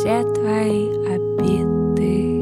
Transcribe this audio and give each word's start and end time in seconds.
все 0.00 0.24
твои 0.32 0.88
обиды. 1.04 2.40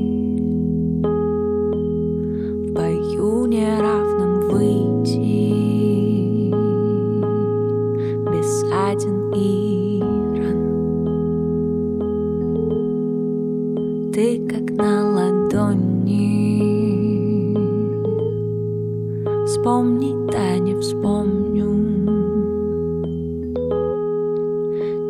В 2.62 2.73
бою 2.73 3.47
неравном 3.47 4.49
выйти. 4.49 5.19
Бессаден 8.30 9.33
и 9.35 10.01
ран. 10.39 10.61
Ты 14.13 14.25
как 14.47 14.71
на 14.77 14.93
ладони. 15.16 16.37
Вспомни, 19.47 20.15
да 20.30 20.59
не 20.59 20.75
вспомню. 20.77 21.69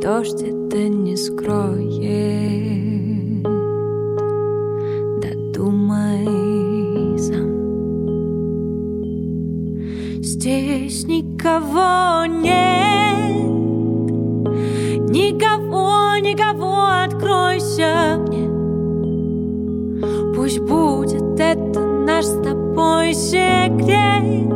Дождь 0.00 0.57
это 0.68 0.88
не 0.88 1.16
скроет 1.16 2.02
Додумай 5.22 6.26
сам. 7.18 7.48
Здесь 10.22 11.06
никого 11.06 12.26
нет. 12.26 13.48
Никого, 15.10 16.18
никого, 16.18 17.02
откройся 17.02 18.22
мне. 18.26 18.48
Пусть 20.34 20.60
будет 20.60 21.40
это 21.40 21.80
наш 21.80 22.26
с 22.26 22.42
тобой 22.42 23.14
секрет 23.14 24.47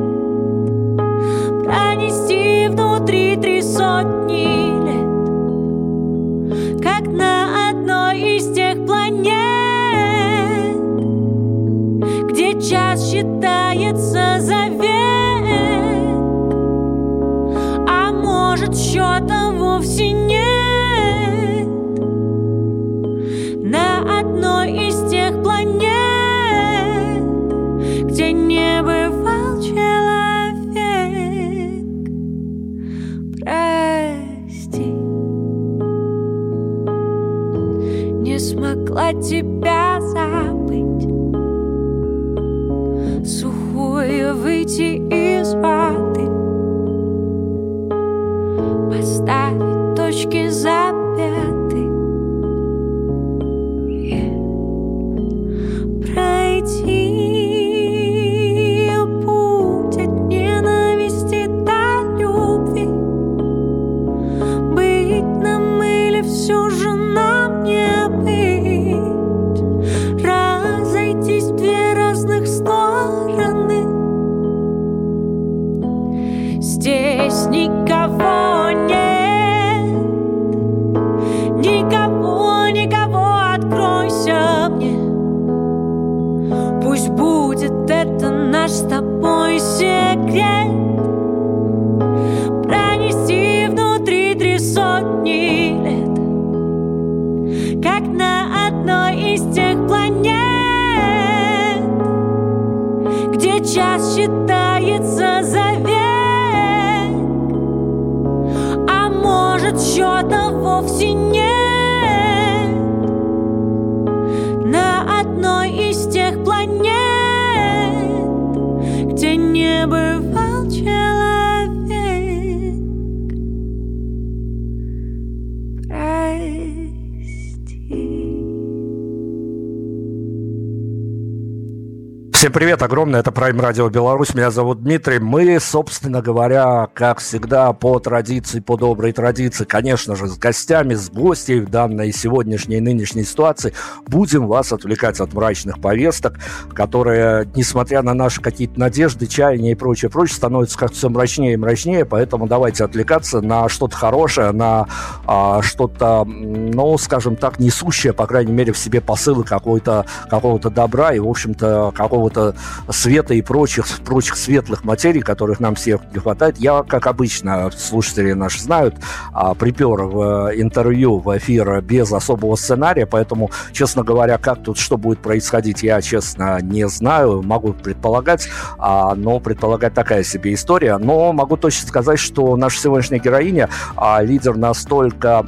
огромное, 132.83 133.21
это 133.21 133.31
Prime 133.31 133.61
Radio 133.61 133.91
Беларусь, 133.91 134.35
меня 134.35 134.51
зовут 134.51 134.83
Дмитрий. 134.83 135.19
Мы, 135.19 135.59
собственно 135.61 136.21
говоря, 136.21 136.89
как 136.95 137.21
всегда, 137.21 137.73
по 137.73 137.99
традиции, 137.99 138.61
по 138.61 138.77
доброй 138.77 139.13
традиции, 139.13 139.65
конечно 139.65 140.17
же, 140.17 140.27
с 140.27 140.37
гостями, 140.37 140.95
с 140.95 141.11
гостей 141.11 141.61
в 141.61 141.71
данной 141.71 142.13
сегодняшней 142.13 142.81
нынешней 142.81 143.25
ситуации 143.25 143.73
будем 144.07 144.47
вас 144.47 144.73
отвлекать 144.73 145.21
от 145.21 145.33
мрачных 145.33 145.81
повесток, 145.81 146.39
которые, 146.75 147.49
несмотря 147.55 148.03
на 148.03 148.15
наши 148.15 148.41
какие-то 148.41 148.79
надежды, 148.79 149.27
чаяния 149.27 149.73
и 149.73 149.75
прочее, 149.75 150.11
прочее, 150.11 150.37
становятся 150.37 150.79
как-то 150.79 150.97
все 150.97 151.09
мрачнее 151.09 151.55
и 151.55 151.57
мрачнее, 151.57 152.05
поэтому 152.05 152.47
давайте 152.47 152.85
отвлекаться 152.85 153.41
на 153.41 153.69
что-то 153.69 153.97
хорошее, 153.97 154.53
на 154.53 154.89
а, 155.27 155.63
что-то, 155.63 156.25
ну, 156.25 156.99
скажем 156.99 157.37
так, 157.37 157.59
несущее, 157.59 158.13
по 158.13 158.27
крайней 158.27 158.53
мере, 158.53 158.73
в 158.73 158.79
себе 158.79 159.01
посылы 159.01 159.45
какой-то, 159.45 160.07
какого-то 160.29 160.71
добра 160.71 161.13
и, 161.13 161.19
в 161.19 161.29
общем-то, 161.29 161.93
какого-то 161.95 162.55
света 162.91 163.35
и 163.35 163.43
прочих, 163.43 163.87
прочих 164.05 164.37
светлых 164.37 164.85
материй, 164.85 165.21
которых 165.21 165.61
нам 165.61 165.75
всех 165.75 166.01
не 166.13 166.19
хватает. 166.19 166.59
Я, 166.59 166.83
как 166.83 167.07
обычно, 167.07 167.71
слушатели 167.71 168.33
наши 168.33 168.61
знают, 168.61 168.95
а, 169.33 169.55
припер 169.55 170.03
в 170.05 170.51
интервью 170.55 171.19
в 171.19 171.37
эфир 171.37 171.81
без 171.83 172.13
особого 172.13 172.57
сценария, 172.57 173.07
поэтому, 173.07 173.51
честно 173.73 174.03
говоря, 174.03 174.39
как 174.39 174.63
тут 174.63 174.79
что 174.79 174.97
будет 174.97 175.21
происходить, 175.21 175.83
я, 175.83 176.01
честно, 176.03 176.61
не 176.61 176.89
знаю, 176.89 177.43
могу 177.43 177.73
предполагать, 177.73 178.49
а, 178.79 179.15
но 179.15 179.41
предполагать 179.41 179.95
такая 179.95 180.23
себе 180.23 180.55
история. 180.55 180.99
Но 180.99 181.33
могу 181.33 181.57
точно 181.57 181.89
сказать, 181.89 182.19
что 182.19 182.57
наша 182.57 182.81
сегодняшняя 182.81 183.19
героиня 183.19 183.69
а, 183.97 184.23
лидер 184.23 184.57
настолько 184.57 185.45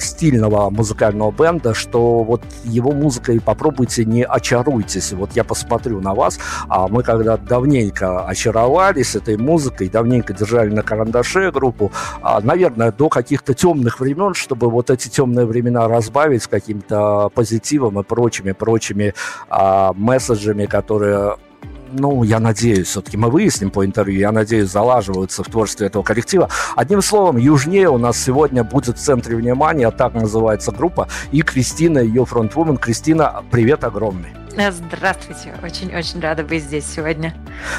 стильного 0.00 0.70
музыкального 0.70 1.30
бенда, 1.30 1.74
что 1.74 2.22
вот 2.22 2.42
его 2.64 2.92
музыкой 2.92 3.40
попробуйте 3.40 4.04
не 4.04 4.24
очаруйтесь. 4.24 5.12
Вот 5.12 5.30
я 5.34 5.44
посмотрю 5.44 6.00
на 6.00 6.14
вас, 6.14 6.33
а 6.68 6.88
мы 6.88 7.02
когда 7.02 7.36
давненько 7.36 8.26
очаровались 8.26 9.14
этой 9.14 9.36
музыкой, 9.36 9.88
давненько 9.88 10.32
держали 10.32 10.70
на 10.70 10.82
карандаше 10.82 11.50
группу, 11.50 11.92
а, 12.22 12.40
наверное, 12.40 12.92
до 12.92 13.08
каких-то 13.08 13.54
темных 13.54 14.00
времен, 14.00 14.34
чтобы 14.34 14.70
вот 14.70 14.90
эти 14.90 15.08
темные 15.08 15.46
времена 15.46 15.88
разбавить 15.88 16.46
каким-то 16.46 17.30
позитивом 17.34 18.00
и 18.00 18.02
прочими, 18.02 18.52
прочими 18.52 19.14
а, 19.48 19.92
месседжами, 19.94 20.66
которые 20.66 21.36
ну, 21.94 22.22
я 22.22 22.40
надеюсь, 22.40 22.88
все-таки 22.88 23.16
мы 23.16 23.30
выясним 23.30 23.70
по 23.70 23.84
интервью, 23.84 24.20
я 24.20 24.32
надеюсь, 24.32 24.70
залаживаются 24.70 25.42
в 25.42 25.46
творчестве 25.46 25.86
этого 25.86 26.02
коллектива. 26.02 26.48
Одним 26.76 27.02
словом, 27.02 27.36
южнее 27.36 27.88
у 27.88 27.98
нас 27.98 28.18
сегодня 28.18 28.64
будет 28.64 28.98
в 28.98 29.00
центре 29.00 29.36
внимания, 29.36 29.90
так 29.90 30.14
называется 30.14 30.72
группа, 30.72 31.08
и 31.32 31.42
Кристина, 31.42 31.98
ее 31.98 32.24
фронтвумен. 32.24 32.76
Кристина, 32.76 33.42
привет 33.50 33.84
огромный. 33.84 34.30
Здравствуйте, 34.56 35.52
очень-очень 35.64 36.20
рада 36.20 36.44
быть 36.44 36.62
здесь 36.62 36.84
сегодня. 36.86 37.34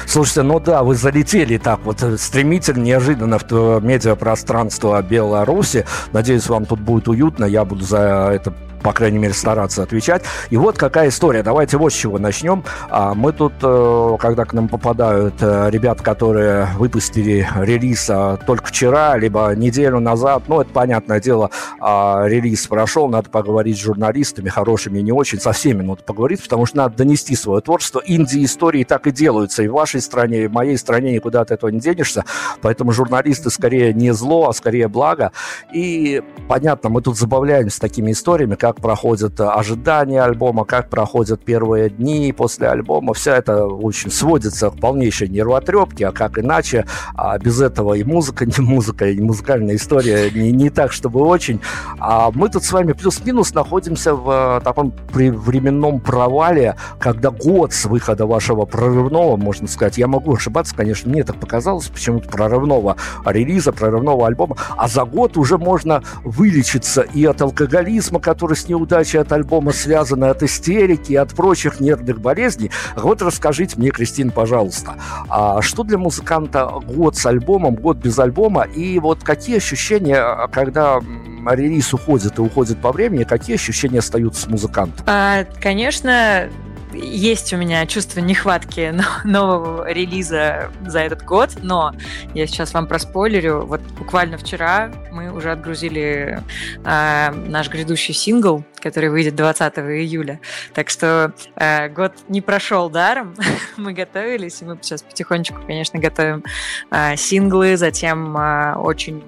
Слушайте, 0.06 0.42
ну 0.42 0.60
да, 0.60 0.82
вы 0.82 0.94
залетели 0.94 1.56
так 1.56 1.80
вот 1.84 2.02
э, 2.02 2.18
стремительно, 2.18 2.82
неожиданно 2.82 3.38
в 3.38 3.80
медиапространство 3.82 5.00
Беларуси. 5.00 5.86
Надеюсь, 6.12 6.48
вам 6.48 6.66
тут 6.66 6.80
будет 6.80 7.08
уютно, 7.08 7.46
я 7.46 7.64
буду 7.64 7.82
за 7.82 8.30
это 8.30 8.52
по 8.86 8.92
крайней 8.92 9.18
мере, 9.18 9.34
стараться 9.34 9.82
отвечать. 9.82 10.22
И 10.48 10.56
вот 10.56 10.78
какая 10.78 11.08
история. 11.08 11.42
Давайте 11.42 11.76
вот 11.76 11.92
с 11.92 11.96
чего 11.96 12.20
начнем. 12.20 12.62
А, 12.88 13.14
мы 13.14 13.32
тут, 13.32 13.54
э, 13.60 14.16
когда 14.20 14.44
к 14.44 14.52
нам 14.52 14.68
попадают 14.68 15.34
э, 15.40 15.70
ребят, 15.70 16.02
которые 16.02 16.68
выпустили 16.78 17.48
релиз 17.56 18.08
а, 18.08 18.36
только 18.36 18.66
вчера, 18.66 19.16
либо 19.16 19.52
неделю 19.56 19.98
назад, 19.98 20.44
ну, 20.46 20.60
это 20.60 20.70
понятное 20.70 21.18
дело, 21.18 21.50
а, 21.80 22.26
релиз 22.28 22.64
прошел, 22.68 23.08
надо 23.08 23.28
поговорить 23.28 23.76
с 23.76 23.80
журналистами, 23.80 24.50
хорошими 24.50 25.00
и 25.00 25.02
не 25.02 25.10
очень, 25.10 25.40
со 25.40 25.50
всеми 25.50 25.82
надо 25.82 26.04
поговорить, 26.04 26.40
потому 26.44 26.64
что 26.64 26.76
надо 26.76 26.98
донести 26.98 27.34
свое 27.34 27.62
творчество. 27.62 28.00
Инди-истории 28.06 28.84
так 28.84 29.08
и 29.08 29.10
делаются, 29.10 29.64
и 29.64 29.66
в 29.66 29.72
вашей 29.72 30.00
стране, 30.00 30.44
и 30.44 30.46
в 30.46 30.52
моей 30.52 30.78
стране 30.78 31.12
никуда 31.12 31.40
от 31.40 31.50
этого 31.50 31.70
не 31.70 31.80
денешься, 31.80 32.24
поэтому 32.62 32.92
журналисты 32.92 33.50
скорее 33.50 33.92
не 33.92 34.12
зло, 34.12 34.48
а 34.48 34.52
скорее 34.52 34.86
благо. 34.86 35.32
И 35.72 36.22
понятно, 36.46 36.88
мы 36.88 37.02
тут 37.02 37.18
забавляемся 37.18 37.80
такими 37.80 38.12
историями, 38.12 38.54
как 38.54 38.75
проходят 38.80 39.40
ожидания 39.40 40.22
альбома, 40.22 40.64
как 40.64 40.90
проходят 40.90 41.44
первые 41.44 41.90
дни 41.90 42.32
после 42.32 42.68
альбома. 42.68 43.14
Все 43.14 43.34
это 43.34 43.66
очень 43.66 44.10
сводится 44.10 44.70
к 44.70 44.78
полнейшей 44.80 45.28
нервотрепке, 45.28 46.08
а 46.08 46.12
как 46.12 46.38
иначе, 46.38 46.86
а 47.14 47.38
без 47.38 47.60
этого 47.60 47.94
и 47.94 48.04
музыка, 48.04 48.46
не 48.58 48.60
музыка, 48.60 49.08
и 49.08 49.20
музыкальная 49.20 49.76
история 49.76 50.30
не, 50.30 50.52
не 50.52 50.70
так, 50.70 50.92
чтобы 50.92 51.20
очень. 51.20 51.60
А 51.98 52.30
мы 52.32 52.48
тут 52.48 52.64
с 52.64 52.72
вами 52.72 52.92
плюс-минус 52.92 53.54
находимся 53.54 54.14
в 54.14 54.58
э, 54.58 54.64
таком 54.64 54.92
временном 55.12 56.00
провале, 56.00 56.76
когда 56.98 57.30
год 57.30 57.72
с 57.72 57.84
выхода 57.86 58.26
вашего 58.26 58.64
прорывного, 58.64 59.36
можно 59.36 59.68
сказать, 59.68 59.98
я 59.98 60.06
могу 60.06 60.34
ошибаться, 60.34 60.74
конечно, 60.74 61.10
мне 61.10 61.24
так 61.24 61.36
показалось, 61.40 61.88
почему-то 61.88 62.28
прорывного 62.28 62.96
релиза, 63.24 63.72
прорывного 63.72 64.26
альбома, 64.26 64.56
а 64.76 64.88
за 64.88 65.04
год 65.04 65.36
уже 65.36 65.58
можно 65.58 66.02
вылечиться 66.24 67.02
и 67.02 67.24
от 67.24 67.40
алкоголизма, 67.40 68.20
который 68.20 68.56
с 68.56 68.65
неудачей 68.68 69.20
от 69.20 69.32
альбома 69.32 69.72
связаны 69.72 70.26
от 70.26 70.42
истерики 70.42 71.14
от 71.14 71.34
прочих 71.34 71.80
нервных 71.80 72.20
болезней. 72.20 72.70
Вот 72.96 73.22
расскажите 73.22 73.76
мне, 73.78 73.90
Кристина, 73.90 74.30
пожалуйста, 74.30 74.96
а 75.28 75.62
что 75.62 75.82
для 75.82 75.98
музыканта 75.98 76.66
год 76.66 77.16
с 77.16 77.26
альбомом, 77.26 77.74
год 77.74 77.98
без 77.98 78.18
альбома, 78.18 78.62
и 78.62 78.98
вот 78.98 79.22
какие 79.22 79.56
ощущения, 79.56 80.48
когда 80.52 81.00
релиз 81.46 81.92
уходит 81.94 82.38
и 82.38 82.40
уходит 82.40 82.80
по 82.80 82.92
времени, 82.92 83.24
какие 83.24 83.56
ощущения 83.56 84.00
остаются 84.00 84.42
с 84.42 84.46
музыкантом? 84.46 85.04
А, 85.08 85.44
конечно, 85.60 86.48
есть 86.96 87.52
у 87.52 87.56
меня 87.56 87.86
чувство 87.86 88.20
нехватки 88.20 88.94
нового 89.24 89.90
релиза 89.90 90.70
за 90.86 91.00
этот 91.00 91.22
год, 91.22 91.50
но 91.62 91.94
я 92.34 92.46
сейчас 92.46 92.74
вам 92.74 92.86
проспойлерю. 92.86 93.66
Вот 93.66 93.80
буквально 93.98 94.38
вчера 94.38 94.90
мы 95.12 95.32
уже 95.32 95.52
отгрузили 95.52 96.40
э, 96.84 97.30
наш 97.30 97.68
грядущий 97.68 98.14
сингл, 98.14 98.64
который 98.80 99.10
выйдет 99.10 99.34
20 99.34 99.78
июля. 99.78 100.40
Так 100.74 100.90
что 100.90 101.32
э, 101.56 101.88
год 101.88 102.12
не 102.28 102.40
прошел 102.40 102.90
даром. 102.90 103.34
мы 103.76 103.92
готовились, 103.92 104.62
и 104.62 104.64
мы 104.64 104.78
сейчас 104.80 105.02
потихонечку, 105.02 105.60
конечно, 105.66 105.98
готовим 105.98 106.44
э, 106.90 107.16
синглы, 107.16 107.76
затем 107.76 108.36
э, 108.36 108.74
очень 108.76 109.24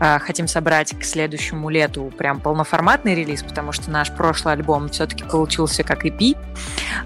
э, 0.00 0.18
хотим 0.18 0.48
собрать 0.48 0.98
к 0.98 1.04
следующему 1.04 1.70
лету 1.70 2.12
прям 2.16 2.40
полноформатный 2.40 3.14
релиз, 3.14 3.42
потому 3.42 3.72
что 3.72 3.90
наш 3.90 4.14
прошлый 4.14 4.54
альбом 4.54 4.88
все-таки 4.88 5.24
получился 5.24 5.82
как 5.82 6.04
EP. 6.04 6.36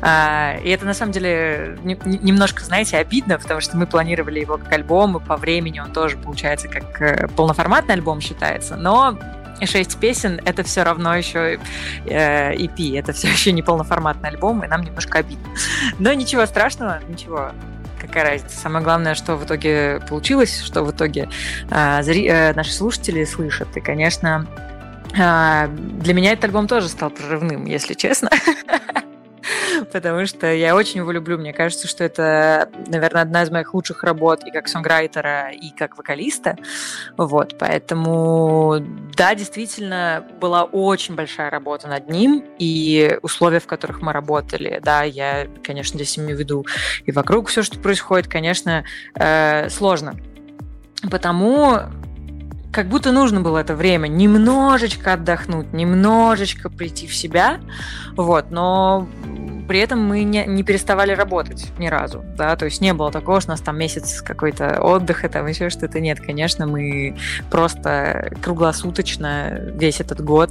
А, 0.00 0.56
и 0.62 0.68
это 0.70 0.84
на 0.84 0.94
самом 0.94 1.12
деле 1.12 1.78
немножко, 1.82 2.64
знаете, 2.64 2.98
обидно, 2.98 3.38
потому 3.38 3.60
что 3.60 3.76
мы 3.76 3.86
планировали 3.86 4.40
его 4.40 4.58
как 4.58 4.72
альбом, 4.72 5.16
и 5.16 5.20
по 5.20 5.36
времени 5.36 5.80
он 5.80 5.92
тоже 5.92 6.16
получается 6.16 6.68
как 6.68 7.00
э, 7.00 7.28
полноформатный 7.28 7.94
альбом 7.94 8.20
считается, 8.20 8.76
но 8.76 9.18
шесть 9.62 9.98
песен— 9.98 10.40
это 10.44 10.62
все 10.62 10.82
равно 10.82 11.14
еще 11.14 11.58
э, 12.06 12.54
EP, 12.54 12.98
это 12.98 13.12
все 13.12 13.28
еще 13.32 13.52
не 13.52 13.62
полноформатный 13.62 14.30
альбом, 14.30 14.64
и 14.64 14.66
нам 14.66 14.82
немножко 14.82 15.18
обидно. 15.18 15.48
Но 15.98 16.12
ничего 16.12 16.46
страшного, 16.46 17.00
ничего 17.08 17.52
какая 18.06 18.24
разница. 18.24 18.56
Самое 18.56 18.84
главное, 18.84 19.14
что 19.14 19.36
в 19.36 19.44
итоге 19.44 20.00
получилось, 20.08 20.62
что 20.62 20.82
в 20.84 20.90
итоге 20.90 21.28
э, 21.70 22.02
зри, 22.02 22.26
э, 22.26 22.52
наши 22.54 22.72
слушатели 22.72 23.24
слышат. 23.24 23.76
И, 23.76 23.80
конечно, 23.80 24.46
э, 25.16 25.68
для 25.68 26.14
меня 26.14 26.32
этот 26.32 26.44
альбом 26.44 26.68
тоже 26.68 26.88
стал 26.88 27.10
прорывным, 27.10 27.64
если 27.64 27.94
честно. 27.94 28.30
потому 29.92 30.26
что 30.26 30.52
я 30.52 30.74
очень 30.74 31.00
его 31.00 31.10
люблю. 31.10 31.38
Мне 31.38 31.52
кажется, 31.52 31.88
что 31.88 32.04
это, 32.04 32.68
наверное, 32.88 33.22
одна 33.22 33.42
из 33.42 33.50
моих 33.50 33.74
лучших 33.74 34.02
работ 34.04 34.44
и 34.44 34.50
как 34.50 34.68
сонграйтера, 34.68 35.50
и 35.50 35.70
как 35.70 35.96
вокалиста. 35.96 36.56
Вот, 37.16 37.56
поэтому, 37.58 38.76
да, 39.16 39.34
действительно, 39.34 40.24
была 40.40 40.64
очень 40.64 41.14
большая 41.14 41.50
работа 41.50 41.88
над 41.88 42.08
ним, 42.08 42.44
и 42.58 43.18
условия, 43.22 43.60
в 43.60 43.66
которых 43.66 44.02
мы 44.02 44.12
работали, 44.12 44.80
да, 44.82 45.02
я, 45.02 45.46
конечно, 45.62 45.96
здесь 45.96 46.18
имею 46.18 46.36
в 46.36 46.40
виду 46.40 46.66
и 47.04 47.12
вокруг 47.12 47.48
все, 47.48 47.62
что 47.62 47.78
происходит, 47.78 48.28
конечно, 48.28 48.84
э, 49.14 49.68
сложно. 49.70 50.14
Потому 51.10 51.80
как 52.74 52.88
будто 52.88 53.12
нужно 53.12 53.40
было 53.40 53.58
это 53.58 53.76
время 53.76 54.08
немножечко 54.08 55.12
отдохнуть, 55.12 55.72
немножечко 55.72 56.68
прийти 56.68 57.06
в 57.06 57.14
себя, 57.14 57.60
вот, 58.16 58.50
но 58.50 59.06
при 59.66 59.78
этом 59.80 60.00
мы 60.00 60.22
не, 60.24 60.44
не 60.46 60.62
переставали 60.62 61.12
работать 61.12 61.66
ни 61.78 61.86
разу, 61.86 62.24
да, 62.36 62.56
то 62.56 62.64
есть 62.64 62.80
не 62.80 62.92
было 62.92 63.10
такого, 63.10 63.40
что 63.40 63.50
у 63.50 63.52
нас 63.52 63.60
там 63.60 63.78
месяц 63.78 64.20
какой-то 64.20 64.80
отдыха, 64.80 65.28
там 65.28 65.46
еще 65.46 65.70
что-то, 65.70 66.00
нет, 66.00 66.20
конечно, 66.20 66.66
мы 66.66 67.16
просто 67.50 68.32
круглосуточно 68.42 69.60
весь 69.74 70.00
этот 70.00 70.22
год 70.22 70.50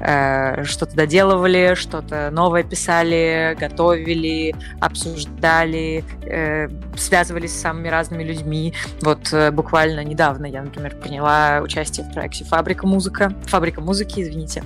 э, 0.00 0.64
что-то 0.64 0.94
доделывали, 0.94 1.74
что-то 1.74 2.30
новое 2.30 2.62
писали, 2.62 3.56
готовили, 3.58 4.54
обсуждали, 4.80 6.04
э, 6.22 6.68
связывались 6.96 7.52
с 7.52 7.60
самыми 7.60 7.88
разными 7.88 8.22
людьми, 8.22 8.74
вот 9.00 9.32
э, 9.32 9.50
буквально 9.50 10.04
недавно 10.04 10.46
я, 10.46 10.62
например, 10.62 10.96
приняла 10.96 11.60
участие 11.62 12.06
в 12.06 12.12
проекте 12.12 12.44
«Фабрика 12.44 12.86
музыка», 12.86 13.32
«Фабрика 13.46 13.80
музыки», 13.80 14.20
извините, 14.20 14.62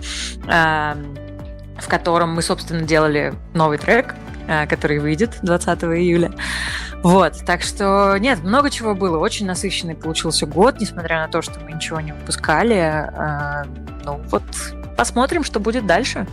э, 0.49 0.95
в 1.79 1.89
котором 1.89 2.35
мы, 2.35 2.43
собственно, 2.43 2.83
делали 2.83 3.35
новый 3.55 3.79
трек, 3.79 4.15
э, 4.49 4.67
который 4.67 4.99
выйдет 4.99 5.39
20 5.43 5.85
июля. 5.85 6.33
Вот, 7.03 7.35
так 7.45 7.63
что 7.63 8.17
нет, 8.19 8.43
много 8.43 8.71
чего 8.71 8.95
было. 8.95 9.19
Очень 9.19 9.47
насыщенный 9.47 9.95
получился 9.95 10.47
год, 10.47 10.81
несмотря 10.81 11.21
на 11.21 11.29
то, 11.29 11.43
что 11.43 11.61
мы 11.61 11.73
ничего 11.73 12.01
не 12.01 12.13
выпускали. 12.13 12.77
Э, 12.77 13.65
ну 14.05 14.21
вот, 14.31 14.43
посмотрим, 14.97 15.45
что 15.45 15.61
будет 15.61 15.87
дальше. 15.87 16.27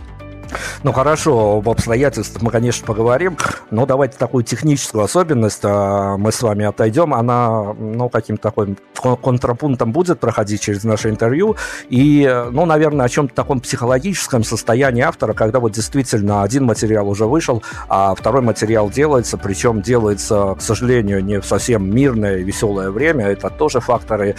Ну 0.82 0.92
хорошо, 0.92 1.58
об 1.58 1.68
обстоятельствах 1.68 2.42
мы, 2.42 2.50
конечно, 2.50 2.86
поговорим, 2.86 3.36
но 3.70 3.86
давайте 3.86 4.16
такую 4.18 4.44
техническую 4.44 5.04
особенность 5.04 5.60
а, 5.64 6.16
мы 6.16 6.32
с 6.32 6.42
вами 6.42 6.64
отойдем. 6.64 7.14
Она, 7.14 7.74
ну, 7.74 8.08
каким-то 8.08 8.50
таким 8.50 8.76
контрапунктом 9.22 9.92
будет 9.92 10.20
проходить 10.20 10.60
через 10.60 10.84
наше 10.84 11.10
интервью. 11.10 11.56
И, 11.88 12.44
ну, 12.50 12.66
наверное, 12.66 13.06
о 13.06 13.08
чем-то 13.08 13.34
таком 13.34 13.60
психологическом 13.60 14.44
состоянии 14.44 15.02
автора, 15.02 15.32
когда 15.32 15.60
вот 15.60 15.72
действительно 15.72 16.42
один 16.42 16.64
материал 16.64 17.08
уже 17.08 17.26
вышел, 17.26 17.62
а 17.88 18.14
второй 18.14 18.42
материал 18.42 18.90
делается, 18.90 19.36
причем 19.36 19.82
делается, 19.82 20.54
к 20.58 20.62
сожалению, 20.62 21.24
не 21.24 21.40
в 21.40 21.46
совсем 21.46 21.94
мирное, 21.94 22.36
веселое 22.36 22.90
время. 22.90 23.26
Это 23.26 23.50
тоже 23.50 23.80
факторы 23.80 24.36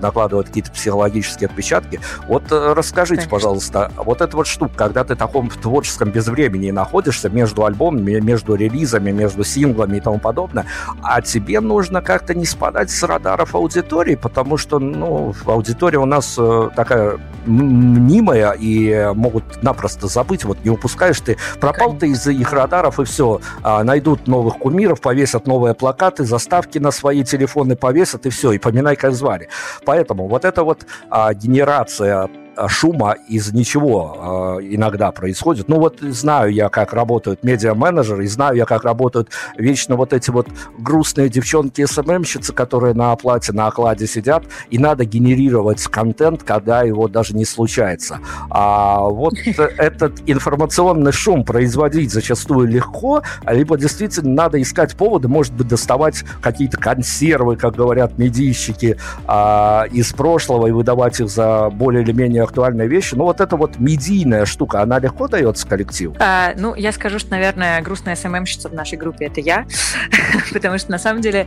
накладывают 0.00 0.48
какие-то 0.48 0.70
психологические 0.70 1.48
отпечатки. 1.48 2.00
Вот 2.26 2.44
э, 2.50 2.72
расскажите, 2.74 3.22
Конечно. 3.22 3.30
пожалуйста, 3.30 3.92
вот 3.96 4.20
эта 4.20 4.36
вот 4.36 4.46
штука, 4.46 4.72
когда 4.76 5.04
ты 5.04 5.14
в 5.47 5.47
таком 5.48 5.62
творческом 5.68 6.10
безвремени 6.10 6.70
находишься 6.70 7.28
между 7.28 7.64
альбомами, 7.64 8.20
между 8.20 8.54
релизами, 8.54 9.10
между 9.10 9.44
синглами 9.44 9.98
и 9.98 10.00
тому 10.00 10.18
подобное, 10.18 10.66
а 11.02 11.20
тебе 11.20 11.60
нужно 11.60 12.02
как-то 12.02 12.34
не 12.34 12.46
спадать 12.46 12.90
с 12.90 13.02
радаров 13.02 13.54
аудитории, 13.54 14.14
потому 14.14 14.56
что, 14.56 14.78
ну, 14.78 15.34
аудитория 15.46 15.98
у 15.98 16.06
нас 16.06 16.36
э, 16.38 16.70
такая 16.74 17.18
мнимая 17.46 18.52
и 18.52 19.12
могут 19.14 19.62
напросто 19.62 20.06
забыть, 20.06 20.44
вот 20.44 20.58
не 20.64 20.70
упускаешь 20.70 21.20
ты, 21.20 21.36
пропал 21.60 21.94
ты 21.94 22.08
из 22.08 22.26
их 22.26 22.52
радаров 22.52 23.00
и 23.00 23.04
все, 23.04 23.40
а, 23.62 23.82
найдут 23.84 24.26
новых 24.26 24.58
кумиров, 24.58 25.00
повесят 25.00 25.46
новые 25.46 25.74
плакаты, 25.74 26.24
заставки 26.24 26.78
на 26.78 26.90
свои 26.90 27.24
телефоны 27.24 27.76
повесят 27.76 28.26
и 28.26 28.30
все, 28.30 28.52
и 28.52 28.58
поминай, 28.58 28.96
как 28.96 29.14
звали. 29.14 29.48
Поэтому 29.84 30.28
вот 30.28 30.44
эта 30.44 30.64
вот 30.64 30.86
а, 31.10 31.32
генерация 31.34 32.28
шума 32.66 33.16
из 33.28 33.52
ничего 33.52 34.58
иногда 34.62 35.12
происходит. 35.12 35.68
Ну 35.68 35.78
вот 35.78 36.00
знаю 36.00 36.52
я, 36.52 36.68
как 36.68 36.92
работают 36.92 37.42
медиа-менеджеры, 37.42 38.24
и 38.24 38.26
знаю 38.26 38.56
я, 38.56 38.64
как 38.64 38.84
работают 38.84 39.30
вечно 39.56 39.96
вот 39.96 40.12
эти 40.12 40.30
вот 40.30 40.48
грустные 40.78 41.28
девчонки-СММщицы, 41.28 42.52
которые 42.52 42.94
на 42.94 43.12
оплате, 43.12 43.52
на 43.52 43.66
окладе 43.68 44.06
сидят, 44.06 44.44
и 44.70 44.78
надо 44.78 45.04
генерировать 45.04 45.82
контент, 45.84 46.42
когда 46.42 46.82
его 46.82 47.08
даже 47.08 47.34
не 47.34 47.44
случается. 47.44 48.20
А 48.50 49.00
вот 49.00 49.34
этот 49.78 50.20
информационный 50.26 51.12
шум 51.12 51.44
производить 51.44 52.12
зачастую 52.12 52.68
легко, 52.68 53.22
либо 53.46 53.76
действительно 53.76 54.34
надо 54.34 54.60
искать 54.60 54.96
поводы, 54.96 55.28
может 55.28 55.52
быть, 55.54 55.68
доставать 55.68 56.24
какие-то 56.40 56.78
консервы, 56.78 57.56
как 57.56 57.76
говорят 57.76 58.18
медийщики, 58.18 58.96
а, 59.26 59.84
из 59.90 60.12
прошлого 60.12 60.66
и 60.66 60.70
выдавать 60.70 61.20
их 61.20 61.28
за 61.28 61.70
более 61.70 62.02
или 62.02 62.12
менее 62.12 62.47
актуальные 62.48 62.88
вещи. 62.88 63.14
Ну, 63.14 63.24
вот 63.24 63.40
эта 63.40 63.56
вот 63.56 63.78
медийная 63.78 64.46
штука, 64.46 64.82
она 64.82 64.98
легко 64.98 65.28
дается 65.28 65.66
коллективу? 65.66 66.16
А, 66.18 66.54
ну, 66.56 66.74
я 66.74 66.92
скажу, 66.92 67.18
что, 67.18 67.30
наверное, 67.30 67.80
грустная 67.82 68.16
СММщица 68.16 68.68
в 68.68 68.74
нашей 68.74 68.98
группе— 68.98 69.26
это 69.26 69.40
я, 69.40 69.66
потому 70.52 70.78
что, 70.78 70.90
на 70.90 70.98
самом 70.98 71.20
деле, 71.20 71.46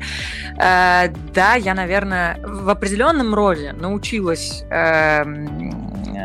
э, 0.57 1.09
да, 1.33 1.55
я, 1.55 1.73
наверное, 1.73 2.39
в 2.43 2.69
определенном 2.69 3.33
роде 3.33 3.73
научилась 3.73 4.63
э, 4.69 5.23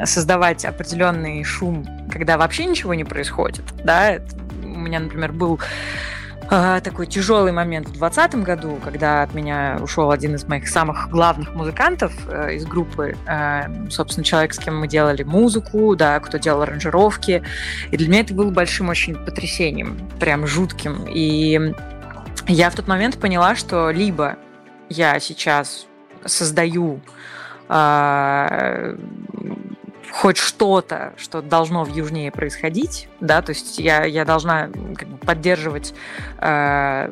создавать 0.04 0.64
определенный 0.64 1.42
шум, 1.44 1.86
когда 2.12 2.36
вообще 2.36 2.66
ничего 2.66 2.94
не 2.94 3.04
происходит, 3.04 3.64
да, 3.82 4.18
у 4.62 4.78
меня, 4.78 5.00
например, 5.00 5.32
был 5.32 5.58
такой 6.48 7.06
тяжелый 7.06 7.52
момент 7.52 7.88
в 7.88 7.98
2020 7.98 8.44
году, 8.44 8.78
когда 8.84 9.22
от 9.22 9.34
меня 9.34 9.78
ушел 9.80 10.10
один 10.10 10.34
из 10.34 10.44
моих 10.44 10.68
самых 10.68 11.08
главных 11.10 11.54
музыкантов 11.54 12.12
э, 12.28 12.54
из 12.54 12.64
группы, 12.66 13.16
э, 13.26 13.90
собственно, 13.90 14.24
человек, 14.24 14.54
с 14.54 14.58
кем 14.58 14.78
мы 14.78 14.86
делали 14.86 15.22
музыку, 15.24 15.96
да, 15.96 16.20
кто 16.20 16.38
делал 16.38 16.62
аранжировки. 16.62 17.42
И 17.90 17.96
для 17.96 18.08
меня 18.08 18.20
это 18.20 18.34
было 18.34 18.50
большим 18.50 18.88
очень 18.88 19.16
потрясением, 19.16 19.98
прям 20.20 20.46
жутким. 20.46 21.06
И 21.08 21.74
я 22.46 22.70
в 22.70 22.74
тот 22.74 22.86
момент 22.86 23.18
поняла, 23.18 23.56
что 23.56 23.90
либо 23.90 24.36
я 24.88 25.18
сейчас 25.18 25.86
создаю 26.24 27.00
э, 27.68 28.96
хоть 30.16 30.38
что-то, 30.38 31.12
что 31.18 31.42
должно 31.42 31.84
в 31.84 31.94
Южнее 31.94 32.30
происходить, 32.32 33.08
да, 33.20 33.42
то 33.42 33.50
есть 33.50 33.78
я, 33.78 34.04
я 34.04 34.24
должна 34.24 34.68
как 34.96 35.08
бы, 35.08 35.18
поддерживать 35.18 35.92
э, 36.38 37.10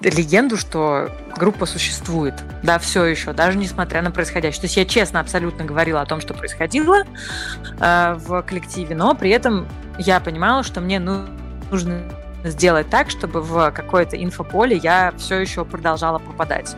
легенду, 0.00 0.56
что 0.56 1.10
группа 1.36 1.66
существует, 1.66 2.34
да, 2.62 2.78
все 2.78 3.04
еще, 3.04 3.34
даже 3.34 3.58
несмотря 3.58 4.00
на 4.00 4.10
происходящее. 4.10 4.62
То 4.62 4.64
есть 4.64 4.76
я 4.78 4.86
честно 4.86 5.20
абсолютно 5.20 5.66
говорила 5.66 6.00
о 6.00 6.06
том, 6.06 6.22
что 6.22 6.32
происходило 6.32 7.02
э, 7.80 8.14
в 8.14 8.42
коллективе, 8.42 8.96
но 8.96 9.14
при 9.14 9.28
этом 9.28 9.68
я 9.98 10.18
понимала, 10.18 10.62
что 10.62 10.80
мне 10.80 10.98
нужно 10.98 12.00
сделать 12.44 12.88
так, 12.88 13.10
чтобы 13.10 13.42
в 13.42 13.72
какое-то 13.72 14.16
инфополе 14.16 14.78
я 14.78 15.12
все 15.18 15.38
еще 15.38 15.66
продолжала 15.66 16.18
попадать. 16.18 16.76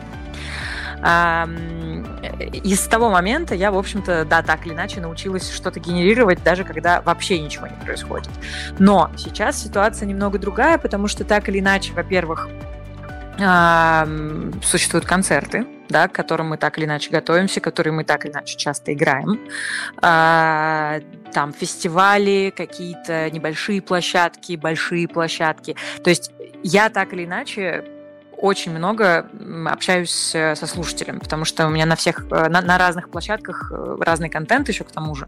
И 1.01 2.75
с 2.75 2.87
того 2.87 3.09
момента 3.09 3.55
я, 3.55 3.71
в 3.71 3.77
общем-то, 3.77 4.25
да, 4.25 4.41
так 4.41 4.65
или 4.65 4.73
иначе 4.73 4.99
научилась 4.99 5.49
что-то 5.51 5.79
генерировать, 5.79 6.43
даже 6.43 6.63
когда 6.63 7.01
вообще 7.01 7.39
ничего 7.39 7.67
не 7.67 7.85
происходит. 7.85 8.29
Но 8.79 9.09
сейчас 9.17 9.61
ситуация 9.63 10.05
немного 10.05 10.37
другая, 10.37 10.77
потому 10.77 11.07
что 11.07 11.23
так 11.23 11.47
или 11.49 11.59
иначе, 11.59 11.93
во-первых, 11.93 12.49
существуют 14.63 15.05
концерты, 15.05 15.65
да, 15.87 16.09
к 16.09 16.11
которым 16.11 16.49
мы 16.49 16.57
так 16.57 16.77
или 16.77 16.85
иначе 16.85 17.09
готовимся, 17.09 17.61
которые 17.61 17.93
мы 17.93 18.03
так 18.03 18.25
или 18.25 18.33
иначе 18.33 18.57
часто 18.57 18.93
играем. 18.93 19.39
А, 20.01 20.99
там 21.31 21.53
фестивали, 21.53 22.53
какие-то 22.55 23.29
небольшие 23.31 23.81
площадки, 23.81 24.57
большие 24.57 25.07
площадки. 25.07 25.77
То 26.03 26.09
есть 26.09 26.33
я 26.63 26.89
так 26.89 27.13
или 27.13 27.23
иначе 27.23 27.85
очень 28.41 28.71
много 28.71 29.29
общаюсь 29.67 30.31
э, 30.33 30.55
со 30.55 30.65
слушателем, 30.65 31.19
потому 31.19 31.43
что 31.43 31.67
у 31.67 31.69
меня 31.69 31.85
на 31.85 31.95
всех, 31.95 32.25
э, 32.31 32.47
на, 32.47 32.61
на 32.61 32.77
разных 32.77 33.09
площадках 33.09 33.71
э, 33.71 33.97
разный 33.99 34.29
контент 34.29 34.69
еще 34.69 34.85
к 34.85 34.91
тому 34.91 35.13
же. 35.13 35.27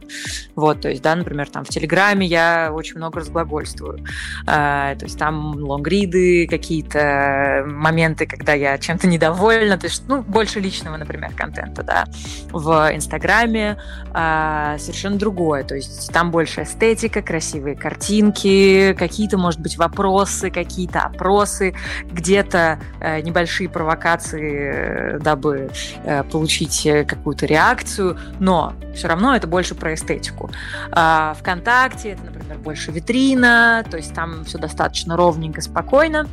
Вот, 0.56 0.82
то 0.82 0.90
есть, 0.90 1.02
да, 1.02 1.16
например, 1.16 1.50
там 1.50 1.66
в 1.66 1.70
Телеграме 1.70 2.26
я 2.26 2.72
очень 2.74 2.98
много 2.98 3.20
разглагольствую. 3.20 4.06
А, 4.48 4.96
то 4.96 5.06
есть 5.06 5.20
там 5.20 5.56
лонгриды, 5.56 6.48
какие-то 6.48 7.64
моменты, 7.68 8.26
когда 8.26 8.54
я 8.54 8.78
чем-то 8.78 9.08
недовольна, 9.08 9.78
то 9.78 9.88
есть, 9.88 10.04
ну, 10.08 10.22
больше 10.22 10.62
личного, 10.62 10.96
например, 10.96 11.34
контента, 11.36 11.84
да. 11.84 12.06
В 12.52 12.92
Инстаграме 12.94 13.78
а, 14.14 14.78
совершенно 14.78 15.18
другое, 15.18 15.64
то 15.64 15.76
есть 15.76 16.12
там 16.14 16.32
больше 16.32 16.64
эстетика, 16.64 17.22
красивые 17.22 17.76
картинки, 17.76 18.96
какие-то, 18.98 19.38
может 19.38 19.60
быть, 19.60 19.78
вопросы, 19.78 20.50
какие-то 20.50 21.02
опросы, 21.02 21.76
где-то 22.10 22.80
небольшие 23.22 23.70
провокации, 23.70 25.16
э, 25.16 25.20
дабы 25.20 25.70
э, 26.04 26.24
получить 26.24 26.88
какую-то 27.08 27.46
реакцию, 27.46 28.18
но 28.40 28.74
все 28.96 29.08
равно 29.08 29.36
это 29.36 29.48
больше 29.48 29.76
про 29.76 29.94
эстетику. 29.94 30.50
А 30.92 31.36
ВКонтакте 31.40 32.12
это, 32.12 32.24
например, 32.24 32.58
больше 32.60 32.92
витрина, 32.92 33.84
то 33.90 33.98
есть 33.98 34.14
там 34.14 34.46
все 34.46 34.58
достаточно 34.58 35.18
ровненько, 35.18 35.62
спокойно. 35.62 36.28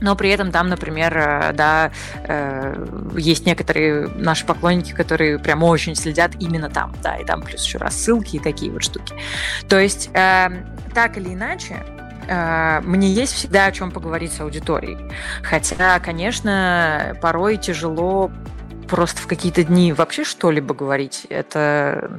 Но 0.00 0.16
при 0.16 0.30
этом 0.30 0.50
там, 0.50 0.68
например, 0.68 1.54
да, 1.54 1.92
есть 3.16 3.46
некоторые 3.46 4.08
наши 4.08 4.44
поклонники, 4.44 4.90
которые 4.90 5.38
прям 5.38 5.62
очень 5.62 5.94
следят 5.94 6.32
именно 6.40 6.68
там, 6.68 6.92
да, 7.04 7.18
и 7.18 7.24
там 7.24 7.40
плюс 7.40 7.64
еще 7.64 7.78
рассылки 7.78 8.34
и 8.34 8.38
такие 8.40 8.72
вот 8.72 8.82
штуки. 8.82 9.14
То 9.68 9.78
есть 9.78 10.10
так 10.12 11.16
или 11.16 11.32
иначе, 11.32 11.76
Э, 11.76 12.01
мне 12.28 13.08
есть 13.12 13.34
всегда 13.34 13.66
о 13.66 13.72
чем 13.72 13.90
поговорить 13.90 14.32
с 14.32 14.40
аудиторией. 14.40 14.98
Хотя, 15.42 15.98
конечно, 16.00 17.16
порой 17.20 17.56
тяжело 17.56 18.30
просто 18.88 19.22
в 19.22 19.26
какие-то 19.26 19.64
дни 19.64 19.92
вообще 19.92 20.22
что-либо 20.22 20.74
говорить. 20.74 21.26
Это 21.30 22.10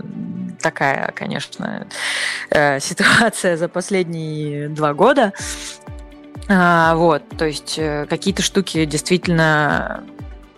такая, 0.60 1.12
конечно, 1.16 1.86
э, 2.50 2.80
ситуация 2.80 3.58
за 3.58 3.68
последние 3.70 4.70
два 4.70 4.94
года. 4.96 5.34
А, 6.50 6.96
вот, 6.96 7.22
то 7.38 7.46
есть 7.46 7.76
э, 7.78 8.06
какие-то 8.10 8.42
штуки 8.42 8.86
действительно 8.86 10.04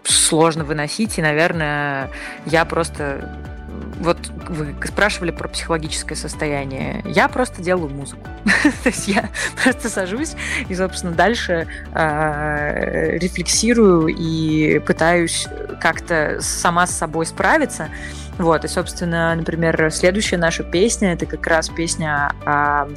сложно 0.04 0.64
выносить, 0.64 1.18
и, 1.18 1.22
наверное, 1.22 2.10
я 2.46 2.64
просто 2.64 3.55
вот 4.00 4.18
вы 4.50 4.76
спрашивали 4.86 5.32
про 5.32 5.48
психологическое 5.48 6.16
состояние. 6.16 7.02
Я 7.06 7.28
просто 7.30 7.62
делаю 7.62 7.90
музыку. 7.90 8.28
То 8.84 8.90
есть 8.90 9.08
я 9.08 9.30
просто 9.64 9.90
сажусь 9.90 10.36
и, 10.68 10.76
собственно, 10.76 11.14
дальше 11.14 11.68
э, 11.94 13.18
рефлексирую 13.18 14.08
и 14.08 14.80
пытаюсь 14.80 15.48
как-то 15.80 16.38
сама 16.42 16.88
с 16.88 16.92
собой 16.92 17.26
справиться. 17.26 17.90
Вот, 18.38 18.66
и, 18.66 18.68
собственно, 18.68 19.34
например, 19.34 19.90
следующая 19.92 20.38
наша 20.38 20.64
песня 20.64 21.14
это 21.14 21.26
как 21.26 21.48
раз 21.48 21.70
песня 21.70 22.34
о, 22.46 22.90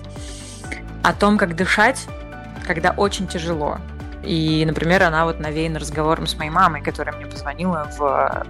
о 1.04 1.12
том, 1.12 1.38
как 1.38 1.54
дышать, 1.54 2.06
когда 2.66 2.90
очень 2.90 3.28
тяжело. 3.28 3.78
И, 4.24 4.64
например, 4.66 5.04
она 5.04 5.24
вот 5.24 5.38
навеяна 5.38 5.78
разговором 5.78 6.26
с 6.26 6.36
моей 6.36 6.50
мамой, 6.50 6.82
которая 6.82 7.14
мне 7.14 7.26
позвонила 7.26 7.88
в 7.96 8.46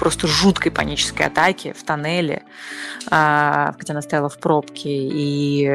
просто 0.00 0.26
жуткой 0.26 0.72
панической 0.72 1.26
атаке 1.26 1.74
в 1.74 1.84
тоннеле, 1.84 2.42
а, 3.10 3.74
где 3.78 3.92
она 3.92 4.00
стояла 4.00 4.30
в 4.30 4.40
пробке. 4.40 4.88
И 4.90 5.70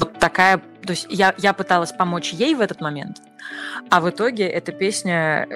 вот 0.00 0.18
такая... 0.18 0.62
То 0.84 0.90
есть 0.92 1.06
я, 1.10 1.34
я 1.38 1.52
пыталась 1.52 1.92
помочь 1.92 2.32
ей 2.32 2.56
в 2.56 2.60
этот 2.60 2.80
момент, 2.80 3.18
а 3.90 4.00
в 4.00 4.10
итоге 4.10 4.48
эта 4.48 4.72
песня 4.72 5.46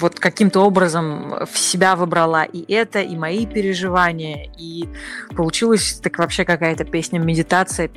вот 0.00 0.18
каким-то 0.18 0.60
образом 0.60 1.46
в 1.48 1.56
себя 1.58 1.94
выбрала 1.94 2.42
и 2.42 2.72
это, 2.72 3.00
и 3.00 3.14
мои 3.16 3.46
переживания, 3.46 4.50
и 4.58 4.88
получилась 5.36 6.00
так 6.02 6.18
вообще 6.18 6.44
какая-то 6.44 6.84
песня 6.84 7.18
медитация, 7.18 7.90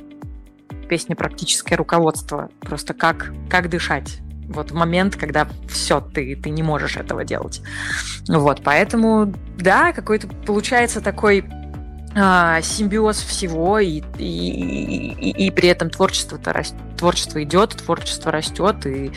песня 0.88 1.16
практическое 1.16 1.76
руководство, 1.76 2.50
просто 2.60 2.92
как, 2.94 3.32
как 3.48 3.70
дышать 3.70 4.20
вот 4.52 4.70
в 4.70 4.74
момент, 4.74 5.16
когда 5.16 5.48
все, 5.68 6.00
ты, 6.00 6.36
ты 6.36 6.50
не 6.50 6.62
можешь 6.62 6.96
этого 6.96 7.24
делать. 7.24 7.62
Вот, 8.28 8.62
поэтому, 8.62 9.32
да, 9.56 9.92
какой-то 9.92 10.28
получается 10.28 11.00
такой 11.00 11.44
а, 12.14 12.60
симбиоз 12.60 13.20
всего, 13.22 13.78
и, 13.78 14.02
и, 14.18 15.14
и, 15.18 15.46
и 15.46 15.50
при 15.50 15.68
этом 15.68 15.90
творчество-то 15.90 16.52
растет, 16.52 16.78
творчество 16.98 17.42
идет, 17.42 17.70
творчество 17.70 18.30
растет, 18.30 18.86
и 18.86 19.12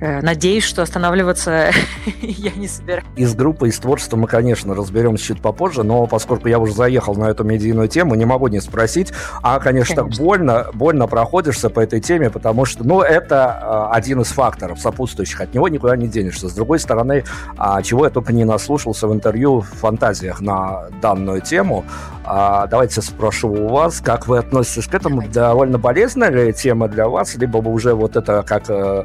надеюсь, 0.00 0.64
что 0.64 0.82
останавливаться 0.82 1.70
я 2.20 2.50
не 2.52 2.68
собираюсь. 2.68 3.06
Из 3.16 3.34
группы, 3.34 3.68
из 3.68 3.78
творчества 3.78 4.16
мы, 4.16 4.26
конечно, 4.26 4.74
разберемся 4.74 5.24
чуть 5.24 5.40
попозже, 5.40 5.82
но 5.82 6.06
поскольку 6.06 6.48
я 6.48 6.58
уже 6.58 6.72
заехал 6.72 7.14
на 7.14 7.26
эту 7.26 7.44
медийную 7.44 7.88
тему, 7.88 8.14
не 8.14 8.24
могу 8.24 8.48
не 8.48 8.60
спросить, 8.60 9.12
а, 9.42 9.58
конечно, 9.58 10.02
конечно. 10.02 10.24
больно, 10.24 10.66
больно 10.72 11.06
проходишься 11.06 11.70
по 11.70 11.80
этой 11.80 12.00
теме, 12.00 12.30
потому 12.30 12.64
что, 12.64 12.84
ну, 12.84 13.00
это 13.00 13.88
э, 13.92 13.96
один 13.96 14.20
из 14.20 14.28
факторов 14.28 14.80
сопутствующих, 14.80 15.40
от 15.40 15.54
него 15.54 15.68
никуда 15.68 15.96
не 15.96 16.08
денешься. 16.08 16.48
С 16.48 16.52
другой 16.52 16.78
стороны, 16.78 17.24
а, 17.56 17.82
чего 17.82 18.04
я 18.04 18.10
только 18.10 18.32
не 18.32 18.44
наслушался 18.44 19.08
в 19.08 19.14
интервью 19.14 19.60
в 19.60 19.66
фантазиях 19.66 20.40
на 20.40 20.88
данную 21.00 21.40
тему, 21.40 21.84
а, 22.28 22.66
давайте 22.66 23.02
спрошу 23.02 23.48
у 23.48 23.68
вас, 23.68 24.00
как 24.00 24.26
вы 24.26 24.38
относитесь 24.38 24.88
к 24.88 24.94
этому? 24.94 25.22
Довольно 25.28 25.78
болезненная 25.78 26.30
ли 26.30 26.52
тема 26.52 26.88
для 26.88 27.08
вас, 27.08 27.36
либо 27.36 27.58
уже 27.58 27.94
вот 27.94 28.16
это 28.16 28.42
как 28.42 28.64
э, 28.68 28.74
э, 28.74 29.04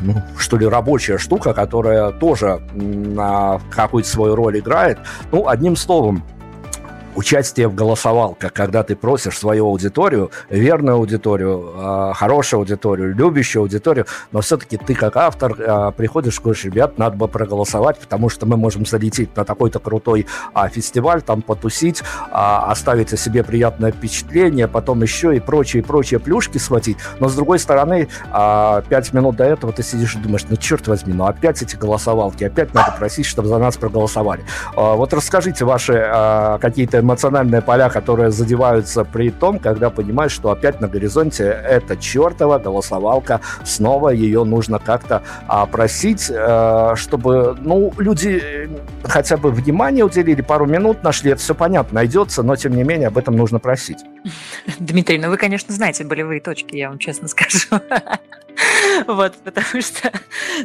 ну, 0.00 0.22
что 0.38 0.56
ли, 0.56 0.66
рабочая 0.66 1.18
штука, 1.18 1.54
которая 1.54 2.10
тоже 2.12 2.60
какую-то 3.70 4.08
свою 4.08 4.34
роль 4.34 4.58
играет. 4.58 4.98
Ну, 5.32 5.48
одним 5.48 5.76
словом, 5.76 6.24
участие 7.18 7.66
в 7.66 7.74
голосовалках, 7.74 8.52
когда 8.52 8.84
ты 8.84 8.94
просишь 8.94 9.36
свою 9.36 9.66
аудиторию, 9.66 10.30
верную 10.50 10.98
аудиторию, 10.98 11.72
а, 11.74 12.12
хорошую 12.14 12.60
аудиторию, 12.60 13.12
любящую 13.12 13.62
аудиторию, 13.62 14.06
но 14.30 14.40
все-таки 14.40 14.76
ты 14.76 14.94
как 14.94 15.16
автор 15.16 15.56
а, 15.58 15.90
приходишь 15.90 16.38
и 16.38 16.42
говоришь, 16.42 16.64
ребят, 16.64 16.96
надо 16.96 17.16
бы 17.16 17.26
проголосовать, 17.26 17.98
потому 17.98 18.28
что 18.28 18.46
мы 18.46 18.56
можем 18.56 18.86
залететь 18.86 19.36
на 19.36 19.44
такой-то 19.44 19.80
крутой 19.80 20.26
а, 20.54 20.68
фестиваль, 20.68 21.20
там 21.22 21.42
потусить, 21.42 22.04
оставить 22.30 23.12
о 23.12 23.16
себе 23.16 23.42
приятное 23.42 23.90
впечатление, 23.90 24.68
потом 24.68 25.02
еще 25.02 25.36
и 25.36 25.40
прочие, 25.40 25.82
прочие 25.82 26.20
плюшки 26.20 26.58
схватить. 26.58 26.98
Но 27.18 27.28
с 27.28 27.34
другой 27.34 27.58
стороны, 27.58 28.08
пять 28.88 29.12
минут 29.12 29.36
до 29.36 29.44
этого 29.44 29.72
ты 29.72 29.82
сидишь 29.82 30.14
и 30.14 30.18
думаешь, 30.18 30.44
ну 30.48 30.56
черт 30.56 30.86
возьми, 30.86 31.12
ну 31.14 31.24
опять 31.26 31.62
эти 31.62 31.74
голосовалки, 31.74 32.44
опять 32.44 32.74
надо 32.74 32.94
просить, 32.96 33.26
чтобы 33.26 33.48
за 33.48 33.58
нас 33.58 33.76
проголосовали. 33.76 34.42
Вот 34.76 35.12
расскажите 35.12 35.64
ваши 35.64 36.58
какие-то 36.60 37.07
эмоциональные 37.08 37.62
поля, 37.62 37.88
которые 37.88 38.30
задеваются 38.30 39.04
при 39.04 39.30
том, 39.30 39.58
когда 39.58 39.88
понимаешь, 39.88 40.32
что 40.32 40.50
опять 40.50 40.80
на 40.80 40.88
горизонте 40.88 41.44
эта 41.44 41.96
чертова 41.96 42.58
голосовалка, 42.58 43.40
снова 43.64 44.10
ее 44.10 44.44
нужно 44.44 44.78
как-то 44.78 45.22
а, 45.46 45.64
просить, 45.66 46.30
а, 46.30 46.94
чтобы, 46.96 47.56
ну, 47.60 47.92
люди 47.96 48.40
э, 48.42 48.68
хотя 49.04 49.38
бы 49.38 49.50
внимание 49.50 50.04
уделили, 50.04 50.42
пару 50.42 50.66
минут 50.66 51.02
нашли, 51.02 51.30
это 51.30 51.40
все 51.40 51.54
понятно, 51.54 51.96
найдется, 51.96 52.42
но 52.42 52.56
тем 52.56 52.76
не 52.76 52.84
менее 52.84 53.08
об 53.08 53.16
этом 53.16 53.36
нужно 53.36 53.58
просить. 53.58 53.98
Дмитрий, 54.78 55.18
ну 55.18 55.30
вы, 55.30 55.38
конечно, 55.38 55.74
знаете 55.74 56.04
болевые 56.04 56.40
точки, 56.40 56.76
я 56.76 56.90
вам 56.90 56.98
честно 56.98 57.28
скажу. 57.28 57.68
Вот, 59.06 59.34
потому 59.44 59.80
что, 59.80 60.12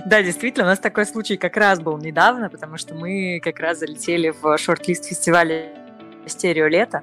да, 0.06 0.24
действительно, 0.24 0.66
у 0.66 0.68
нас 0.68 0.80
такой 0.80 1.06
случай 1.06 1.38
как 1.38 1.56
раз 1.56 1.80
был 1.80 1.98
недавно, 1.98 2.50
потому 2.50 2.78
что 2.78 2.96
мы 2.96 3.40
как 3.44 3.60
раз 3.60 3.80
залетели 3.80 4.34
в 4.42 4.58
шорт-лист 4.58 5.06
фестиваля 5.06 5.83
стерео 6.28 6.68
лето. 6.68 7.02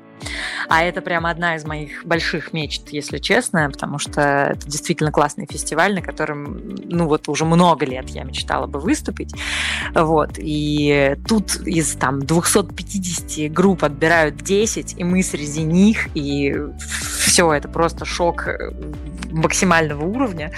А 0.69 0.83
это 0.83 1.01
прямо 1.01 1.31
одна 1.31 1.57
из 1.57 1.65
моих 1.65 2.05
больших 2.05 2.53
мечт, 2.53 2.91
если 2.91 3.19
честно, 3.19 3.71
потому 3.71 3.99
что 3.99 4.53
это 4.53 4.67
действительно 4.67 5.11
классный 5.11 5.47
фестиваль, 5.51 5.95
на 5.95 6.03
котором, 6.03 6.75
ну 6.85 7.07
вот 7.07 7.29
уже 7.29 7.45
много 7.45 7.87
лет 7.87 8.09
я 8.11 8.25
мечтала 8.25 8.67
бы 8.67 8.79
выступить. 8.81 9.35
Вот. 9.95 10.33
И 10.37 11.17
тут 11.27 11.57
из 11.67 11.95
там 11.95 12.21
250 12.21 13.53
групп 13.53 13.85
отбирают 13.85 14.37
10, 14.37 14.99
и 14.99 15.05
мы 15.05 15.23
среди 15.23 15.63
них, 15.63 16.09
и 16.15 16.55
все, 17.31 17.53
это 17.53 17.69
просто 17.69 18.05
шок 18.05 18.49
э, 18.49 18.73
максимального 19.31 20.05
уровня. 20.05 20.53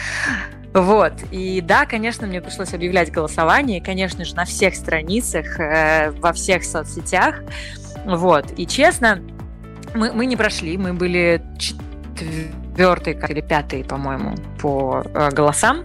Вот. 0.74 1.12
И 1.30 1.60
да, 1.60 1.84
конечно, 1.84 2.26
мне 2.26 2.40
пришлось 2.40 2.72
объявлять 2.72 3.12
голосование, 3.12 3.82
конечно 3.82 4.24
же, 4.24 4.34
на 4.34 4.44
всех 4.44 4.74
страницах, 4.74 5.60
э, 5.60 6.10
во 6.12 6.32
всех 6.32 6.64
соцсетях. 6.64 7.42
Вот. 8.04 8.52
И 8.56 8.66
честно, 8.66 9.20
мы, 9.94 10.12
мы 10.12 10.26
не 10.26 10.36
прошли, 10.36 10.76
мы 10.76 10.92
были 10.92 11.42
четвертый 11.58 13.14
или 13.14 13.40
пятый, 13.40 13.84
по-моему, 13.84 14.36
по 14.60 15.02
э, 15.04 15.30
голосам. 15.30 15.84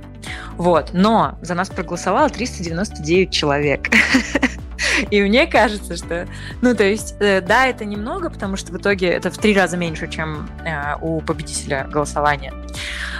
Вот. 0.58 0.92
Но 0.94 1.38
за 1.42 1.54
нас 1.54 1.70
проголосовало 1.70 2.30
399 2.30 3.32
человек. 3.32 3.90
И 5.12 5.22
мне 5.22 5.46
кажется, 5.46 5.96
что, 5.96 6.28
ну, 6.62 6.76
то 6.76 6.84
есть, 6.84 7.16
э, 7.20 7.42
да, 7.42 7.68
это 7.68 7.86
немного, 7.86 8.30
потому 8.30 8.58
что 8.58 8.72
в 8.72 8.78
итоге 8.78 9.08
это 9.08 9.30
в 9.30 9.38
три 9.38 9.56
раза 9.56 9.78
меньше, 9.78 10.08
чем 10.08 10.50
э, 10.66 10.96
у 11.02 11.22
победителя 11.22 11.88
голосования. 11.92 12.54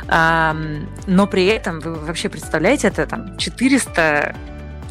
Но 0.10 1.28
при 1.28 1.48
этом 1.48 1.82
вы 1.82 1.96
вообще 1.96 2.30
представляете, 2.30 2.88
это 2.88 3.06
там 3.06 3.38
400 3.38 4.34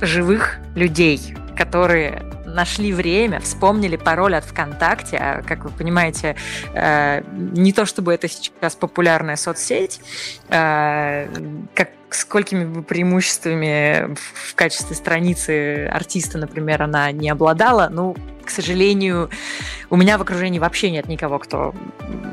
живых 0.02 0.58
людей, 0.74 1.34
которые 1.56 2.22
нашли 2.56 2.92
время, 2.92 3.40
вспомнили 3.40 3.96
пароль 3.96 4.34
от 4.34 4.44
ВКонтакте, 4.44 5.16
а, 5.18 5.42
как 5.42 5.64
вы 5.64 5.70
понимаете, 5.70 6.34
э, 6.74 7.22
не 7.32 7.72
то 7.72 7.86
чтобы 7.86 8.12
это 8.12 8.28
сейчас 8.28 8.74
популярная 8.74 9.36
соцсеть, 9.36 10.00
э, 10.48 11.28
как 11.74 11.90
сколькими 12.10 12.64
бы 12.64 12.82
преимуществами 12.82 14.14
в 14.14 14.54
качестве 14.54 14.96
страницы 14.96 15.86
артиста, 15.86 16.38
например, 16.38 16.82
она 16.82 17.12
не 17.12 17.28
обладала, 17.28 17.88
ну, 17.92 18.16
к 18.44 18.50
сожалению, 18.50 19.28
у 19.90 19.96
меня 19.96 20.18
в 20.18 20.22
окружении 20.22 20.58
вообще 20.58 20.90
нет 20.90 21.08
никого, 21.08 21.38
кто 21.38 21.74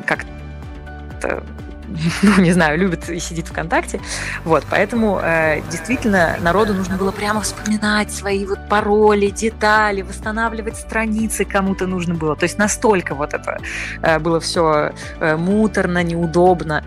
как-то 0.05 1.43
ну, 2.21 2.41
не 2.41 2.51
знаю, 2.51 2.77
любит 2.77 3.09
и 3.09 3.19
сидит 3.19 3.47
ВКонтакте. 3.47 3.99
Вот, 4.43 4.65
поэтому 4.69 5.19
э, 5.21 5.61
действительно 5.69 6.37
народу 6.41 6.73
нужно 6.73 6.97
было 6.97 7.11
прямо 7.11 7.41
вспоминать 7.41 8.11
свои 8.11 8.45
вот 8.45 8.59
пароли, 8.69 9.29
детали, 9.29 10.01
восстанавливать 10.01 10.77
страницы 10.77 11.45
кому-то 11.45 11.87
нужно 11.87 12.15
было. 12.15 12.35
То 12.35 12.43
есть 12.43 12.57
настолько 12.57 13.15
вот 13.15 13.33
это 13.33 13.59
э, 14.01 14.19
было 14.19 14.39
все 14.39 14.93
э, 15.19 15.35
муторно, 15.35 16.03
неудобно. 16.03 16.83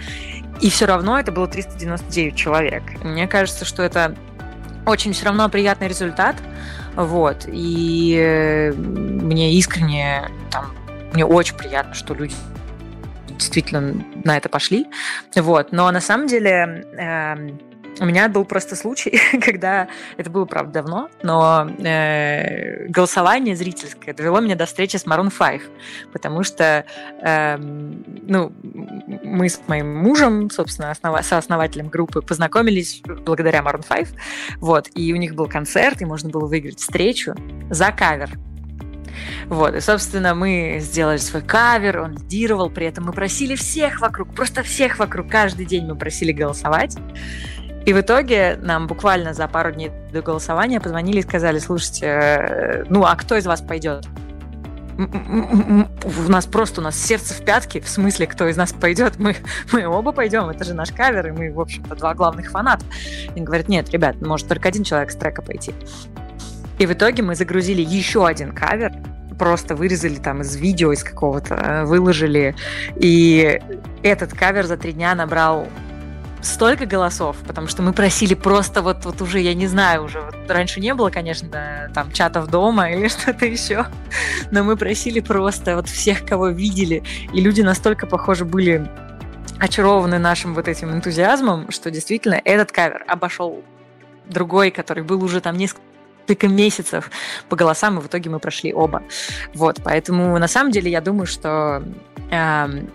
И 0.61 0.71
все 0.71 0.87
равно 0.87 1.19
это 1.19 1.33
было 1.33 1.47
399 1.47 2.35
человек. 2.35 2.83
Мне 3.05 3.29
кажется, 3.29 3.65
что 3.65 3.83
это 3.83 4.15
очень 4.87 5.13
все 5.13 5.27
равно 5.27 5.49
приятный 5.49 5.89
результат. 5.89 6.37
Вот. 6.95 7.45
И 7.47 8.17
э, 8.19 8.73
мне 8.73 9.53
искренне 9.55 10.31
там, 10.51 10.73
мне 11.13 11.27
очень 11.27 11.57
приятно, 11.57 11.95
что 11.95 12.15
люди 12.15 12.35
действительно 13.37 14.05
на 14.25 14.37
это 14.37 14.49
пошли. 14.49 14.87
Вот. 15.35 15.72
Но 15.72 15.90
на 15.90 16.01
самом 16.01 16.27
деле 16.27 16.85
э, 16.99 17.51
у 18.01 18.05
меня 18.05 18.29
был 18.29 18.44
просто 18.44 18.77
случай, 18.77 19.18
когда 19.40 19.88
это 20.16 20.31
было, 20.31 20.44
правда, 20.44 20.83
давно, 20.83 21.09
но 21.22 21.68
э, 21.79 22.87
голосование 22.88 23.57
зрительское 23.57 24.14
довело 24.14 24.40
меня 24.40 24.55
до 24.55 24.66
встречи 24.66 24.96
с 24.96 25.07
Maroon 25.07 25.33
5, 25.37 25.62
потому 26.12 26.42
что 26.42 26.85
э, 27.22 27.57
ну, 27.57 28.53
мы 29.25 29.49
с 29.49 29.61
моим 29.66 29.96
мужем, 29.96 30.51
собственно, 30.51 30.90
основа- 30.90 31.22
сооснователем 31.22 31.88
группы, 31.88 32.20
познакомились 32.20 33.03
благодаря 33.25 33.61
Maroon 33.61 33.85
5, 33.88 34.09
вот, 34.59 34.88
и 34.94 35.12
у 35.12 35.16
них 35.16 35.35
был 35.35 35.49
концерт, 35.49 36.03
и 36.03 36.05
можно 36.05 36.29
было 36.29 36.46
выиграть 36.46 36.81
встречу 36.81 37.35
за 37.70 37.92
кавер 37.92 38.31
вот, 39.47 39.75
и, 39.75 39.81
собственно, 39.81 40.35
мы 40.35 40.79
сделали 40.81 41.19
свой 41.19 41.43
кавер, 41.43 42.01
он 42.01 42.13
лидировал, 42.13 42.71
при 42.71 42.87
этом 42.87 43.05
мы 43.05 43.13
просили 43.13 43.55
всех 43.55 44.01
вокруг, 44.01 44.35
просто 44.35 44.63
всех 44.63 44.99
вокруг, 44.99 45.29
каждый 45.29 45.67
день 45.67 45.87
мы 45.87 45.97
просили 45.97 46.33
голосовать. 46.33 46.97
И 47.85 47.93
в 47.93 48.01
итоге 48.01 48.59
нам 48.61 48.89
буквально 48.89 49.33
за 49.33 49.47
пару 49.47 49.71
дней 49.71 49.93
до 50.13 50.21
голосования 50.21 50.81
позвонили 50.81 51.21
и 51.21 51.23
сказали, 51.23 51.61
слушайте, 51.61 52.07
э, 52.07 52.85
ну 52.89 53.05
а 53.05 53.15
кто 53.15 53.37
из 53.37 53.47
вас 53.47 53.61
пойдет? 53.61 54.07
у 54.99 56.31
нас 56.31 56.47
просто 56.47 56.81
у 56.81 56.85
нас 56.85 56.97
сердце 56.97 57.35
в 57.35 57.45
пятке, 57.45 57.81
в 57.81 57.89
смысле, 57.89 58.27
кто 58.27 58.49
из 58.49 58.57
нас 58.57 58.73
пойдет, 58.73 59.19
мы, 59.19 59.37
мы 59.73 59.87
оба 59.87 60.13
пойдем, 60.13 60.49
это 60.49 60.65
же 60.65 60.75
наш 60.75 60.91
кавер, 60.91 61.29
и 61.29 61.31
мы, 61.33 61.53
в 61.53 61.61
общем-то, 61.61 61.95
два 61.97 62.15
главных 62.15 62.51
фаната. 62.51 62.85
И 63.35 63.41
говорят, 63.41 63.69
нет, 63.69 63.91
ребят, 63.91 64.21
может 64.21 64.49
только 64.49 64.69
один 64.69 64.85
человек 64.85 65.11
с 65.11 65.17
трека 65.17 65.43
пойти. 65.43 65.75
И 66.79 66.87
в 66.87 66.93
итоге 66.93 67.23
мы 67.23 67.35
загрузили 67.35 67.83
еще 67.83 68.27
один 68.27 68.53
кавер, 68.53 68.93
просто 69.39 69.75
вырезали 69.75 70.17
там 70.17 70.43
из 70.43 70.57
видео 70.57 70.93
из 70.93 71.03
какого-то, 71.05 71.55
э, 71.55 71.85
выложили. 71.85 72.55
И 72.97 73.61
этот 74.03 74.33
кавер 74.33 74.67
за 74.67 74.77
три 74.77 74.93
дня 74.93 75.15
набрал 75.15 75.69
столько 76.43 76.87
голосов, 76.87 77.37
потому 77.47 77.67
что 77.67 77.83
мы 77.83 77.93
просили 77.93 78.35
просто 78.35 78.83
вот, 78.83 79.05
вот 79.05 79.21
уже, 79.21 79.41
я 79.41 79.55
не 79.55 79.67
знаю, 79.67 80.05
уже 80.05 80.21
вот 80.21 80.37
раньше 80.49 80.81
не 80.81 80.95
было, 80.95 81.11
конечно, 81.11 81.91
там 81.93 82.12
чатов 82.12 82.49
дома 82.49 82.91
или 82.93 83.09
что-то 83.09 83.47
еще, 83.47 83.87
но 84.51 84.62
мы 84.62 84.77
просили 84.77 85.21
просто 85.21 85.77
вот 85.77 85.89
всех, 85.89 86.25
кого 86.25 86.49
видели, 86.49 87.03
и 87.33 87.41
люди 87.41 87.62
настолько, 87.62 88.07
похоже, 88.07 88.45
были 88.45 88.89
очарованы 89.59 90.19
нашим 90.19 90.55
вот 90.55 90.69
этим 90.69 90.93
энтузиазмом, 90.93 91.71
что 91.71 91.91
действительно 91.91 92.41
этот 92.45 92.73
кавер 92.73 93.05
обошел 93.09 93.65
другой, 94.27 94.71
который 94.71 95.03
был 95.03 95.23
уже 95.25 95.41
там 95.41 95.57
несколько 95.57 95.83
несколько 96.27 96.49
месяцев 96.49 97.11
по 97.49 97.57
голосам, 97.57 97.99
и 97.99 98.03
в 98.03 98.07
итоге 98.07 98.31
мы 98.31 98.39
прошли 98.39 98.73
оба. 98.73 99.03
Вот, 99.55 99.81
поэтому 99.83 100.39
на 100.39 100.49
самом 100.49 100.73
деле 100.73 100.91
я 100.91 101.01
думаю, 101.01 101.27
что 101.27 101.83
э, 102.31 102.87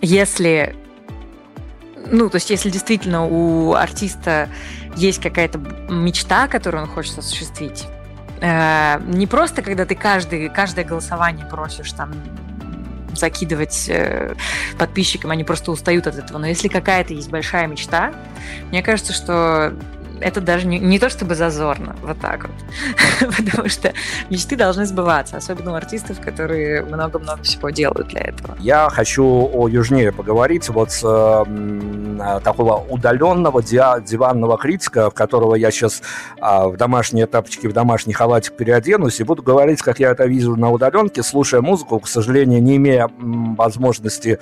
если 0.00 0.76
ну, 2.10 2.30
то 2.30 2.36
есть 2.36 2.50
если 2.50 2.70
действительно 2.70 3.26
у 3.26 3.74
артиста 3.74 4.48
есть 4.96 5.20
какая-то 5.20 5.58
мечта, 5.90 6.48
которую 6.48 6.84
он 6.84 6.88
хочет 6.88 7.18
осуществить, 7.18 7.86
э, 8.40 9.00
не 9.06 9.26
просто 9.26 9.62
когда 9.62 9.84
ты 9.84 9.94
каждый, 9.94 10.48
каждое 10.48 10.84
голосование 10.84 11.44
просишь 11.46 11.92
там 11.92 12.12
закидывать 13.14 13.88
э, 13.88 14.34
подписчикам, 14.78 15.32
они 15.32 15.44
просто 15.44 15.72
устают 15.72 16.06
от 16.06 16.16
этого. 16.16 16.38
Но 16.38 16.46
если 16.46 16.68
какая-то 16.68 17.12
есть 17.12 17.30
большая 17.30 17.66
мечта, 17.66 18.12
мне 18.70 18.82
кажется, 18.82 19.12
что 19.12 19.74
это 20.20 20.40
даже 20.40 20.66
не, 20.66 20.78
не 20.78 20.98
то 20.98 21.08
чтобы 21.08 21.34
зазорно, 21.34 21.96
вот 22.02 22.18
так 22.20 22.48
вот. 22.48 23.36
Потому 23.36 23.68
что 23.68 23.92
мечты 24.30 24.56
должны 24.56 24.86
сбываться, 24.86 25.36
особенно 25.36 25.72
у 25.72 25.74
артистов, 25.74 26.20
которые 26.20 26.82
много-много 26.82 27.42
всего 27.42 27.70
делают 27.70 28.08
для 28.08 28.20
этого. 28.20 28.56
Я 28.60 28.88
хочу 28.90 29.50
о 29.52 29.68
Южнее 29.68 30.12
поговорить, 30.12 30.68
вот 30.68 30.90
с 30.90 31.02
э, 31.04 32.40
такого 32.42 32.84
удаленного 32.88 33.62
диванного 33.62 34.58
критика, 34.58 35.10
в 35.10 35.14
которого 35.14 35.54
я 35.54 35.70
сейчас 35.70 36.02
э, 36.40 36.68
в 36.68 36.76
домашние 36.76 37.26
тапочки, 37.26 37.66
в 37.66 37.72
домашний 37.72 38.12
халатик 38.12 38.54
переоденусь, 38.54 39.20
и 39.20 39.24
буду 39.24 39.42
говорить, 39.42 39.82
как 39.82 40.00
я 40.00 40.10
это 40.10 40.26
вижу 40.26 40.56
на 40.56 40.70
удаленке, 40.70 41.22
слушая 41.22 41.60
музыку, 41.60 42.00
к 42.00 42.08
сожалению, 42.08 42.62
не 42.62 42.76
имея 42.76 43.10
возможности 43.18 44.38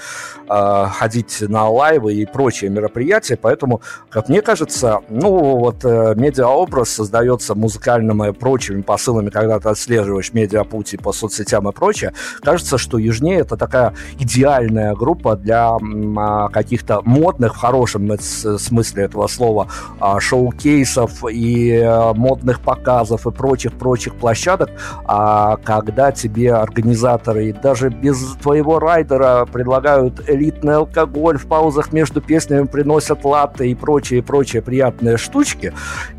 э, 0.49 0.87
ходить 0.93 1.41
на 1.41 1.69
лайвы 1.69 2.15
и 2.15 2.27
прочие 2.27 2.71
мероприятия, 2.71 3.37
поэтому, 3.37 3.81
как 4.11 4.29
мне 4.29 4.43
кажется, 4.43 5.01
ну, 5.09 5.66
вот 5.67 5.85
э, 5.85 6.15
медиаобраз 6.17 6.91
создается 6.91 7.57
музыкальным 7.57 8.23
и 8.25 8.33
прочими 8.33 8.83
посылами, 8.83 9.31
когда 9.31 9.59
ты 9.59 9.69
отслеживаешь 9.69 10.33
медиапути 10.33 10.97
по 10.97 11.13
соцсетям 11.13 11.69
и 11.69 11.73
прочее, 11.73 12.13
кажется, 12.41 12.79
что 12.79 12.99
Южнее 12.99 13.41
это 13.41 13.57
такая 13.57 13.95
идеальная 14.21 14.95
группа 14.95 15.35
для 15.35 15.73
а, 15.77 16.49
каких-то 16.51 17.01
модных, 17.03 17.55
в 17.55 17.59
хорошем 17.59 18.17
смысле 18.21 19.05
этого 19.05 19.27
слова, 19.27 19.67
а, 19.99 20.21
шоу-кейсов 20.21 21.25
и 21.29 21.73
э, 21.73 22.13
модных 22.15 22.61
показов 22.61 23.27
и 23.27 23.33
прочих-прочих 23.33 24.15
площадок, 24.15 24.71
а 25.05 25.57
когда 25.57 26.13
тебе 26.13 26.55
организаторы 26.55 27.53
даже 27.53 27.89
без 27.89 28.19
твоего 28.41 28.79
райдера 28.79 29.47
предлагают 29.47 30.29
элитный 30.29 30.77
алкоголь 30.77 31.39
в 31.39 31.47
паузах 31.47 31.93
между 31.93 32.21
песнями, 32.21 32.67
приносят 32.67 33.25
латте 33.25 33.67
и 33.67 33.75
прочие-прочие 33.75 34.63
приятные 34.63 35.17
штучки, 35.17 35.56
музычки. 35.57 35.73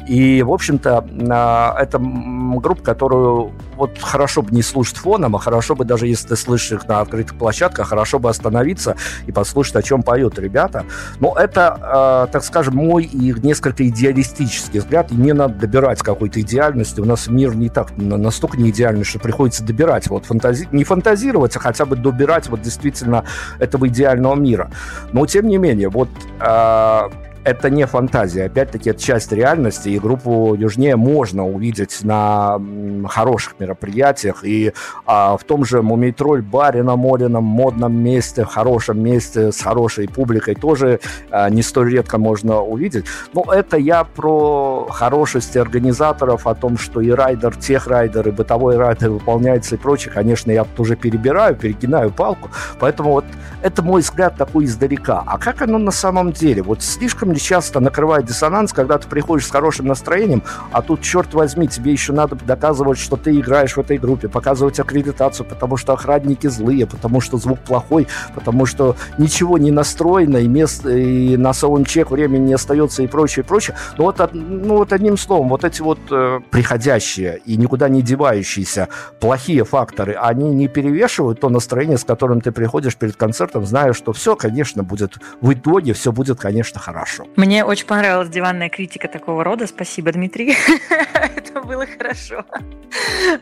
И, 0.08 0.42
в 0.42 0.52
общем-то, 0.52 1.06
а, 1.30 1.76
это 1.80 2.00
группа, 2.00 2.82
которую 2.82 3.52
вот 3.76 4.00
хорошо 4.00 4.42
бы 4.42 4.56
не 4.56 4.62
слушать 4.62 4.98
фоном, 4.98 5.36
а 5.36 5.40
хорошо 5.40 5.76
бы 5.76 5.86
даже 5.86 6.08
если 6.08 6.30
ты 6.30 6.36
слышишь 6.36 6.72
их 6.72 6.88
на 6.88 7.02
открытых 7.02 7.38
площадках, 7.38 7.90
хорошо 7.90 8.20
бы 8.20 8.30
остановиться 8.30 8.96
и 9.28 9.32
послушать, 9.32 9.76
о 9.76 9.82
чем 9.82 10.04
поют 10.04 10.40
ребята. 10.40 10.86
Но 11.20 11.36
это, 11.38 11.78
а, 11.82 12.28
так 12.28 12.44
скажем, 12.44 12.76
мой 12.76 13.04
и 13.04 13.34
несколько 13.44 13.88
идеалистический 13.88 14.80
взгляд, 14.80 15.12
и 15.12 15.16
не 15.16 15.34
надо 15.34 15.56
добирать 15.56 16.02
какой-то 16.02 16.40
идеальности. 16.42 17.02
У 17.02 17.06
нас 17.06 17.28
мир 17.28 17.56
не 17.56 17.70
так, 17.70 17.98
настолько 17.98 18.58
не 18.58 18.70
идеальный, 18.70 19.04
что 19.04 19.20
приходится 19.20 19.64
добирать, 19.64 20.08
вот 20.08 20.26
фантази... 20.26 20.68
не 20.72 20.84
фантазировать, 20.84 21.56
а 21.56 21.60
хотя 21.60 21.86
бы 21.86 21.96
добирать 21.96 22.48
вот 22.50 22.62
действительно 22.62 23.26
этого 23.60 23.88
идеального 23.88 24.36
мира. 24.36 24.72
Но, 25.12 25.26
тем 25.26 25.48
не 25.48 25.58
менее, 25.58 25.90
вот 25.90 26.10
а, 26.40 27.10
это 27.48 27.70
не 27.70 27.86
фантазия. 27.88 28.46
Опять-таки, 28.46 28.90
это 28.90 29.02
часть 29.02 29.32
реальности, 29.32 29.88
и 29.88 30.00
группу 30.00 30.54
YOUJNEE 30.54 30.98
можно 30.98 31.48
увидеть 31.48 32.04
на 32.04 32.60
хороших 33.08 33.56
мероприятиях. 33.58 34.44
И 34.44 34.74
а, 35.06 35.38
в 35.38 35.46
том 35.46 35.64
же 35.64 35.82
Мумий 35.82 36.09
Тролль 36.09 36.42
баре 36.42 36.84
на 36.84 36.98
Морином, 36.98 37.46
модном 37.46 37.96
месте, 37.96 38.44
в 38.44 38.48
хорошем 38.48 39.02
месте, 39.02 39.54
с 39.54 39.62
хорошей 39.62 40.10
публикой 40.10 40.56
тоже 40.56 41.00
а, 41.32 41.50
не 41.50 41.62
столь 41.62 41.94
редко 41.94 42.18
можно 42.18 42.62
увидеть. 42.62 43.06
Но 43.34 43.46
это 43.50 43.78
я 43.78 44.04
про 44.04 44.88
хорошести 44.92 45.58
организаторов, 45.58 46.48
о 46.48 46.54
том, 46.54 46.78
что 46.78 47.00
и 47.00 47.12
райдер, 47.12 47.56
техрайдер, 47.56 48.28
и 48.28 48.32
бытовой 48.32 48.76
райдер 48.76 49.10
выполняется 49.12 49.76
и 49.76 49.78
прочее. 49.78 50.14
Конечно, 50.14 50.52
я 50.52 50.66
тут 50.66 50.82
уже 50.82 50.98
перебираю, 50.98 51.56
перегинаю 51.56 52.12
палку. 52.12 52.50
Поэтому 52.78 53.12
вот 53.12 53.26
это 53.62 53.82
мой 53.82 54.02
взгляд 54.02 54.36
такой 54.36 54.66
издалека. 54.66 55.24
А 55.26 55.38
как 55.38 55.62
оно 55.62 55.78
на 55.78 55.92
самом 55.92 56.34
деле? 56.34 56.62
Вот 56.62 56.84
слишком 56.84 57.37
ли 57.38 57.42
часто 57.42 57.80
накрывает 57.80 58.26
диссонанс, 58.26 58.74
когда 58.74 58.98
ты 58.98 59.08
приходишь 59.08 59.46
с 59.46 59.52
хорошим 59.52 59.86
настроением, 59.86 60.44
а 60.72 60.82
тут, 60.82 61.02
черт 61.02 61.34
возьми, 61.34 61.68
тебе 61.68 61.92
еще 61.92 62.14
надо 62.14 62.36
доказывать, 62.36 62.98
что 62.98 63.16
ты 63.16 63.40
играешь 63.40 63.78
в 63.78 63.80
этой 63.80 63.98
группе, 63.98 64.28
показывать 64.28 64.80
аккредитацию, 64.80 65.46
потому 65.46 65.78
что 65.78 65.94
охранники 65.94 66.48
злые, 66.48 66.88
потому 66.88 67.22
что 67.22 67.38
звук 67.38 67.60
плохой, 67.60 68.08
потому 68.34 68.66
что 68.66 68.96
ничего 69.18 69.58
не 69.58 69.72
настроено, 69.72 70.38
и, 70.38 70.48
мест, 70.48 70.86
и 70.86 71.38
на 71.38 71.54
саундчек 71.54 72.10
времени 72.10 72.48
не 72.48 72.54
остается 72.54 73.04
и 73.04 73.08
прочее, 73.08 73.44
и 73.44 73.48
прочее. 73.48 73.78
Но 73.98 74.06
вот, 74.06 74.34
ну, 74.34 74.78
вот 74.78 74.94
одним 74.94 75.18
словом, 75.18 75.50
вот 75.50 75.64
эти 75.64 75.82
вот 75.82 76.00
э, 76.10 76.40
приходящие 76.50 77.40
и 77.46 77.56
никуда 77.58 77.90
не 77.90 78.02
девающиеся 78.02 78.88
плохие 79.20 79.64
факторы, 79.64 80.14
они 80.14 80.50
не 80.52 80.68
перевешивают 80.68 81.40
то 81.40 81.50
настроение, 81.50 81.98
с 81.98 82.04
которым 82.04 82.42
ты 82.42 82.52
приходишь 82.52 82.96
перед 82.96 83.16
концертом, 83.16 83.66
зная, 83.66 83.94
что 83.94 84.12
все, 84.14 84.36
конечно, 84.36 84.84
будет 84.84 85.18
в 85.42 85.54
итоге, 85.54 85.94
все 85.94 86.12
будет, 86.12 86.40
конечно, 86.40 86.80
хорошо. 86.80 87.27
Мне 87.36 87.64
очень 87.64 87.86
понравилась 87.86 88.30
диванная 88.30 88.70
критика 88.70 89.08
такого 89.08 89.44
рода. 89.44 89.68
Спасибо, 89.68 90.12
Дмитрий. 90.12 90.56
Это 91.14 91.62
было 91.62 91.86
хорошо. 91.86 92.44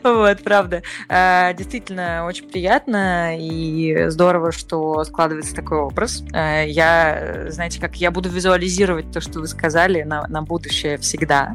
Вот, 0.02 0.42
правда. 0.42 0.82
А, 1.08 1.52
действительно, 1.54 2.26
очень 2.26 2.48
приятно 2.48 3.38
и 3.38 4.08
здорово, 4.08 4.52
что 4.52 5.02
складывается 5.04 5.54
такой 5.54 5.78
образ. 5.78 6.22
А, 6.32 6.62
я, 6.64 7.46
знаете, 7.48 7.80
как 7.80 7.96
я 7.96 8.10
буду 8.10 8.28
визуализировать 8.28 9.10
то, 9.12 9.20
что 9.20 9.40
вы 9.40 9.46
сказали 9.46 10.02
на, 10.02 10.26
на 10.26 10.42
будущее 10.42 10.98
всегда. 10.98 11.54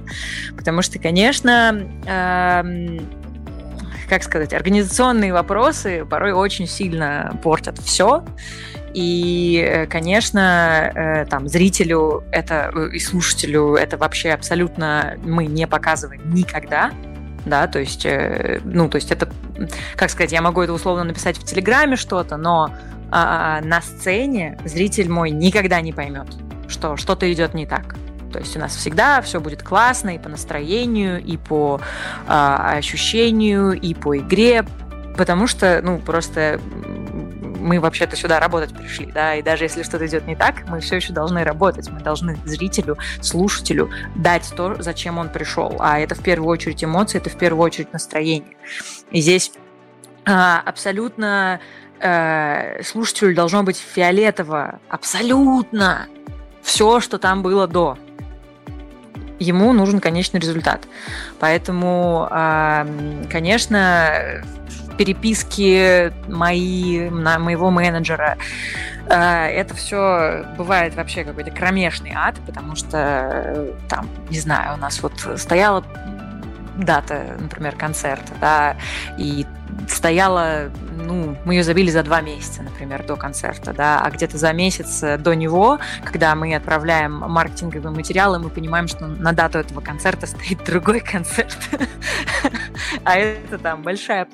Потому 0.55 0.81
что, 0.81 0.97
конечно, 0.99 1.87
как 4.11 4.23
сказать, 4.23 4.53
организационные 4.53 5.31
вопросы 5.31 6.03
порой 6.03 6.33
очень 6.33 6.67
сильно 6.67 7.39
портят 7.41 7.79
все. 7.79 8.25
И, 8.93 9.63
э, 9.65 9.86
конечно, 9.86 10.91
э, 10.93 11.25
там 11.25 11.47
зрителю 11.47 12.23
это 12.32 12.71
э, 12.75 12.89
и 12.93 12.99
слушателю 12.99 13.75
это 13.75 13.97
вообще 13.97 14.32
абсолютно 14.32 15.17
мы 15.23 15.45
не 15.45 15.65
показываем 15.67 16.34
никогда, 16.34 16.91
да, 17.45 17.67
то 17.67 17.80
есть, 17.80 18.06
ну, 18.65 18.88
то 18.88 18.97
есть 18.97 19.12
это, 19.12 19.27
как 19.95 20.12
сказать, 20.12 20.32
я 20.32 20.41
могу 20.41 20.62
это 20.62 20.73
условно 20.73 21.04
написать 21.04 21.38
в 21.38 21.43
Телеграме 21.43 21.95
что-то, 21.95 22.38
но 22.38 22.71
а, 23.10 23.62
на 23.62 23.82
сцене 23.82 24.58
зритель 24.63 25.10
мой 25.10 25.32
никогда 25.32 25.82
не 25.82 25.91
поймет, 25.91 26.27
что 26.67 26.97
что-то 26.97 27.32
идет 27.32 27.54
не 27.54 27.65
так. 27.65 27.95
То 28.32 28.39
есть 28.39 28.56
у 28.56 28.60
нас 28.60 28.75
всегда 28.75 29.21
все 29.21 29.41
будет 29.41 29.63
классно 29.63 30.15
и 30.15 30.19
по 30.19 30.30
настроению, 30.30 31.21
и 31.21 31.38
по 31.38 31.82
а, 32.27 32.73
ощущению, 32.77 33.73
и 33.73 33.93
по 33.93 34.17
игре, 34.17 34.63
потому 35.17 35.47
что, 35.47 35.82
ну, 35.84 35.99
просто 35.99 36.60
мы 37.62 37.80
вообще-то 37.80 38.15
сюда 38.15 38.39
работать 38.39 38.76
пришли, 38.76 39.06
да, 39.06 39.36
и 39.36 39.41
даже 39.41 39.65
если 39.65 39.84
что-то 39.84 40.06
идет 40.08 40.28
не 40.28 40.36
так, 40.36 40.67
мы 40.67 40.80
все 40.80 40.97
еще 40.97 41.13
должны 41.13 41.43
работать, 41.43 41.89
мы 41.89 42.00
должны 42.02 42.38
зрителю, 42.45 42.97
слушателю 43.21 43.89
дать 44.15 44.52
то, 44.56 44.76
зачем 44.80 45.17
он 45.17 45.30
пришел, 45.30 45.76
а 45.80 46.00
это 46.00 46.15
в 46.15 46.24
первую 46.24 46.50
очередь 46.50 46.84
эмоции, 46.84 47.17
это 47.19 47.30
в 47.30 47.38
первую 47.38 47.63
очередь 47.63 47.93
настроение. 47.93 48.58
И 49.12 49.21
здесь 49.21 49.52
а, 50.26 50.62
абсолютно 50.65 51.60
э, 52.00 52.84
слушателю 52.84 53.36
должно 53.36 53.63
быть 53.63 53.78
фиолетово, 53.78 54.80
абсолютно 54.89 56.08
все, 56.62 57.00
что 57.00 57.17
там 57.17 57.41
было 57.41 57.67
до. 57.67 57.97
Ему 59.39 59.74
нужен 59.74 60.00
конечный 60.00 60.39
результат. 60.39 60.84
Поэтому, 61.39 62.28
конечно, 63.32 64.43
переписки 64.97 66.12
мои, 66.27 67.10
на 67.10 67.39
моего 67.39 67.71
менеджера. 67.71 68.38
Э, 69.08 69.47
это 69.47 69.75
все 69.75 70.45
бывает 70.58 70.95
вообще 70.95 71.23
какой-то 71.23 71.51
кромешный 71.51 72.13
ад, 72.15 72.36
потому 72.45 72.75
что 72.75 72.97
э, 72.97 73.73
там, 73.89 74.10
не 74.30 74.39
знаю, 74.39 74.75
у 74.75 74.77
нас 74.77 75.01
вот 75.01 75.13
стояла 75.38 75.84
дата, 76.77 77.36
например, 77.39 77.75
концерта, 77.75 78.34
да, 78.39 78.77
и 79.17 79.45
стояла, 79.88 80.71
ну, 80.95 81.36
мы 81.45 81.56
ее 81.56 81.63
забили 81.63 81.89
за 81.89 82.04
два 82.04 82.21
месяца, 82.21 82.63
например, 82.63 83.06
до 83.06 83.15
концерта, 83.15 83.73
да, 83.73 84.01
а 84.01 84.10
где-то 84.10 84.38
за 84.38 84.54
месяц 84.54 85.01
до 85.19 85.34
него, 85.34 85.80
когда 86.04 86.36
мы 86.36 86.56
отправляем 86.56 87.13
маркетинговые 87.13 87.93
материалы, 87.93 88.39
мы 88.39 88.49
понимаем, 88.49 88.88
что 88.88 89.08
на 89.08 89.34
дату 89.34 89.60
этого 89.60 89.82
концерта 89.82 90.27
стоит 90.27 90.63
другой 90.63 90.99
концерт, 90.99 91.58
а 93.04 93.17
это 93.17 93.58
там 93.58 93.84
большая 93.84 94.25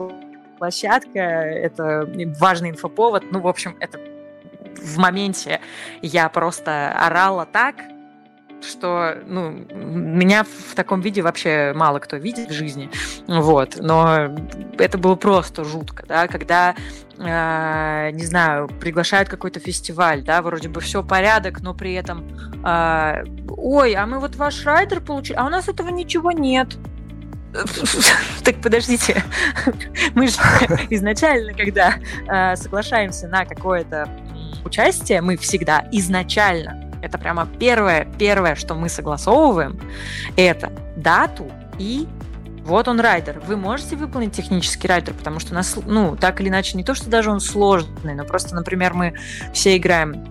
площадка, 0.58 1.20
это 1.20 2.10
важный 2.39 2.72
инфоповод. 2.72 3.24
Ну, 3.32 3.39
в 3.39 3.48
общем, 3.48 3.76
это 3.80 4.00
в 4.82 4.98
моменте 4.98 5.60
я 6.02 6.30
просто 6.30 6.91
орала 6.91 7.46
так, 7.46 7.76
что 8.62 9.15
ну, 9.26 9.52
меня 9.52 10.43
в 10.43 10.76
таком 10.76 11.02
виде 11.02 11.22
вообще 11.22 11.74
мало 11.76 12.00
кто 12.00 12.17
видит 12.17 12.50
в 12.50 12.54
жизни. 12.54 12.89
Вот. 13.28 13.78
Но 13.80 14.36
это 14.78 14.98
было 14.98 15.15
просто 15.15 15.63
жутко, 15.63 16.06
да, 16.08 16.28
когда 16.28 16.76
э, 17.17 18.12
не 18.12 18.26
знаю, 18.26 18.67
приглашают 18.67 19.30
какой-то 19.30 19.60
фестиваль, 19.60 20.24
да, 20.24 20.41
вроде 20.41 20.70
бы 20.70 20.82
все 20.82 21.04
порядок, 21.04 21.62
но 21.62 21.74
при 21.74 21.93
этом, 21.93 22.28
э, 22.65 23.24
ой, 23.50 23.93
а 23.93 24.06
мы 24.06 24.20
вот 24.20 24.36
ваш 24.36 24.65
райдер 24.65 25.02
получили, 25.02 25.38
а 25.38 25.46
у 25.46 25.50
нас 25.50 25.67
этого 25.67 25.89
ничего 25.89 26.32
нет. 26.32 26.78
Так 28.43 28.62
подождите, 28.62 29.24
мы 30.13 30.28
же 30.28 30.38
изначально, 30.89 31.54
когда 31.54 31.96
э, 32.28 32.56
соглашаемся 32.56 33.28
на 33.28 33.46
какое-то 33.46 34.10
участие, 34.63 35.22
мы 35.22 35.38
всегда 35.38 35.88
изначально, 35.91 36.89
это 37.02 37.17
прямо 37.17 37.48
первое, 37.60 38.08
первое, 38.17 38.56
что 38.56 38.76
мы 38.76 38.89
согласовываем, 38.89 39.80
это 40.36 40.72
дату 40.96 41.52
и 41.78 42.08
вот 42.67 42.89
он 42.89 43.00
райдер. 43.00 43.39
Вы 43.48 43.56
можете 43.56 43.96
выполнить 43.96 44.34
технический 44.34 44.89
райдер, 44.89 45.13
потому 45.13 45.39
что 45.39 45.54
нас, 45.54 45.78
ну, 45.86 46.17
так 46.17 46.41
или 46.41 46.50
иначе, 46.50 46.76
не 46.76 46.84
то, 46.84 46.96
что 46.96 47.10
даже 47.10 47.32
он 47.32 47.39
сложный, 47.39 48.13
но 48.13 48.26
просто, 48.26 48.56
например, 48.56 48.93
мы 48.93 49.13
все 49.54 49.78
играем 49.78 50.26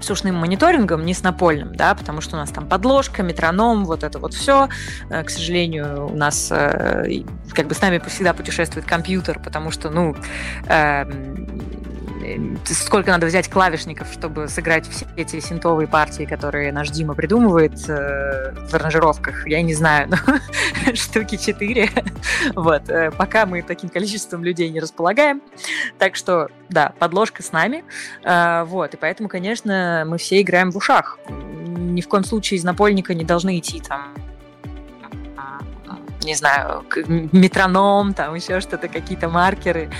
с 0.00 0.10
ушным 0.10 0.36
мониторингом, 0.36 1.04
не 1.04 1.14
с 1.14 1.22
напольным, 1.22 1.74
да, 1.74 1.94
потому 1.94 2.20
что 2.20 2.36
у 2.36 2.38
нас 2.38 2.50
там 2.50 2.66
подложка, 2.66 3.22
метроном, 3.22 3.84
вот 3.84 4.04
это 4.04 4.18
вот 4.18 4.34
все. 4.34 4.68
Э, 5.10 5.22
к 5.22 5.30
сожалению, 5.30 6.06
у 6.06 6.16
нас 6.16 6.48
э, 6.50 7.22
как 7.52 7.66
бы 7.66 7.74
с 7.74 7.80
нами 7.80 8.00
всегда 8.06 8.32
путешествует 8.32 8.86
компьютер, 8.86 9.40
потому 9.42 9.70
что, 9.70 9.90
ну, 9.90 10.16
эм, 10.66 11.48
сколько 12.66 13.10
надо 13.10 13.26
взять 13.26 13.48
клавишников, 13.48 14.12
чтобы 14.12 14.48
сыграть 14.48 14.88
все 14.88 15.06
эти 15.16 15.40
синтовые 15.40 15.88
партии, 15.88 16.24
которые 16.24 16.72
наш 16.72 16.90
Дима 16.90 17.14
придумывает 17.14 17.88
э, 17.88 18.52
в 18.68 18.74
аранжировках, 18.74 19.46
я 19.46 19.62
не 19.62 19.74
знаю, 19.74 20.08
но 20.10 20.94
штуки 20.94 21.36
4. 21.36 21.90
вот, 22.54 22.88
э, 22.88 23.10
пока 23.10 23.46
мы 23.46 23.62
таким 23.62 23.90
количеством 23.90 24.44
людей 24.44 24.70
не 24.70 24.80
располагаем. 24.80 25.42
Так 25.98 26.16
что, 26.16 26.48
да, 26.68 26.92
подложка 26.98 27.42
с 27.42 27.52
нами. 27.52 27.84
Э, 28.22 28.64
вот, 28.64 28.94
и 28.94 28.96
поэтому, 28.96 29.28
конечно, 29.28 30.04
мы 30.06 30.18
все 30.18 30.40
играем 30.40 30.70
в 30.70 30.76
ушах. 30.76 31.18
Ни 31.28 32.00
в 32.00 32.08
коем 32.08 32.24
случае 32.24 32.58
из 32.58 32.64
напольника 32.64 33.14
не 33.14 33.24
должны 33.24 33.58
идти 33.58 33.80
там 33.80 34.14
не 36.22 36.34
знаю, 36.34 36.84
метроном, 37.32 38.14
там 38.14 38.34
еще 38.34 38.60
что-то, 38.60 38.88
какие-то 38.88 39.28
маркеры. 39.28 39.90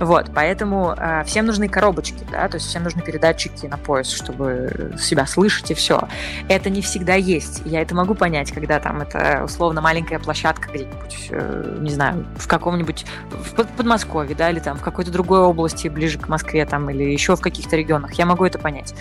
Вот, 0.00 0.30
поэтому 0.32 0.94
э, 0.96 1.24
всем 1.24 1.46
нужны 1.46 1.68
коробочки, 1.68 2.24
да, 2.30 2.48
то 2.48 2.54
есть 2.56 2.68
всем 2.68 2.84
нужны 2.84 3.02
передатчики 3.02 3.66
на 3.66 3.76
пояс, 3.76 4.08
чтобы 4.10 4.92
себя 4.98 5.26
слышать 5.26 5.72
и 5.72 5.74
все. 5.74 6.08
Это 6.48 6.70
не 6.70 6.82
всегда 6.82 7.14
есть. 7.14 7.62
Я 7.64 7.82
это 7.82 7.96
могу 7.96 8.14
понять, 8.14 8.52
когда 8.52 8.78
там 8.78 9.00
это 9.00 9.42
условно 9.44 9.80
маленькая 9.80 10.20
площадка 10.20 10.68
где-нибудь, 10.72 11.28
э, 11.30 11.78
не 11.80 11.90
знаю, 11.90 12.24
в 12.36 12.46
каком-нибудь 12.46 13.06
в 13.30 13.64
Подмосковье, 13.76 14.36
да, 14.36 14.50
или 14.50 14.60
там 14.60 14.76
в 14.78 14.82
какой-то 14.82 15.10
другой 15.10 15.40
области 15.40 15.88
ближе 15.88 16.18
к 16.18 16.28
Москве 16.28 16.64
там, 16.64 16.88
или 16.90 17.02
еще 17.02 17.34
в 17.34 17.40
каких-то 17.40 17.74
регионах. 17.74 18.12
Я 18.14 18.26
могу 18.26 18.44
это 18.44 18.60
понять. 18.60 18.94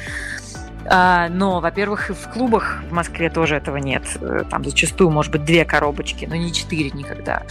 А, 0.89 1.27
но, 1.29 1.59
во-первых, 1.59 2.09
в 2.09 2.31
клубах 2.31 2.81
в 2.89 2.93
Москве 2.93 3.29
тоже 3.29 3.55
этого 3.55 3.77
нет. 3.77 4.03
Э, 4.21 4.43
там 4.49 4.63
зачастую, 4.63 5.09
может 5.09 5.31
быть, 5.31 5.43
две 5.43 5.65
коробочки, 5.65 6.25
но 6.25 6.35
не 6.35 6.53
четыре 6.53 6.91
никогда. 6.91 7.43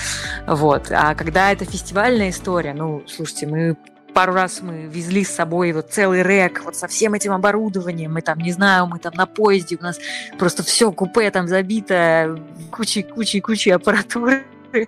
Вот. 0.46 0.90
А 0.90 1.14
когда 1.14 1.52
это 1.52 1.64
фестивальная 1.64 2.30
история, 2.30 2.72
ну, 2.72 3.02
слушайте, 3.06 3.46
мы 3.46 3.76
пару 4.14 4.32
раз 4.32 4.62
мы 4.62 4.86
везли 4.86 5.24
с 5.24 5.34
собой 5.34 5.72
вот 5.72 5.90
целый 5.90 6.22
рек 6.22 6.62
вот 6.64 6.74
со 6.74 6.88
всем 6.88 7.12
этим 7.12 7.32
оборудованием. 7.32 8.14
Мы 8.14 8.22
там, 8.22 8.38
не 8.38 8.52
знаю, 8.52 8.86
мы 8.86 8.98
там 8.98 9.12
на 9.14 9.26
поезде, 9.26 9.76
у 9.78 9.82
нас 9.82 9.98
просто 10.38 10.62
все 10.62 10.90
купе 10.90 11.30
там 11.30 11.46
забито 11.46 12.40
кучей-кучей-кучей 12.70 13.72
аппаратуры. 13.72 14.44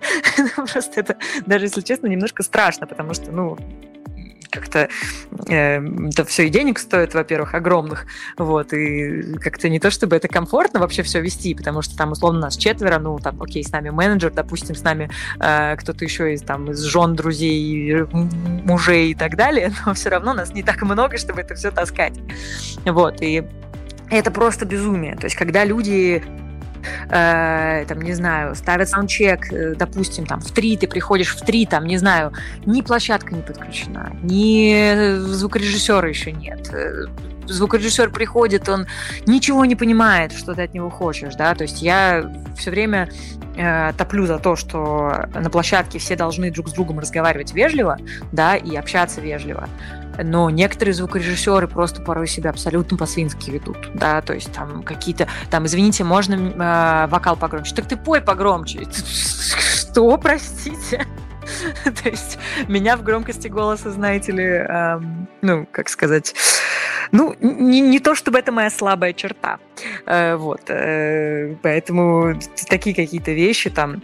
Просто 0.55 0.99
это, 0.99 1.17
даже 1.45 1.65
если 1.65 1.81
честно, 1.81 2.07
немножко 2.07 2.43
страшно, 2.43 2.87
потому 2.87 3.13
что, 3.13 3.31
ну, 3.31 3.57
как-то 4.51 4.89
это 5.47 6.25
все 6.25 6.47
и 6.47 6.49
денег 6.49 6.79
стоит, 6.79 7.13
во-первых, 7.13 7.53
огромных, 7.53 8.05
вот, 8.37 8.73
и 8.73 9.33
как-то 9.39 9.69
не 9.69 9.79
то, 9.79 9.91
чтобы 9.91 10.15
это 10.15 10.27
комфортно 10.27 10.79
вообще 10.79 11.03
все 11.03 11.21
вести, 11.21 11.53
потому 11.53 11.81
что 11.81 11.95
там, 11.95 12.11
условно, 12.11 12.41
нас 12.41 12.57
четверо, 12.57 12.99
ну, 12.99 13.17
там, 13.19 13.41
окей, 13.41 13.63
с 13.63 13.71
нами 13.71 13.89
менеджер, 13.89 14.31
допустим, 14.31 14.75
с 14.75 14.83
нами 14.83 15.09
э, 15.39 15.75
кто-то 15.77 16.03
еще 16.03 16.33
из, 16.33 16.41
там, 16.41 16.71
из 16.71 16.81
жен, 16.81 17.15
друзей, 17.15 18.03
мужей 18.63 19.11
и 19.11 19.15
так 19.15 19.35
далее, 19.35 19.71
но 19.85 19.93
все 19.93 20.09
равно 20.09 20.33
нас 20.33 20.53
не 20.53 20.63
так 20.63 20.81
много, 20.81 21.17
чтобы 21.17 21.41
это 21.41 21.55
все 21.55 21.71
таскать, 21.71 22.19
вот, 22.85 23.21
и 23.21 23.43
это 24.09 24.31
просто 24.31 24.65
безумие. 24.65 25.15
То 25.15 25.25
есть, 25.25 25.35
когда 25.35 25.63
люди 25.63 26.23
э, 27.09 27.85
там, 27.87 28.01
не 28.01 28.13
знаю, 28.13 28.55
ставят 28.55 28.89
саундчек, 28.89 29.51
э, 29.51 29.75
допустим, 29.75 30.25
там, 30.25 30.39
в 30.41 30.51
три, 30.51 30.77
ты 30.77 30.87
приходишь 30.87 31.35
в 31.35 31.41
три, 31.41 31.65
там, 31.65 31.85
не 31.85 31.97
знаю, 31.97 32.33
ни 32.65 32.81
площадка 32.81 33.35
не 33.35 33.41
подключена, 33.41 34.11
ни 34.23 35.17
звукорежиссера 35.17 36.07
еще 36.07 36.31
нет. 36.31 36.69
Э, 36.73 37.05
звукорежиссер 37.47 38.11
приходит, 38.11 38.69
он 38.69 38.87
ничего 39.25 39.65
не 39.65 39.75
понимает, 39.75 40.31
что 40.31 40.53
ты 40.53 40.63
от 40.63 40.73
него 40.73 40.89
хочешь, 40.89 41.35
да, 41.35 41.55
то 41.55 41.63
есть 41.63 41.81
я 41.81 42.31
все 42.57 42.71
время 42.71 43.09
э, 43.55 43.93
топлю 43.97 44.25
за 44.25 44.39
то, 44.39 44.55
что 44.55 45.27
на 45.33 45.49
площадке 45.49 45.99
все 45.99 46.15
должны 46.15 46.51
друг 46.51 46.69
с 46.69 46.73
другом 46.73 46.99
разговаривать 46.99 47.53
вежливо, 47.53 47.97
да, 48.31 48.55
и 48.55 48.75
общаться 48.75 49.21
вежливо 49.21 49.67
но 50.23 50.49
некоторые 50.49 50.93
звукорежиссеры 50.93 51.67
просто 51.67 52.01
порой 52.01 52.27
себя 52.27 52.49
абсолютно 52.49 52.97
по-свински 52.97 53.49
ведут, 53.49 53.77
да, 53.93 54.21
то 54.21 54.33
есть 54.33 54.51
там 54.51 54.83
какие-то, 54.83 55.27
там, 55.49 55.65
извините, 55.65 56.03
можно 56.03 56.35
э, 56.35 57.07
вокал 57.09 57.35
погромче, 57.35 57.75
так 57.75 57.87
ты 57.87 57.97
пой 57.97 58.21
погромче. 58.21 58.87
Что, 58.89 60.17
простите? 60.17 61.05
То 61.83 62.09
есть 62.09 62.37
меня 62.67 62.95
в 62.95 63.03
громкости 63.03 63.47
голоса, 63.47 63.91
знаете 63.91 64.31
ли, 64.31 64.67
ну, 65.41 65.67
как 65.71 65.89
сказать, 65.89 66.35
ну, 67.11 67.35
не, 67.39 67.81
не 67.81 67.99
то 67.99 68.15
чтобы 68.15 68.39
это 68.39 68.51
моя 68.51 68.69
слабая 68.69 69.13
черта. 69.13 69.59
Э, 70.05 70.35
вот. 70.35 70.61
Э, 70.67 71.55
поэтому 71.61 72.39
такие 72.69 72.95
какие-то 72.95 73.31
вещи 73.31 73.69
там 73.69 74.03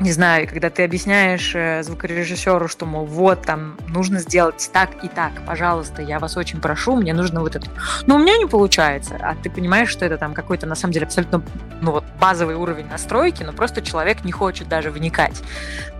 не 0.00 0.12
знаю, 0.12 0.48
когда 0.48 0.70
ты 0.70 0.84
объясняешь 0.84 1.52
э, 1.54 1.82
звукорежиссеру, 1.82 2.68
что, 2.68 2.86
мол, 2.86 3.04
вот, 3.04 3.42
там, 3.42 3.76
нужно 3.88 4.20
сделать 4.20 4.70
так 4.72 5.04
и 5.04 5.08
так, 5.08 5.32
пожалуйста, 5.46 6.02
я 6.02 6.18
вас 6.18 6.36
очень 6.36 6.60
прошу, 6.60 6.96
мне 6.96 7.12
нужно 7.12 7.40
вот 7.40 7.56
это. 7.56 7.68
Но 8.06 8.16
у 8.16 8.18
меня 8.18 8.36
не 8.38 8.46
получается, 8.46 9.18
а 9.20 9.34
ты 9.34 9.50
понимаешь, 9.50 9.90
что 9.90 10.04
это 10.04 10.16
там 10.16 10.34
какой-то, 10.34 10.66
на 10.66 10.74
самом 10.74 10.92
деле, 10.92 11.06
абсолютно, 11.06 11.42
ну, 11.80 11.92
вот, 11.92 12.04
базовый 12.20 12.54
уровень 12.54 12.86
настройки, 12.86 13.42
но 13.42 13.52
просто 13.52 13.82
человек 13.82 14.24
не 14.24 14.32
хочет 14.32 14.68
даже 14.68 14.90
вникать, 14.90 15.42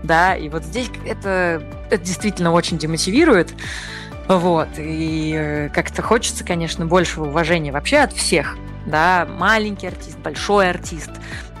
да, 0.01 0.35
и 0.35 0.49
вот 0.49 0.63
здесь 0.63 0.89
это, 1.05 1.61
это 1.89 2.03
действительно 2.03 2.51
очень 2.51 2.77
демотивирует, 2.77 3.53
вот, 4.27 4.69
и 4.77 5.33
э, 5.37 5.69
как-то 5.69 6.01
хочется, 6.01 6.43
конечно, 6.43 6.85
большего 6.85 7.25
уважения 7.25 7.71
вообще 7.71 7.97
от 7.97 8.13
всех, 8.13 8.57
да, 8.85 9.27
маленький 9.29 9.87
артист, 9.87 10.17
большой 10.19 10.69
артист, 10.69 11.11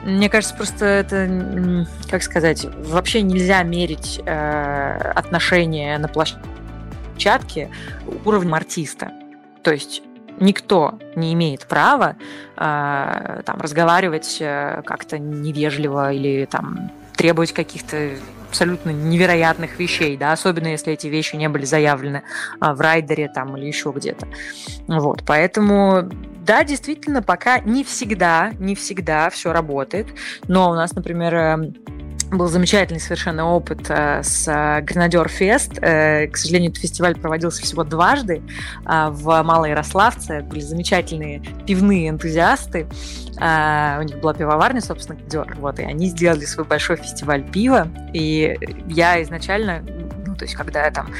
мне 0.03 0.29
кажется, 0.29 0.55
просто 0.55 0.85
это, 0.85 1.87
как 2.09 2.23
сказать, 2.23 2.65
вообще 2.65 3.21
нельзя 3.21 3.63
мерить 3.63 4.21
э, 4.25 5.11
отношения 5.15 5.97
на 5.97 6.07
площадке 6.07 7.69
уровнем 8.25 8.53
артиста. 8.53 9.11
То 9.63 9.71
есть 9.71 10.01
никто 10.39 10.99
не 11.15 11.33
имеет 11.33 11.67
права 11.67 12.15
э, 12.57 13.41
там 13.45 13.61
разговаривать 13.61 14.37
э, 14.39 14.81
как-то 14.85 15.17
невежливо 15.17 16.11
или 16.11 16.45
там 16.45 16.91
требовать 17.15 17.53
каких-то 17.53 18.11
абсолютно 18.53 18.91
невероятных 18.91 19.79
вещей, 19.79 20.15
да, 20.15 20.31
особенно 20.31 20.67
если 20.67 20.93
эти 20.93 21.07
вещи 21.07 21.35
не 21.35 21.49
были 21.49 21.65
заявлены 21.65 22.21
а, 22.59 22.75
в 22.75 22.81
райдере 22.81 23.27
там 23.27 23.57
или 23.57 23.65
еще 23.65 23.91
где-то. 23.95 24.27
Вот, 24.87 25.23
поэтому 25.25 26.07
да, 26.45 26.63
действительно, 26.63 27.23
пока 27.23 27.57
не 27.59 27.83
всегда, 27.83 28.51
не 28.59 28.75
всегда 28.75 29.31
все 29.31 29.53
работает, 29.53 30.07
но 30.47 30.69
у 30.69 30.75
нас, 30.75 30.93
например, 30.93 31.33
эм, 31.33 31.75
был 32.37 32.47
замечательный 32.47 32.99
совершенно 32.99 33.45
опыт 33.45 33.89
э, 33.89 34.21
с 34.23 34.47
э, 34.47 34.81
Гренадер 34.81 35.27
Фест. 35.27 35.77
Э, 35.81 36.27
к 36.27 36.37
сожалению, 36.37 36.71
этот 36.71 36.81
фестиваль 36.81 37.15
проводился 37.15 37.61
всего 37.61 37.83
дважды 37.83 38.41
в 38.85 39.43
Малой 39.43 39.71
Ярославце. 39.71 40.41
Были 40.41 40.61
замечательные 40.61 41.41
пивные 41.65 42.09
энтузиасты. 42.09 42.87
У 43.35 44.03
них 44.03 44.19
была 44.19 44.33
пивоварня, 44.33 44.81
собственно, 44.81 45.17
Гренадер. 45.17 45.55
Вот, 45.57 45.79
и 45.79 45.83
они 45.83 46.07
сделали 46.07 46.45
свой 46.45 46.65
большой 46.65 46.97
фестиваль 46.97 47.43
пива. 47.43 47.87
И 48.13 48.57
я 48.87 49.21
изначально 49.23 49.83
ну, 50.25 50.35
то 50.35 50.45
есть, 50.45 50.55
когда 50.55 50.89
там, 50.89 51.13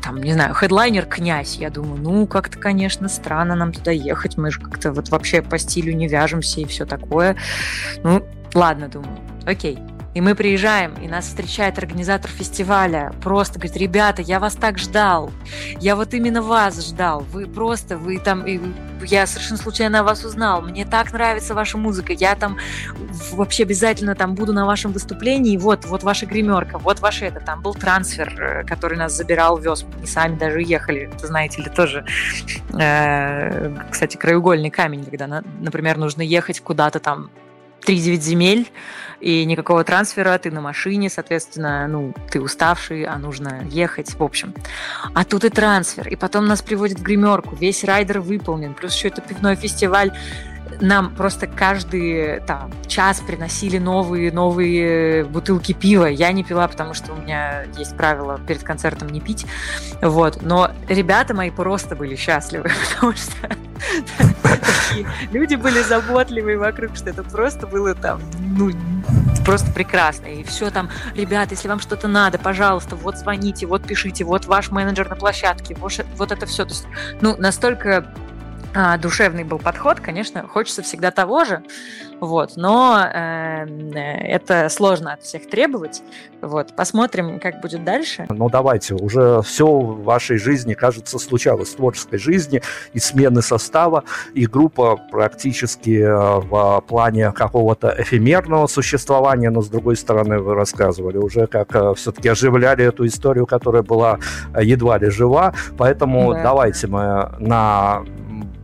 там, 0.00 0.22
не 0.22 0.32
знаю, 0.32 0.54
хедлайнер 0.54 1.04
князь, 1.06 1.56
я 1.56 1.70
думаю, 1.70 2.00
ну, 2.00 2.26
как-то, 2.28 2.56
конечно, 2.56 3.08
странно 3.08 3.56
нам 3.56 3.72
туда 3.72 3.90
ехать, 3.90 4.36
мы 4.36 4.52
же 4.52 4.60
как-то 4.60 4.92
вот 4.92 5.08
вообще 5.08 5.42
по 5.42 5.58
стилю 5.58 5.92
не 5.92 6.06
вяжемся 6.06 6.60
и 6.60 6.66
все 6.66 6.86
такое. 6.86 7.36
Ну, 8.04 8.24
ладно, 8.54 8.88
думаю, 8.88 9.18
окей, 9.44 9.80
И 10.12 10.20
мы 10.20 10.34
приезжаем, 10.34 10.94
и 10.94 11.06
нас 11.06 11.26
встречает 11.26 11.78
организатор 11.78 12.30
фестиваля. 12.30 13.12
Просто 13.22 13.60
говорит, 13.60 13.76
ребята, 13.76 14.22
я 14.22 14.40
вас 14.40 14.54
так 14.54 14.76
ждал. 14.76 15.30
Я 15.78 15.94
вот 15.94 16.14
именно 16.14 16.42
вас 16.42 16.84
ждал. 16.84 17.20
Вы 17.20 17.46
просто, 17.46 17.96
вы 17.96 18.18
там, 18.18 18.44
и 18.44 18.60
я 19.06 19.26
совершенно 19.26 19.58
случайно 19.58 20.02
вас 20.02 20.24
узнал. 20.24 20.62
Мне 20.62 20.84
так 20.84 21.12
нравится 21.12 21.54
ваша 21.54 21.78
музыка. 21.78 22.12
Я 22.12 22.34
там 22.34 22.58
вообще 23.32 23.62
обязательно 23.62 24.16
там 24.16 24.34
буду 24.34 24.52
на 24.52 24.66
вашем 24.66 24.92
выступлении. 24.92 25.56
Вот, 25.56 25.84
вот 25.84 26.02
ваша 26.02 26.26
гримерка, 26.26 26.78
вот 26.78 26.98
ваше 26.98 27.26
это. 27.26 27.38
Там 27.38 27.62
был 27.62 27.74
трансфер, 27.74 28.34
э, 28.42 28.64
который 28.64 28.98
нас 28.98 29.12
забирал, 29.12 29.58
вез. 29.58 29.84
Мы 30.00 30.08
сами 30.08 30.36
даже 30.36 30.60
ехали. 30.60 31.08
Знаете 31.22 31.62
ли, 31.62 31.70
тоже, 31.70 32.04
э, 32.72 33.76
кстати, 33.90 34.16
краеугольный 34.16 34.70
камень, 34.70 35.04
когда, 35.04 35.42
например, 35.60 35.98
нужно 35.98 36.22
ехать 36.22 36.58
куда-то 36.60 36.98
там 36.98 37.30
3-9 37.86 38.20
земель, 38.20 38.70
и 39.20 39.44
никакого 39.44 39.84
трансфера, 39.84 40.38
ты 40.38 40.50
на 40.50 40.60
машине, 40.60 41.10
соответственно, 41.10 41.86
ну, 41.86 42.14
ты 42.30 42.40
уставший, 42.40 43.04
а 43.04 43.18
нужно 43.18 43.62
ехать, 43.68 44.14
в 44.14 44.22
общем. 44.22 44.54
А 45.14 45.24
тут 45.24 45.44
и 45.44 45.50
трансфер, 45.50 46.08
и 46.08 46.16
потом 46.16 46.46
нас 46.46 46.62
приводят 46.62 46.98
в 46.98 47.02
гримерку, 47.02 47.54
весь 47.54 47.84
райдер 47.84 48.20
выполнен, 48.20 48.74
плюс 48.74 48.94
еще 48.94 49.08
это 49.08 49.20
пивной 49.20 49.56
фестиваль, 49.56 50.12
нам 50.80 51.14
просто 51.14 51.46
каждый 51.46 52.40
там, 52.40 52.72
час 52.86 53.20
приносили 53.20 53.78
новые, 53.78 54.32
новые 54.32 55.24
бутылки 55.24 55.72
пива. 55.72 56.06
Я 56.06 56.32
не 56.32 56.44
пила, 56.44 56.66
потому 56.68 56.94
что 56.94 57.12
у 57.12 57.16
меня 57.16 57.64
есть 57.76 57.96
правило 57.96 58.40
перед 58.46 58.62
концертом 58.62 59.08
не 59.08 59.20
пить. 59.20 59.46
Вот. 60.02 60.42
Но 60.42 60.70
ребята 60.88 61.34
мои 61.34 61.50
просто 61.50 61.96
были 61.96 62.16
счастливы, 62.16 62.70
потому 62.94 63.12
что 63.12 63.56
люди 65.32 65.54
были 65.54 65.82
заботливые 65.82 66.58
вокруг, 66.58 66.96
что 66.96 67.10
это 67.10 67.22
просто 67.22 67.66
было 67.66 67.94
там, 67.94 68.20
ну, 68.56 68.70
просто 69.44 69.70
прекрасно. 69.72 70.26
И 70.26 70.42
все 70.44 70.70
там, 70.70 70.90
ребята, 71.14 71.54
если 71.54 71.68
вам 71.68 71.80
что-то 71.80 72.08
надо, 72.08 72.38
пожалуйста, 72.38 72.96
вот 72.96 73.18
звоните, 73.18 73.66
вот 73.66 73.86
пишите, 73.86 74.24
вот 74.24 74.46
ваш 74.46 74.70
менеджер 74.70 75.08
на 75.08 75.16
площадке, 75.16 75.74
вот, 75.74 76.04
вот 76.16 76.32
это 76.32 76.46
все. 76.46 76.64
То 76.64 76.70
есть, 76.70 76.86
ну, 77.20 77.36
настолько 77.36 78.12
а, 78.74 78.96
душевный 78.98 79.44
был 79.44 79.58
подход, 79.58 80.00
конечно, 80.00 80.46
хочется 80.46 80.82
всегда 80.82 81.10
того 81.10 81.44
же, 81.44 81.62
вот, 82.20 82.52
но 82.56 83.02
э, 83.02 83.64
это 83.96 84.68
сложно 84.68 85.14
от 85.14 85.22
всех 85.22 85.48
требовать, 85.48 86.02
вот, 86.42 86.76
посмотрим, 86.76 87.40
как 87.40 87.60
будет 87.62 87.82
дальше. 87.84 88.26
Ну, 88.28 88.48
давайте, 88.50 88.94
уже 88.94 89.40
все 89.42 89.66
в 89.66 90.04
вашей 90.04 90.38
жизни, 90.38 90.74
кажется, 90.74 91.18
случалось, 91.18 91.70
в 91.70 91.76
творческой 91.76 92.18
жизни, 92.18 92.62
и 92.92 92.98
смены 92.98 93.42
состава, 93.42 94.04
и 94.34 94.46
группа 94.46 94.96
практически 95.10 96.02
э, 96.02 96.40
в 96.40 96.84
плане 96.86 97.32
какого-то 97.32 97.94
эфемерного 97.98 98.66
существования, 98.66 99.50
но, 99.50 99.62
с 99.62 99.68
другой 99.68 99.96
стороны, 99.96 100.38
вы 100.38 100.54
рассказывали 100.54 101.16
уже, 101.16 101.46
как 101.46 101.74
э, 101.74 101.94
все-таки 101.94 102.28
оживляли 102.28 102.84
эту 102.84 103.06
историю, 103.06 103.46
которая 103.46 103.82
была 103.82 104.18
э, 104.54 104.62
едва 104.62 104.98
ли 104.98 105.10
жива, 105.10 105.54
поэтому 105.78 106.34
да. 106.34 106.42
давайте 106.42 106.86
мы 106.86 107.30
на 107.38 108.02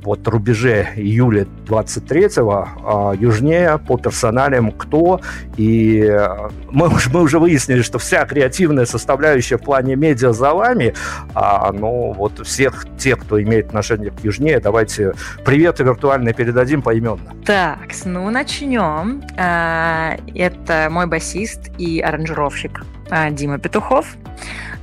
вот 0.07 0.27
рубеже 0.29 0.87
июля 0.95 1.47
23-го, 1.67 2.69
а 2.85 3.13
южнее 3.15 3.77
по 3.79 3.99
персоналиям 3.99 4.71
кто. 4.71 5.21
И 5.57 6.01
э, 6.01 6.49
мы, 6.71 6.89
мы 7.13 7.23
уже 7.23 7.41
выяснили, 7.41 7.83
что 7.83 7.99
вся 7.99 8.25
креативная 8.25 8.87
составляющая 8.87 9.59
в 9.59 9.63
плане 9.63 9.97
медиа 9.97 10.33
за 10.33 10.55
вами. 10.55 10.95
А, 11.35 11.73
ну, 11.73 12.13
вот 12.13 12.47
всех 12.47 12.87
тех, 12.97 13.19
кто 13.19 13.43
имеет 13.43 13.67
отношение 13.67 14.13
к 14.13 14.21
южнее, 14.21 14.61
давайте 14.61 15.15
приветы 15.45 15.83
виртуальные 15.83 16.35
передадим 16.35 16.83
поименно. 16.83 17.35
Так, 17.45 17.89
ну 18.05 18.31
начнем. 18.31 19.23
А, 19.37 20.17
это 20.35 20.87
мой 20.89 21.07
басист 21.07 21.71
и 21.79 22.01
аранжировщик 22.01 22.85
а, 23.11 23.31
Дима 23.31 23.59
Петухов. 23.59 24.17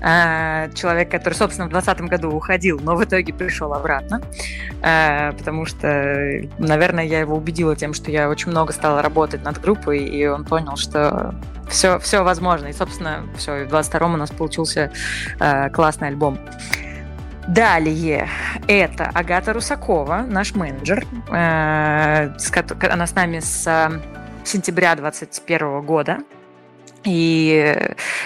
А, 0.05 0.67
человек, 0.75 1.09
который, 1.09 1.33
собственно, 1.33 1.67
в 1.67 1.71
2020 1.71 2.09
году 2.09 2.35
уходил, 2.35 2.77
но 2.83 2.97
в 2.97 3.03
итоге 3.05 3.33
пришел 3.33 3.73
обратно, 3.73 4.21
а, 4.81 5.31
потому 5.31 5.65
что, 5.65 6.41
наверное, 6.57 7.05
я 7.05 7.21
его 7.21 7.37
убедила 7.37 7.73
тем, 7.73 7.93
что 7.93 8.11
я 8.11 8.29
очень 8.29 8.51
много 8.51 8.73
стала 8.73 9.01
работать 9.01 9.43
над 9.43 9.61
группой, 9.61 9.99
и 9.99 10.25
он 10.27 10.43
понял, 10.43 10.75
что 10.75 11.33
все, 11.69 11.99
все 11.99 12.21
возможно. 12.21 12.67
И, 12.67 12.73
собственно, 12.73 13.23
все, 13.37 13.61
и 13.61 13.65
в 13.65 13.73
22-м 13.73 14.15
у 14.15 14.17
нас 14.17 14.29
получился 14.29 14.91
а, 15.39 15.69
классный 15.69 16.09
альбом. 16.09 16.37
Далее, 17.47 18.29
это 18.67 19.05
Агата 19.13 19.53
Русакова, 19.53 20.25
наш 20.27 20.53
менеджер. 20.55 21.05
Она 21.29 22.27
с 22.37 23.15
нами 23.15 23.39
с 23.39 24.01
сентября 24.43 24.95
2021 24.95 25.81
года. 25.81 26.19
И 27.03 27.75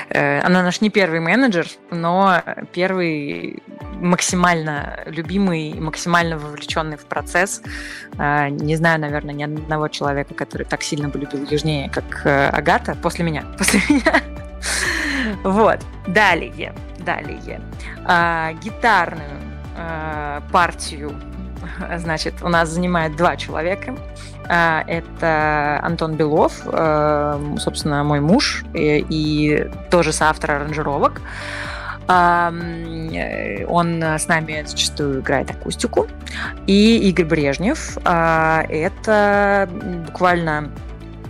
э, 0.10 0.40
она 0.42 0.62
наш 0.62 0.82
не 0.82 0.90
первый 0.90 1.20
менеджер, 1.20 1.68
но 1.92 2.42
первый 2.74 3.62
максимально 4.00 5.00
любимый 5.06 5.70
и 5.70 5.80
максимально 5.80 6.38
вовлеченный 6.38 6.98
в 6.98 7.06
процесс. 7.06 7.62
Э, 8.18 8.50
не 8.50 8.76
знаю, 8.76 9.00
наверное, 9.00 9.34
ни 9.34 9.44
одного 9.44 9.88
человека, 9.88 10.34
который 10.34 10.66
так 10.66 10.84
сильно 10.84 11.10
бы 11.10 11.20
любил 11.20 11.46
Южнее, 11.50 11.90
как 11.90 12.26
э, 12.26 12.50
Агата, 12.50 12.96
после 13.02 13.26
меня. 13.26 13.46
После 13.58 13.82
меня. 13.90 14.22
Вот. 15.44 15.80
Далее. 16.08 16.74
Далее. 17.00 17.62
Э, 18.08 18.54
гитарную 18.62 19.42
э, 19.76 20.42
партию 20.52 21.16
значит, 21.98 22.36
у 22.42 22.50
нас 22.50 22.70
занимает 22.70 23.16
два 23.16 23.36
человека. 23.38 23.96
А, 24.50 24.84
это 24.88 25.80
Антон 25.84 26.16
Белов, 26.16 26.62
э, 26.66 27.56
собственно, 27.60 28.04
мой 28.04 28.22
муж, 28.22 28.64
и 28.74 29.70
тоже 29.92 30.14
соавтор 30.14 30.52
аранжировок. 30.52 31.22
Э, 32.08 33.66
он 33.68 34.04
с 34.04 34.28
нами 34.28 34.64
зачастую 34.66 35.20
играет 35.20 35.52
акустику. 35.52 36.08
И 36.66 37.10
Игорь 37.10 37.26
Брежнев. 37.26 37.98
А, 38.06 38.64
это 38.70 39.70
буквально 40.06 40.72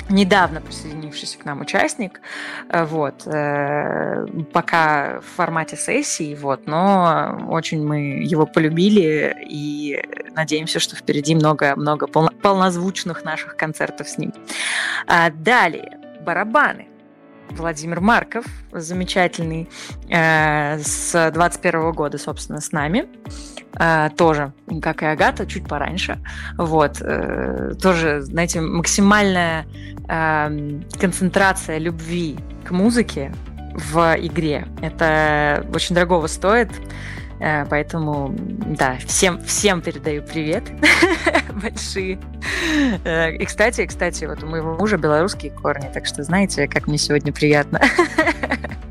недавно 0.09 0.61
присоединившийся 0.61 1.37
к 1.37 1.45
нам 1.45 1.61
участник, 1.61 2.21
э, 2.69 2.85
вот, 2.85 3.25
э, 3.25 4.25
пока 4.53 5.19
в 5.21 5.35
формате 5.35 5.75
сессии, 5.75 6.35
вот, 6.35 6.67
но 6.67 7.47
очень 7.49 7.85
мы 7.85 8.23
его 8.23 8.45
полюбили 8.45 9.35
и 9.49 10.01
надеемся, 10.35 10.79
что 10.79 10.95
впереди 10.95 11.35
много-много 11.35 12.07
полнозвучных 12.07 13.23
наших 13.23 13.55
концертов 13.55 14.07
с 14.07 14.17
ним. 14.17 14.33
А 15.07 15.29
далее, 15.29 15.99
барабаны. 16.21 16.87
Владимир 17.49 18.01
Марков, 18.01 18.45
замечательный, 18.71 19.69
э, 20.09 20.79
с 20.79 21.31
21 21.31 21.91
года, 21.91 22.17
собственно, 22.17 22.59
с 22.59 22.71
нами. 22.71 23.07
Э, 23.79 24.09
тоже, 24.15 24.53
как 24.81 25.03
и 25.03 25.05
Агата, 25.05 25.45
чуть 25.45 25.67
пораньше. 25.67 26.19
Вот. 26.57 26.97
Э, 27.01 27.73
тоже, 27.81 28.21
знаете, 28.21 28.61
максимальная 28.61 29.65
э, 30.07 30.79
концентрация 30.99 31.77
любви 31.77 32.37
к 32.65 32.71
музыке 32.71 33.31
в 33.73 34.15
игре. 34.19 34.67
Это 34.81 35.65
очень 35.73 35.93
дорогого 35.93 36.27
стоит. 36.27 36.71
Э, 37.39 37.65
поэтому, 37.69 38.33
да, 38.37 38.97
всем, 39.05 39.39
всем 39.43 39.81
передаю 39.81 40.23
привет 40.23 40.63
большие. 41.61 42.19
И, 43.39 43.45
кстати, 43.45 43.85
кстати, 43.85 44.25
вот 44.25 44.43
у 44.43 44.47
моего 44.47 44.75
мужа 44.75 44.97
белорусские 44.97 45.51
корни, 45.51 45.89
так 45.93 46.07
что 46.07 46.23
знаете, 46.23 46.67
как 46.67 46.87
мне 46.87 46.97
сегодня 46.97 47.31
приятно. 47.31 47.79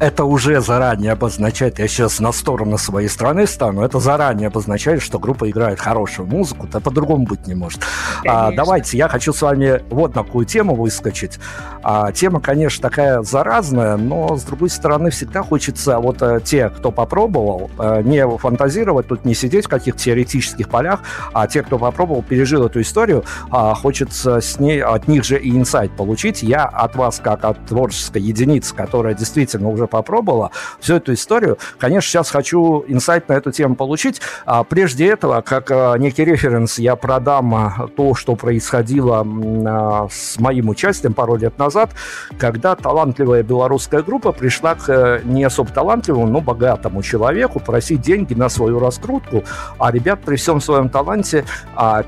это 0.00 0.24
уже 0.24 0.60
заранее 0.60 1.12
обозначает, 1.12 1.78
я 1.78 1.88
сейчас 1.88 2.20
на 2.20 2.32
сторону 2.32 2.78
своей 2.78 3.08
страны 3.08 3.46
стану, 3.46 3.82
это 3.82 3.98
заранее 3.98 4.48
обозначает, 4.48 5.02
что 5.02 5.18
группа 5.18 5.50
играет 5.50 5.80
хорошую 5.80 6.28
музыку, 6.28 6.66
то 6.66 6.80
по-другому 6.80 7.26
быть 7.26 7.46
не 7.46 7.54
может. 7.54 7.80
А, 8.26 8.52
давайте, 8.52 8.96
я 8.96 9.08
хочу 9.08 9.32
с 9.32 9.42
вами 9.42 9.82
вот 9.90 10.14
такую 10.14 10.46
тему 10.46 10.74
выскочить. 10.74 11.38
А, 11.82 12.12
тема, 12.12 12.40
конечно, 12.40 12.82
такая 12.82 13.22
заразная, 13.22 13.96
но, 13.96 14.36
с 14.36 14.42
другой 14.44 14.70
стороны, 14.70 15.10
всегда 15.10 15.42
хочется 15.42 15.98
вот 15.98 16.22
а, 16.22 16.40
те, 16.40 16.68
кто 16.68 16.92
попробовал, 16.92 17.70
а, 17.78 18.02
не 18.02 18.26
фантазировать, 18.38 19.08
тут 19.08 19.24
не 19.24 19.34
сидеть 19.34 19.66
в 19.66 19.68
каких-то 19.68 19.98
теоретических 19.98 20.68
полях, 20.68 21.00
а 21.32 21.46
те, 21.48 21.62
кто 21.62 21.78
попробовал, 21.78 22.22
пережил 22.22 22.64
эту 22.64 22.80
историю, 22.80 23.24
а, 23.50 23.74
хочется 23.74 24.40
с 24.40 24.60
ней, 24.60 24.82
от 24.82 25.08
них 25.08 25.24
же 25.24 25.38
и 25.38 25.50
инсайт 25.50 25.90
получить. 25.96 26.42
Я 26.42 26.64
от 26.64 26.94
вас, 26.94 27.20
как 27.22 27.44
от 27.44 27.64
творческой 27.66 28.22
единицы, 28.22 28.74
которая 28.74 29.14
действительно 29.14 29.68
уже 29.68 29.87
попробовала 29.88 30.50
всю 30.80 30.96
эту 30.96 31.14
историю. 31.14 31.58
Конечно, 31.78 32.08
сейчас 32.08 32.30
хочу 32.30 32.84
инсайт 32.86 33.28
на 33.28 33.34
эту 33.34 33.50
тему 33.52 33.74
получить. 33.74 34.20
А 34.46 34.64
прежде 34.64 35.08
этого, 35.08 35.40
как 35.40 35.70
а, 35.70 35.94
некий 35.96 36.24
референс, 36.24 36.78
я 36.78 36.96
продам 36.96 37.54
а, 37.54 37.88
то, 37.96 38.14
что 38.14 38.36
происходило 38.36 39.26
а, 39.26 40.08
с 40.10 40.38
моим 40.38 40.68
участием 40.68 41.14
пару 41.14 41.36
лет 41.36 41.58
назад, 41.58 41.90
когда 42.38 42.74
талантливая 42.74 43.42
белорусская 43.42 44.02
группа 44.02 44.32
пришла 44.32 44.74
к 44.74 44.88
э, 44.88 45.20
не 45.24 45.44
особо 45.44 45.70
талантливому, 45.70 46.26
но 46.26 46.40
богатому 46.40 47.02
человеку 47.02 47.60
просить 47.60 48.00
деньги 48.00 48.34
на 48.34 48.48
свою 48.48 48.78
раскрутку, 48.78 49.44
а 49.78 49.90
ребят 49.90 50.20
при 50.24 50.36
всем 50.36 50.60
своем 50.60 50.88
таланте 50.88 51.44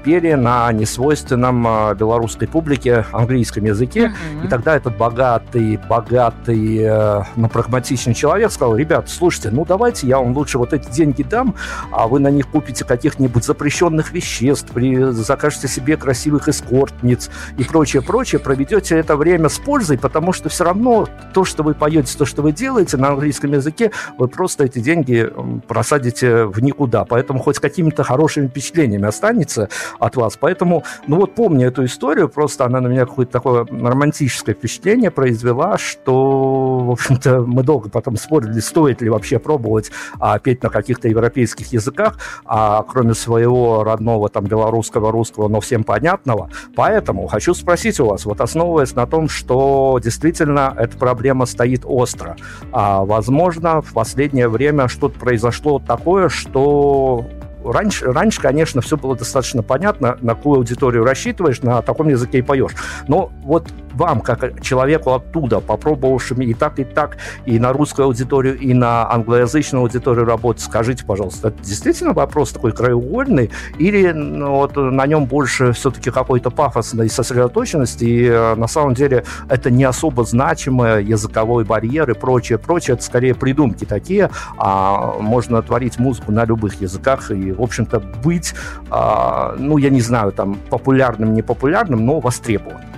пели 0.04 0.34
на 0.34 0.72
несвойственном 0.72 1.96
белорусской 1.96 2.48
публике 2.48 3.04
английском 3.12 3.64
языке. 3.64 4.12
Mm-hmm. 4.12 4.46
И 4.46 4.48
тогда 4.48 4.76
этот 4.76 4.96
богатый, 4.96 5.78
богатый, 5.88 7.24
но 7.36 7.48
прагматичный 7.70 8.14
человек 8.14 8.50
сказал, 8.50 8.76
ребят, 8.76 9.08
слушайте, 9.08 9.50
ну 9.52 9.64
давайте 9.64 10.06
я 10.08 10.18
вам 10.18 10.36
лучше 10.36 10.58
вот 10.58 10.72
эти 10.72 10.90
деньги 10.90 11.22
дам, 11.22 11.54
а 11.92 12.08
вы 12.08 12.18
на 12.18 12.28
них 12.28 12.48
купите 12.48 12.84
каких-нибудь 12.84 13.44
запрещенных 13.44 14.10
веществ, 14.10 14.72
закажете 15.12 15.68
себе 15.68 15.96
красивых 15.96 16.48
эскортниц 16.48 17.30
и 17.56 17.62
прочее, 17.62 18.02
прочее, 18.02 18.40
проведете 18.40 18.96
это 18.96 19.16
время 19.16 19.48
с 19.48 19.58
пользой, 19.58 19.98
потому 19.98 20.32
что 20.32 20.48
все 20.48 20.64
равно 20.64 21.08
то, 21.32 21.44
что 21.44 21.62
вы 21.62 21.74
поете, 21.74 22.18
то, 22.18 22.24
что 22.24 22.42
вы 22.42 22.50
делаете 22.50 22.96
на 22.96 23.10
английском 23.10 23.52
языке, 23.52 23.92
вы 24.18 24.26
просто 24.26 24.64
эти 24.64 24.80
деньги 24.80 25.30
просадите 25.68 26.46
в 26.46 26.60
никуда. 26.60 27.04
Поэтому 27.04 27.38
хоть 27.38 27.60
какими-то 27.60 28.02
хорошими 28.02 28.48
впечатлениями 28.48 29.06
останется 29.06 29.68
от 30.00 30.16
вас. 30.16 30.36
Поэтому, 30.36 30.82
ну 31.06 31.18
вот 31.18 31.36
помню 31.36 31.68
эту 31.68 31.84
историю, 31.84 32.28
просто 32.28 32.64
она 32.64 32.80
на 32.80 32.88
меня 32.88 33.06
какое-то 33.06 33.30
такое 33.30 33.64
романтическое 33.64 34.56
впечатление 34.56 35.12
произвела, 35.12 35.78
что, 35.78 36.78
в 36.80 36.90
общем-то, 36.90 37.42
мы 37.42 37.59
долго 37.62 37.88
потом 37.88 38.16
спорили, 38.16 38.60
стоит 38.60 39.02
ли 39.02 39.08
вообще 39.08 39.38
пробовать 39.38 39.90
а, 40.18 40.38
петь 40.38 40.62
на 40.62 40.68
каких-то 40.68 41.08
европейских 41.08 41.72
языках, 41.72 42.18
а 42.44 42.82
кроме 42.82 43.14
своего 43.14 43.84
родного 43.84 44.28
там 44.28 44.44
белорусского, 44.44 45.10
русского, 45.10 45.48
но 45.48 45.60
всем 45.60 45.84
понятного. 45.84 46.50
Поэтому 46.74 47.26
хочу 47.26 47.54
спросить 47.54 48.00
у 48.00 48.06
вас, 48.06 48.24
вот 48.24 48.40
основываясь 48.40 48.94
на 48.94 49.06
том, 49.06 49.28
что 49.28 49.98
действительно 50.02 50.74
эта 50.76 50.96
проблема 50.96 51.46
стоит 51.46 51.82
остро, 51.84 52.36
а, 52.72 53.04
возможно, 53.04 53.82
в 53.82 53.92
последнее 53.92 54.48
время 54.48 54.88
что-то 54.88 55.18
произошло 55.18 55.78
такое, 55.78 56.28
что 56.28 57.26
раньше, 57.64 58.06
раньше, 58.06 58.40
конечно, 58.40 58.80
все 58.80 58.96
было 58.96 59.16
достаточно 59.16 59.62
понятно, 59.62 60.18
на 60.20 60.34
какую 60.34 60.58
аудиторию 60.58 61.04
рассчитываешь, 61.04 61.62
на 61.62 61.82
таком 61.82 62.08
языке 62.08 62.38
и 62.38 62.42
поешь. 62.42 62.72
Но 63.08 63.30
вот 63.42 63.68
вам, 63.92 64.20
как 64.20 64.62
человеку 64.62 65.12
оттуда, 65.12 65.60
попробовавшим 65.60 66.40
и 66.42 66.54
так, 66.54 66.78
и 66.78 66.84
так, 66.84 67.16
и 67.44 67.58
на 67.58 67.72
русскую 67.72 68.06
аудиторию, 68.06 68.58
и 68.58 68.74
на 68.74 69.10
англоязычную 69.10 69.82
аудиторию 69.82 70.24
работать, 70.24 70.62
скажите, 70.62 71.04
пожалуйста, 71.04 71.48
это 71.48 71.62
действительно 71.62 72.12
вопрос 72.12 72.52
такой 72.52 72.72
краеугольный, 72.72 73.50
или 73.78 74.10
ну, 74.12 74.56
вот 74.56 74.76
на 74.76 75.06
нем 75.06 75.26
больше 75.26 75.72
все-таки 75.72 76.10
какой-то 76.10 76.50
пафосной 76.50 77.08
сосредоточенности, 77.08 78.04
и 78.04 78.26
э, 78.26 78.54
на 78.54 78.66
самом 78.66 78.94
деле 78.94 79.24
это 79.48 79.70
не 79.70 79.84
особо 79.84 80.24
значимое 80.24 81.00
языковой 81.00 81.64
барьер 81.64 82.10
и 82.10 82.14
прочее, 82.14 82.58
прочее, 82.58 82.94
это 82.94 83.04
скорее 83.04 83.34
придумки 83.34 83.84
такие, 83.84 84.30
а 84.56 85.14
можно 85.20 85.62
творить 85.62 85.98
музыку 85.98 86.32
на 86.32 86.44
любых 86.44 86.80
языках 86.80 87.30
и, 87.30 87.52
в 87.52 87.62
общем-то, 87.62 88.00
быть, 88.00 88.54
а, 88.90 89.54
ну, 89.58 89.78
я 89.78 89.90
не 89.90 90.00
знаю, 90.00 90.32
там, 90.32 90.58
популярным, 90.68 91.34
не 91.34 91.42
популярным, 91.42 92.04
но 92.04 92.20
востребованным. 92.20 92.89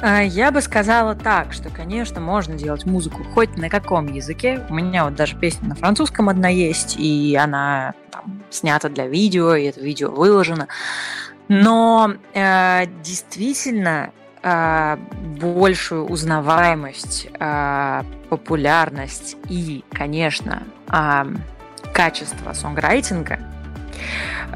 А, 0.00 0.22
я 0.22 0.50
бы 0.50 0.60
сказала 0.60 1.14
так, 1.14 1.52
что, 1.52 1.70
конечно, 1.70 2.20
можно 2.20 2.54
делать 2.54 2.84
музыку 2.84 3.24
хоть 3.34 3.56
на 3.56 3.68
каком 3.68 4.12
языке. 4.12 4.64
У 4.68 4.74
меня 4.74 5.04
вот 5.04 5.14
даже 5.14 5.36
песня 5.36 5.68
на 5.68 5.74
французском 5.74 6.28
одна 6.28 6.48
есть, 6.48 6.96
и 6.98 7.36
она 7.36 7.94
там, 8.10 8.42
снята 8.50 8.88
для 8.88 9.06
видео, 9.06 9.54
и 9.54 9.64
это 9.64 9.80
видео 9.80 10.10
выложено. 10.10 10.68
Но 11.48 12.14
э, 12.32 12.86
действительно 13.02 14.10
э, 14.42 14.96
большую 15.38 16.06
узнаваемость, 16.06 17.28
э, 17.38 18.02
популярность 18.30 19.36
и, 19.48 19.84
конечно, 19.90 20.62
э, 20.88 21.24
качество 21.92 22.52
сонграйтинга 22.52 23.53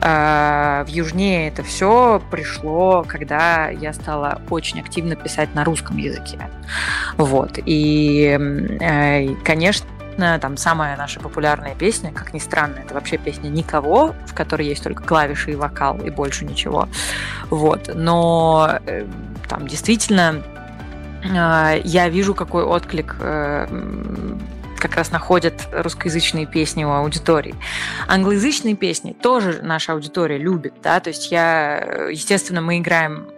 в 0.00 0.86
Южнее 0.86 1.48
это 1.48 1.62
все 1.62 2.22
пришло, 2.30 3.04
когда 3.06 3.68
я 3.68 3.92
стала 3.92 4.40
очень 4.48 4.80
активно 4.80 5.16
писать 5.16 5.54
на 5.54 5.64
русском 5.64 5.96
языке. 5.96 6.38
Вот. 7.16 7.58
И, 7.64 8.38
э, 8.80 9.34
конечно, 9.44 9.86
там 10.40 10.56
самая 10.56 10.96
наша 10.96 11.20
популярная 11.20 11.74
песня, 11.74 12.12
как 12.12 12.32
ни 12.32 12.38
странно, 12.38 12.76
это 12.84 12.94
вообще 12.94 13.18
песня 13.18 13.48
«Никого», 13.48 14.14
в 14.26 14.34
которой 14.34 14.66
есть 14.66 14.82
только 14.82 15.02
клавиши 15.02 15.52
и 15.52 15.56
вокал, 15.56 15.98
и 15.98 16.10
больше 16.10 16.44
ничего. 16.44 16.88
Вот. 17.50 17.90
Но 17.94 18.78
э, 18.86 19.06
там 19.48 19.66
действительно 19.66 20.42
я 21.24 22.08
вижу, 22.08 22.32
какой 22.32 22.62
отклик 22.62 23.16
как 24.78 24.94
раз 24.94 25.10
находят 25.10 25.68
русскоязычные 25.72 26.46
песни 26.46 26.84
у 26.84 26.90
аудитории. 26.90 27.54
Англоязычные 28.06 28.76
песни 28.76 29.12
тоже 29.12 29.60
наша 29.62 29.92
аудитория 29.92 30.38
любит, 30.38 30.74
да, 30.82 31.00
то 31.00 31.08
есть 31.08 31.30
я, 31.30 32.08
естественно, 32.10 32.60
мы 32.60 32.78
играем 32.78 33.28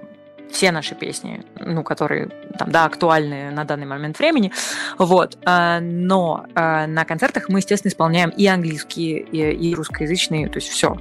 все 0.50 0.72
наши 0.72 0.94
песни, 0.94 1.44
ну, 1.58 1.82
которые 1.82 2.28
там, 2.58 2.70
да, 2.70 2.84
актуальны 2.84 3.50
на 3.50 3.64
данный 3.64 3.86
момент 3.86 4.18
времени, 4.18 4.52
вот, 4.98 5.38
а, 5.44 5.80
но 5.80 6.46
а, 6.54 6.86
на 6.86 7.04
концертах 7.04 7.48
мы, 7.48 7.60
естественно, 7.60 7.90
исполняем 7.90 8.30
и 8.30 8.46
английские, 8.46 9.20
и, 9.20 9.74
русскоязычные, 9.74 10.48
то 10.48 10.58
есть 10.58 10.68
все. 10.68 10.96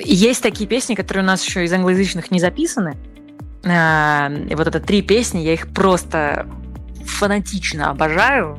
Есть 0.00 0.42
такие 0.42 0.68
песни, 0.68 0.94
которые 0.94 1.22
у 1.22 1.26
нас 1.26 1.44
еще 1.44 1.64
из 1.64 1.72
англоязычных 1.72 2.30
не 2.30 2.40
записаны, 2.40 2.96
а, 3.64 4.30
и 4.30 4.54
вот 4.54 4.66
это 4.66 4.80
три 4.80 5.02
песни, 5.02 5.40
я 5.40 5.54
их 5.54 5.68
просто 5.68 6.46
фанатично 7.06 7.90
обожаю. 7.90 8.58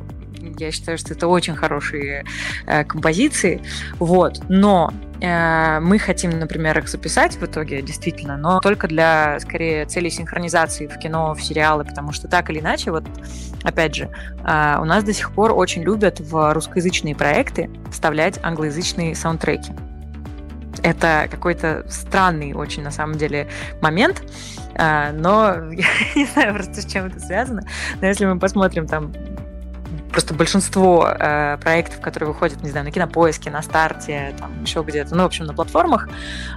Я 0.58 0.70
считаю, 0.70 0.98
что 0.98 1.14
это 1.14 1.28
очень 1.28 1.54
хорошие 1.56 2.24
э, 2.66 2.84
композиции. 2.84 3.60
Вот. 3.98 4.40
Но 4.48 4.92
э, 5.20 5.80
мы 5.80 5.98
хотим, 5.98 6.30
например, 6.30 6.78
их 6.78 6.88
записать 6.88 7.36
в 7.36 7.44
итоге, 7.44 7.82
действительно, 7.82 8.36
но 8.36 8.60
только 8.60 8.88
для, 8.88 9.38
скорее, 9.40 9.84
целей 9.86 10.10
синхронизации 10.10 10.86
в 10.86 10.96
кино, 10.98 11.34
в 11.34 11.42
сериалы, 11.42 11.84
потому 11.84 12.12
что 12.12 12.28
так 12.28 12.50
или 12.50 12.60
иначе, 12.60 12.90
вот, 12.90 13.04
опять 13.62 13.94
же, 13.94 14.04
э, 14.44 14.76
у 14.80 14.84
нас 14.84 15.04
до 15.04 15.12
сих 15.12 15.32
пор 15.32 15.52
очень 15.52 15.82
любят 15.82 16.20
в 16.20 16.54
русскоязычные 16.54 17.14
проекты 17.14 17.70
вставлять 17.90 18.38
англоязычные 18.42 19.14
саундтреки. 19.14 19.72
Это 20.82 21.26
какой-то 21.30 21.84
странный 21.88 22.52
очень, 22.52 22.82
на 22.82 22.92
самом 22.92 23.18
деле, 23.18 23.48
момент, 23.80 24.22
а, 24.74 25.12
но 25.12 25.54
я 25.72 25.86
не 26.14 26.26
знаю 26.26 26.54
просто, 26.54 26.82
с 26.82 26.86
чем 26.86 27.06
это 27.06 27.20
связано. 27.20 27.62
Но 28.00 28.06
если 28.06 28.26
мы 28.26 28.38
посмотрим 28.38 28.86
там 28.86 29.12
просто 30.10 30.34
большинство 30.34 31.08
э, 31.08 31.58
проектов, 31.58 32.00
которые 32.00 32.28
выходят, 32.28 32.62
не 32.62 32.70
знаю, 32.70 32.86
на 32.86 32.90
кинопоиске, 32.90 33.50
на 33.50 33.62
старте, 33.62 34.34
там 34.38 34.62
еще 34.62 34.82
где-то, 34.82 35.14
ну, 35.14 35.22
в 35.22 35.26
общем, 35.26 35.44
на 35.44 35.54
платформах, 35.54 36.08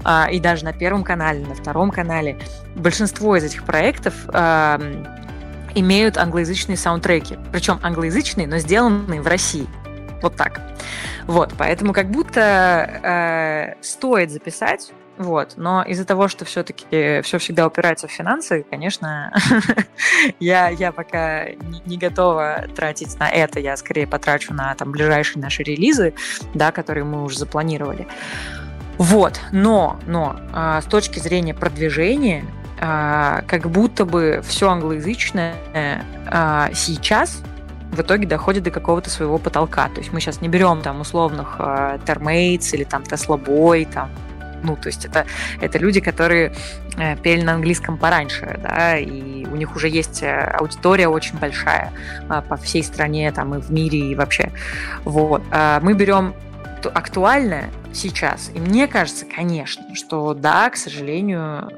э, 0.05 0.31
и 0.31 0.39
даже 0.39 0.65
на 0.65 0.73
Первом 0.73 1.03
канале, 1.03 1.45
на 1.45 1.53
Втором 1.53 1.91
канале, 1.91 2.39
большинство 2.75 3.35
из 3.35 3.43
этих 3.43 3.63
проектов 3.63 4.13
э, 4.33 5.03
имеют 5.75 6.17
англоязычные 6.17 6.77
саундтреки. 6.77 7.37
Причем 7.51 7.79
англоязычные, 7.83 8.47
но 8.47 8.57
сделанные 8.57 9.21
в 9.21 9.27
России. 9.27 9.67
Вот 10.21 10.35
так. 10.35 10.61
Вот, 11.27 11.53
поэтому 11.57 11.93
как 11.93 12.09
будто 12.09 12.39
э, 13.03 13.83
стоит 13.83 14.31
записать 14.31 14.91
вот. 15.21 15.53
Но 15.55 15.83
из-за 15.83 16.05
того, 16.05 16.27
что 16.27 16.45
все-таки 16.45 17.21
все 17.21 17.37
всегда 17.37 17.67
упирается 17.67 18.07
в 18.07 18.11
финансы, 18.11 18.65
конечно, 18.69 19.33
я, 20.39 20.69
я 20.69 20.91
пока 20.91 21.49
не, 21.49 21.81
не 21.85 21.97
готова 21.97 22.65
тратить 22.75 23.19
на 23.19 23.29
это. 23.29 23.59
Я 23.59 23.77
скорее 23.77 24.07
потрачу 24.07 24.53
на 24.53 24.73
там, 24.75 24.91
ближайшие 24.91 25.41
наши 25.41 25.63
релизы, 25.63 26.13
да, 26.53 26.71
которые 26.71 27.03
мы 27.03 27.23
уже 27.23 27.37
запланировали. 27.37 28.07
Вот. 28.97 29.39
Но, 29.51 29.99
но 30.07 30.37
а, 30.53 30.81
с 30.81 30.85
точки 30.85 31.19
зрения 31.19 31.53
продвижения, 31.53 32.45
а, 32.79 33.43
как 33.47 33.69
будто 33.69 34.05
бы 34.05 34.41
все 34.43 34.69
англоязычное 34.69 35.55
а, 36.27 36.69
сейчас 36.73 37.41
в 37.91 38.01
итоге 38.01 38.25
доходит 38.25 38.63
до 38.63 38.71
какого-то 38.71 39.09
своего 39.09 39.37
потолка. 39.37 39.89
То 39.89 39.99
есть 39.99 40.13
мы 40.13 40.19
сейчас 40.21 40.41
не 40.41 40.47
берем 40.47 40.81
там 40.81 41.01
условных 41.01 41.57
э, 41.59 41.99
или 42.05 42.83
там 42.85 43.03
Boy, 43.03 43.87
там 43.91 44.09
ну, 44.63 44.75
то 44.75 44.87
есть 44.87 45.05
это, 45.05 45.25
это 45.59 45.77
люди, 45.77 45.99
которые 45.99 46.53
э, 46.97 47.15
пели 47.17 47.41
на 47.41 47.53
английском 47.53 47.97
пораньше, 47.97 48.59
да, 48.61 48.97
и 48.97 49.45
у 49.45 49.55
них 49.55 49.75
уже 49.75 49.89
есть 49.89 50.23
э, 50.23 50.55
аудитория 50.59 51.07
очень 51.07 51.37
большая 51.37 51.91
э, 52.29 52.41
по 52.47 52.57
всей 52.57 52.83
стране, 52.83 53.31
там, 53.31 53.55
и 53.55 53.61
в 53.61 53.71
мире, 53.71 54.11
и 54.11 54.15
вообще. 54.15 54.51
Вот. 55.03 55.43
А 55.51 55.79
мы 55.81 55.93
берем 55.93 56.33
актуальное 56.83 57.69
сейчас, 57.93 58.51
и 58.53 58.59
мне 58.59 58.87
кажется, 58.87 59.25
конечно, 59.25 59.95
что 59.95 60.33
да, 60.33 60.69
к 60.69 60.77
сожалению, 60.77 61.69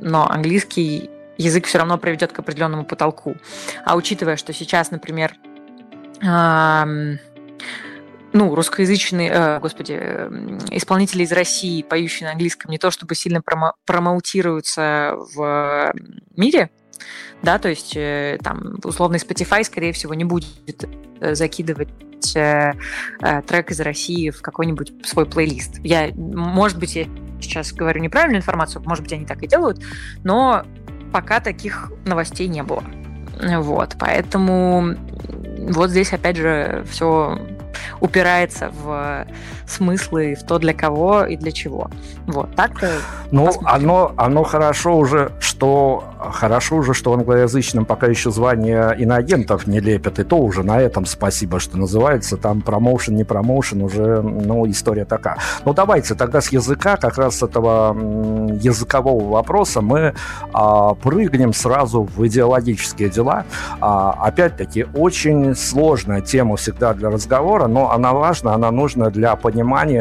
но 0.00 0.28
английский 0.30 1.10
язык 1.36 1.66
все 1.66 1.78
равно 1.78 1.98
приведет 1.98 2.32
к 2.32 2.38
определенному 2.38 2.84
потолку. 2.84 3.36
А 3.84 3.96
учитывая, 3.96 4.36
что 4.36 4.52
сейчас, 4.52 4.90
например, 4.90 5.34
ну, 8.38 8.54
русскоязычные, 8.54 9.30
э, 9.30 9.58
господи, 9.60 9.94
исполнители 10.70 11.24
из 11.24 11.32
России, 11.32 11.82
поющие 11.82 12.26
на 12.28 12.32
английском, 12.32 12.70
не 12.70 12.78
то 12.78 12.92
чтобы 12.92 13.16
сильно 13.16 13.42
промо 13.42 13.72
промоутируются 13.84 15.16
в 15.34 15.92
мире, 16.36 16.70
да, 17.42 17.58
то 17.58 17.68
есть 17.68 17.96
э, 17.96 18.38
там 18.42 18.76
условный 18.84 19.18
Spotify, 19.18 19.64
скорее 19.64 19.92
всего, 19.92 20.14
не 20.14 20.24
будет 20.24 20.88
э, 21.20 21.34
закидывать 21.34 21.90
э, 22.36 22.74
э, 23.20 23.42
трек 23.42 23.72
из 23.72 23.80
России 23.80 24.30
в 24.30 24.40
какой-нибудь 24.40 25.04
свой 25.04 25.26
плейлист. 25.26 25.80
Я, 25.82 26.10
может 26.14 26.78
быть, 26.78 26.94
я 26.94 27.06
сейчас 27.40 27.72
говорю 27.72 28.00
неправильную 28.00 28.38
информацию, 28.38 28.82
может 28.84 29.02
быть, 29.02 29.12
они 29.12 29.26
так 29.26 29.42
и 29.42 29.48
делают, 29.48 29.82
но 30.22 30.64
пока 31.12 31.40
таких 31.40 31.90
новостей 32.04 32.46
не 32.46 32.62
было. 32.62 32.84
Вот, 33.40 33.96
поэтому 33.98 34.96
вот 35.70 35.90
здесь, 35.90 36.12
опять 36.12 36.36
же, 36.36 36.84
все 36.88 37.38
упирается 38.00 38.70
в 38.70 39.26
смыслы, 39.68 40.34
в 40.34 40.44
то, 40.44 40.58
для 40.58 40.72
кого 40.72 41.24
и 41.24 41.36
для 41.36 41.52
чего. 41.52 41.90
Вот, 42.26 42.54
так-то 42.56 42.90
Ну, 43.30 43.50
оно, 43.64 44.12
оно 44.16 44.42
хорошо 44.44 44.96
уже, 44.96 45.30
что 45.40 46.04
хорошо 46.18 46.76
уже, 46.76 46.94
что 46.94 47.12
англоязычным 47.12 47.84
пока 47.84 48.06
еще 48.06 48.30
звание 48.30 48.94
иноагентов 48.98 49.66
не 49.66 49.80
лепят, 49.80 50.18
и 50.18 50.24
то 50.24 50.38
уже 50.38 50.62
на 50.62 50.80
этом 50.80 51.06
спасибо, 51.06 51.60
что 51.60 51.78
называется. 51.78 52.36
Там 52.36 52.62
промоушен, 52.62 53.14
не 53.14 53.24
промоушен, 53.24 53.82
уже, 53.82 54.22
ну, 54.22 54.68
история 54.68 55.04
такая. 55.04 55.36
Ну, 55.64 55.74
давайте 55.74 56.14
тогда 56.14 56.40
с 56.40 56.50
языка, 56.50 56.96
как 56.96 57.18
раз 57.18 57.38
с 57.38 57.42
этого 57.42 57.94
языкового 58.54 59.30
вопроса 59.30 59.80
мы 59.80 60.14
а, 60.52 60.94
прыгнем 60.94 61.52
сразу 61.52 62.02
в 62.02 62.26
идеологические 62.26 63.10
дела. 63.10 63.44
А, 63.80 64.12
опять-таки, 64.12 64.86
очень 64.94 65.54
сложная 65.54 66.20
тема 66.20 66.56
всегда 66.56 66.94
для 66.94 67.10
разговора, 67.10 67.66
но 67.66 67.92
она 67.92 68.12
важна, 68.12 68.54
она 68.54 68.70
нужна 68.70 69.10
для 69.10 69.36
понимания, 69.36 69.57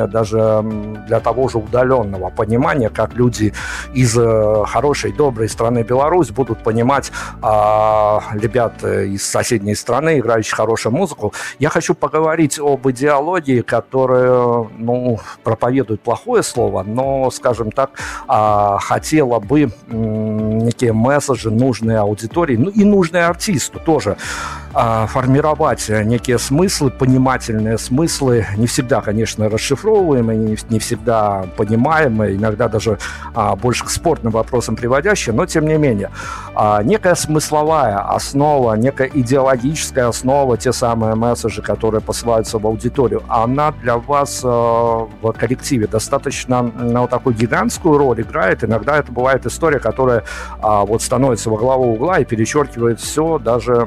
даже 0.08 0.62
для 1.08 1.20
того 1.20 1.48
же 1.48 1.58
удаленного 1.58 2.30
понимания, 2.30 2.90
как 2.90 3.14
люди 3.14 3.54
из 3.94 4.18
э, 4.18 4.64
хорошей, 4.66 5.12
доброй 5.12 5.50
страны 5.50 5.84
Беларусь 5.84 6.30
будут 6.30 6.64
понимать 6.64 7.12
а, 7.42 8.22
ребят 8.34 8.84
э, 8.84 9.08
из 9.08 9.24
соседней 9.24 9.76
страны, 9.76 10.20
играющих 10.20 10.56
хорошую 10.56 10.94
музыку. 10.94 11.34
Я 11.60 11.70
хочу 11.70 11.94
поговорить 11.94 12.60
об 12.60 12.88
идеологии, 12.90 13.62
которая, 13.62 14.68
ну, 14.78 15.20
проповедует 15.44 16.02
плохое 16.02 16.44
слово, 16.44 16.84
но, 16.84 17.32
скажем 17.32 17.72
так, 17.72 17.92
а, 18.28 18.78
хотела 18.80 19.40
бы 19.40 19.70
некие 19.88 20.94
месседжи 20.94 21.52
нужные 21.52 22.00
аудитории, 22.00 22.58
ну 22.58 22.70
и 22.70 22.84
нужные 22.84 23.26
артисту 23.26 23.80
тоже 23.80 24.18
формировать 25.08 25.90
некие 25.90 26.38
смыслы, 26.38 26.92
понимательные 26.92 27.78
смыслы, 27.78 28.46
не 28.58 28.68
всегда, 28.68 29.02
конечно, 29.02 29.50
расшифровываемые, 29.50 30.58
не, 30.70 30.80
всегда 30.80 31.46
понимаемые, 31.58 32.36
иногда 32.36 32.68
даже 32.68 33.00
а, 33.34 33.56
больше 33.56 33.86
к 33.86 33.90
спортным 33.90 34.32
вопросам 34.32 34.76
приводящие, 34.76 35.34
но 35.34 35.46
тем 35.46 35.66
не 35.66 35.78
менее. 35.78 36.12
А, 36.56 36.82
некая 36.84 37.16
смысловая 37.16 37.98
основа, 37.98 38.76
некая 38.76 39.10
идеологическая 39.14 40.08
основа, 40.08 40.58
те 40.58 40.72
самые 40.72 41.16
месседжи, 41.16 41.62
которые 41.62 42.02
посылаются 42.02 42.60
в 42.60 42.68
аудиторию, 42.68 43.24
она 43.28 43.72
для 43.72 43.98
вас 43.98 44.42
а, 44.44 45.08
в 45.22 45.32
коллективе 45.34 45.88
достаточно 45.88 46.62
на 46.62 47.02
вот 47.02 47.10
такую 47.10 47.36
гигантскую 47.36 47.98
роль 47.98 48.22
играет. 48.22 48.64
Иногда 48.64 48.98
это 48.98 49.12
бывает 49.12 49.46
история, 49.46 49.80
которая 49.80 50.24
а, 50.62 50.86
вот 50.86 51.02
становится 51.02 51.50
во 51.50 51.58
главу 51.58 51.94
угла 51.94 52.20
и 52.20 52.26
перечеркивает 52.26 53.00
все, 53.00 53.40
даже 53.40 53.86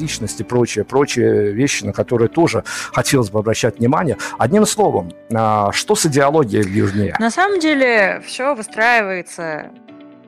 мелодичность 0.00 0.40
и 0.40 0.44
прочие, 0.44 0.84
прочие 0.84 1.52
вещи, 1.52 1.84
на 1.84 1.92
которые 1.92 2.28
тоже 2.28 2.64
хотелось 2.92 3.30
бы 3.30 3.38
обращать 3.38 3.78
внимание. 3.78 4.16
Одним 4.38 4.66
словом, 4.66 5.12
а, 5.32 5.72
что 5.72 5.94
с 5.94 6.06
идеологией 6.06 6.66
южнее? 6.68 7.16
На 7.18 7.30
самом 7.30 7.60
деле 7.60 8.22
все 8.26 8.54
выстраивается 8.54 9.70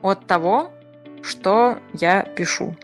от 0.01 0.25
того, 0.27 0.71
что 1.23 1.77
я 1.93 2.21
пишу. 2.21 2.75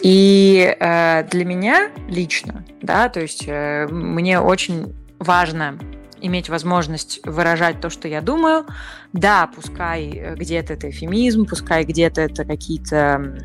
И 0.00 0.76
э, 0.78 1.24
для 1.30 1.44
меня 1.44 1.90
лично, 2.08 2.64
да, 2.82 3.08
то 3.08 3.20
есть 3.20 3.44
э, 3.46 3.86
мне 3.88 4.40
очень 4.40 4.96
важно 5.20 5.78
иметь 6.20 6.48
возможность 6.48 7.20
выражать 7.24 7.80
то, 7.80 7.88
что 7.88 8.08
я 8.08 8.20
думаю. 8.20 8.66
Да, 9.12 9.48
пускай 9.54 10.10
э, 10.10 10.34
где-то 10.34 10.72
это 10.72 10.90
эфемизм, 10.90 11.46
пускай 11.46 11.84
где-то 11.84 12.20
это 12.20 12.44
какие-то 12.44 13.38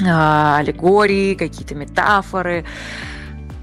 аллегории, 0.00 1.34
какие-то 1.34 1.74
метафоры. 1.74 2.64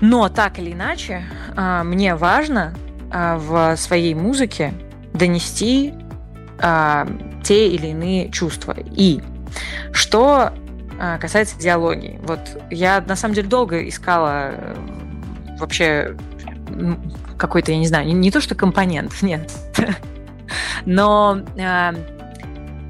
Но 0.01 0.29
так 0.29 0.59
или 0.59 0.71
иначе, 0.71 1.23
э, 1.55 1.83
мне 1.83 2.15
важно 2.15 2.73
э, 3.11 3.37
в 3.37 3.75
своей 3.75 4.13
музыке 4.13 4.73
донести 5.13 5.93
те 7.43 7.69
или 7.69 7.87
иные 7.87 8.29
чувства. 8.31 8.75
И 8.77 9.21
что 9.93 10.51
касается 11.21 11.57
идеологии, 11.57 12.19
вот 12.23 12.39
я 12.69 12.99
на 12.99 13.15
самом 13.15 13.33
деле 13.33 13.47
долго 13.47 13.87
искала 13.87 14.51
э, 14.51 14.75
вообще 15.57 16.17
какой-то, 17.37 17.71
я 17.71 17.77
не 17.77 17.87
знаю, 17.87 18.07
не, 18.07 18.13
не 18.13 18.31
то 18.31 18.41
что 18.41 18.55
компонент, 18.55 19.13
нет, 19.21 19.49
но 20.85 21.39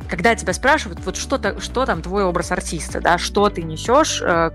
когда 0.10 0.36
тебя 0.36 0.54
спрашивают, 0.54 1.00
вот 1.06 1.16
что, 1.16 1.36
-то, 1.36 1.62
что 1.62 1.86
там 1.86 2.02
твой 2.02 2.24
образ 2.24 2.52
артиста, 2.52 3.00
да, 3.00 3.18
что 3.18 3.50
ты 3.50 3.62
несешь, 3.62 4.22
э, 4.22 4.52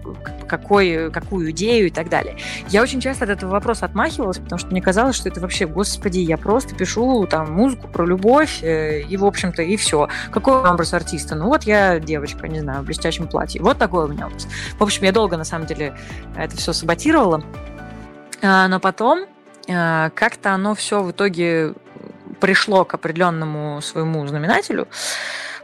какой, 0.48 1.10
какую 1.10 1.50
идею 1.52 1.86
и 1.86 1.90
так 1.90 2.08
далее. 2.08 2.36
Я 2.68 2.82
очень 2.82 3.00
часто 3.00 3.24
от 3.24 3.30
этого 3.30 3.50
вопроса 3.52 3.86
отмахивалась, 3.86 4.38
потому 4.38 4.58
что 4.58 4.68
мне 4.70 4.82
казалось, 4.82 5.16
что 5.16 5.28
это 5.28 5.40
вообще, 5.40 5.66
господи, 5.66 6.18
я 6.18 6.36
просто 6.36 6.74
пишу 6.74 7.26
там 7.26 7.52
музыку 7.52 7.88
про 7.88 8.04
любовь, 8.04 8.62
э, 8.62 9.02
и, 9.02 9.16
в 9.16 9.24
общем-то, 9.24 9.62
и 9.62 9.76
все. 9.76 10.08
Какой 10.32 10.54
образ 10.54 10.92
артиста? 10.92 11.36
Ну 11.36 11.46
вот 11.46 11.62
я 11.64 12.00
девочка, 12.00 12.48
не 12.48 12.60
знаю, 12.60 12.82
в 12.82 12.86
блестящем 12.86 13.28
платье. 13.28 13.62
Вот 13.62 13.78
такой 13.78 14.06
у 14.06 14.08
меня 14.08 14.26
образ. 14.26 14.48
В 14.78 14.82
общем, 14.82 15.04
я 15.04 15.12
долго, 15.12 15.36
на 15.36 15.44
самом 15.44 15.66
деле, 15.66 15.96
это 16.36 16.56
все 16.56 16.72
саботировала. 16.72 17.42
А, 18.42 18.68
но 18.68 18.80
потом 18.80 19.26
а, 19.68 20.10
как-то 20.10 20.52
оно 20.52 20.74
все 20.74 21.02
в 21.02 21.12
итоге 21.12 21.74
пришло 22.40 22.84
к 22.84 22.94
определенному 22.94 23.80
своему 23.80 24.26
знаменателю, 24.26 24.88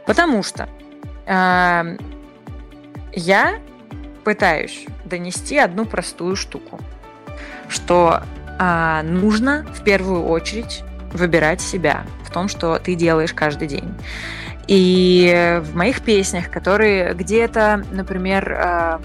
потому 0.05 0.43
что 0.43 0.69
э, 1.25 1.97
я 3.13 3.59
пытаюсь 4.23 4.85
донести 5.05 5.57
одну 5.57 5.85
простую 5.85 6.35
штуку, 6.35 6.79
что 7.67 8.21
э, 8.59 9.01
нужно 9.03 9.65
в 9.73 9.83
первую 9.83 10.25
очередь 10.25 10.83
выбирать 11.13 11.61
себя 11.61 12.03
в 12.23 12.31
том, 12.31 12.47
что 12.47 12.79
ты 12.79 12.95
делаешь 12.95 13.33
каждый 13.33 13.67
день. 13.67 13.93
И 14.67 15.59
в 15.63 15.75
моих 15.75 16.01
песнях, 16.01 16.49
которые 16.49 17.13
где-то, 17.13 17.83
например, 17.91 18.51
э, 18.51 18.99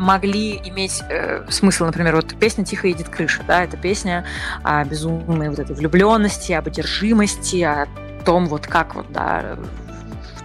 могли 0.00 0.56
иметь 0.64 1.02
э, 1.08 1.44
смысл, 1.50 1.84
например, 1.84 2.16
вот 2.16 2.34
песня 2.38 2.64
«Тихо 2.64 2.88
едет 2.88 3.08
крыша», 3.08 3.42
да, 3.46 3.62
это 3.62 3.76
песня 3.76 4.24
о 4.64 4.82
безумной 4.84 5.50
вот 5.50 5.58
этой 5.58 5.76
влюбленности, 5.76 6.52
об 6.52 6.66
одержимости, 6.66 7.62
о 7.62 7.86
том, 8.24 8.46
вот 8.46 8.66
как 8.66 8.94
вот, 8.94 9.06
да, 9.12 9.56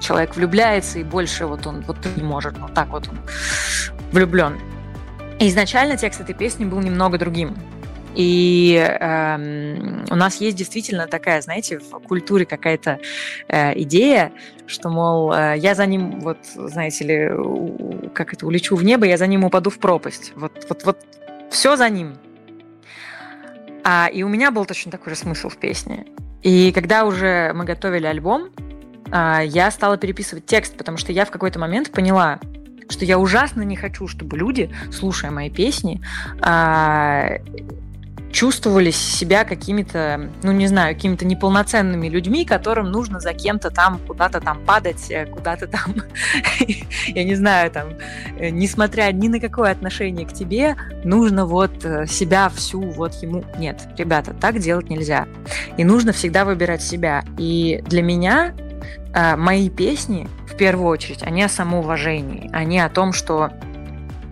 человек 0.01 0.36
влюбляется, 0.36 0.99
и 0.99 1.03
больше 1.03 1.45
вот 1.45 1.66
он 1.66 1.82
вот 1.88 1.97
не 2.16 2.24
может, 2.24 2.58
вот 2.58 2.74
так 2.74 2.89
вот 2.89 3.08
он 3.08 3.18
влюблен. 4.12 4.60
Изначально 5.39 5.97
текст 5.97 6.22
этой 6.22 6.36
песни 6.36 6.66
был 6.66 6.80
немного 6.80 7.18
другим. 7.18 7.56
И 8.16 8.76
э, 8.76 9.36
у 10.09 10.16
нас 10.16 10.38
есть 10.38 10.57
действительно 10.57 11.07
такая, 11.07 11.41
знаете, 11.41 11.80
в 11.80 11.99
культуре 11.99 12.45
какая-то 12.45 12.99
э, 13.47 13.80
идея, 13.82 14.32
что, 14.68 14.89
мол, 14.89 15.34
э, 15.34 15.55
я 15.57 15.76
за 15.76 15.86
ним, 15.86 16.22
вот, 16.22 16.38
знаете 16.55 17.05
ли, 17.05 18.09
как 18.13 18.34
это, 18.34 18.45
улечу 18.45 18.76
в 18.76 18.84
небо, 18.84 19.05
я 19.05 19.18
за 19.18 19.28
ним 19.28 19.43
упаду 19.43 19.70
в 19.70 19.80
пропасть. 19.80 20.32
Вот, 20.36 20.66
вот, 20.70 20.86
вот 20.86 20.97
все 21.49 21.76
за 21.76 21.89
ним. 21.89 22.16
А, 23.84 24.09
и 24.11 24.24
у 24.24 24.28
меня 24.28 24.49
был 24.51 24.66
точно 24.66 24.91
такой 24.91 25.13
же 25.13 25.20
смысл 25.20 25.49
в 25.49 25.57
песне. 25.57 26.05
И 26.41 26.72
когда 26.72 27.05
уже 27.05 27.51
мы 27.53 27.66
готовили 27.66 28.05
альбом, 28.05 28.49
э, 29.11 29.41
я 29.45 29.70
стала 29.72 29.97
переписывать 29.97 30.45
текст, 30.45 30.78
потому 30.78 30.97
что 30.97 31.11
я 31.11 31.26
в 31.26 31.32
какой-то 31.32 31.59
момент 31.59 31.91
поняла, 31.91 32.39
что 32.89 33.05
я 33.05 33.18
ужасно 33.20 33.61
не 33.61 33.76
хочу, 33.76 34.07
чтобы 34.07 34.38
люди, 34.38 34.74
слушая 34.91 35.32
мои 35.32 35.49
песни, 35.49 36.01
э, 36.41 37.39
чувствовали 38.36 38.91
себя 38.91 39.45
какими-то, 39.45 40.29
ну 40.43 40.51
не 40.51 40.67
знаю, 40.67 40.93
какими-то 40.93 41.25
неполноценными 41.25 42.09
людьми, 42.09 42.43
которым 42.43 42.91
нужно 42.91 43.21
за 43.21 43.33
кем-то 43.33 43.71
там 43.71 43.97
куда-то 44.05 44.41
там 44.41 44.59
падать, 44.65 45.09
э, 45.09 45.25
куда-то 45.25 45.67
там, 45.67 45.95
я 47.07 47.23
не 47.23 47.36
знаю, 47.36 47.71
там, 47.71 47.93
э, 48.38 48.49
несмотря 48.49 49.09
ни 49.13 49.29
на 49.29 49.39
какое 49.39 49.71
отношение 49.71 50.27
к 50.27 50.33
тебе, 50.33 50.75
нужно 51.05 51.45
вот 51.45 51.86
э, 51.86 52.07
себя 52.07 52.49
всю 52.49 52.81
вот 52.81 53.13
ему... 53.23 53.45
Нет, 53.57 53.81
ребята, 53.97 54.33
так 54.33 54.59
делать 54.59 54.89
нельзя. 54.89 55.27
И 55.77 55.86
нужно 55.86 56.11
всегда 56.11 56.43
выбирать 56.43 56.83
себя. 56.83 57.23
И 57.38 57.81
для 57.88 58.01
меня 58.01 58.53
мои 59.38 59.69
песни, 59.69 60.27
в 60.45 60.57
первую 60.57 60.89
очередь, 60.89 61.23
они 61.23 61.41
о 61.41 61.47
самоуважении, 61.47 62.49
они 62.51 62.81
о 62.81 62.89
том, 62.89 63.13
что 63.13 63.49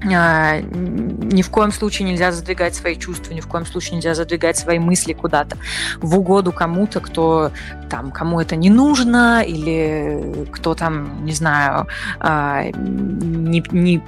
ни 0.04 1.42
в 1.42 1.50
коем 1.50 1.72
случае 1.72 2.10
нельзя 2.10 2.32
задвигать 2.32 2.76
свои 2.76 2.96
чувства, 2.96 3.34
ни 3.34 3.40
в 3.40 3.48
коем 3.48 3.66
случае 3.66 3.96
нельзя 3.96 4.16
задвигать 4.16 4.58
свои 4.58 4.80
мысли 4.80 5.14
куда-то 5.14 5.58
в 5.98 6.18
угоду 6.18 6.52
кому-то, 6.52 7.00
кто 7.00 7.52
там, 7.90 8.12
кому 8.12 8.40
это 8.40 8.56
не 8.56 8.70
нужно, 8.70 9.44
или 9.44 10.48
кто 10.52 10.76
там, 10.76 11.26
не 11.26 11.34
знаю, 11.34 11.88
а, 12.20 12.64
не, 12.74 13.64
не 13.72 14.02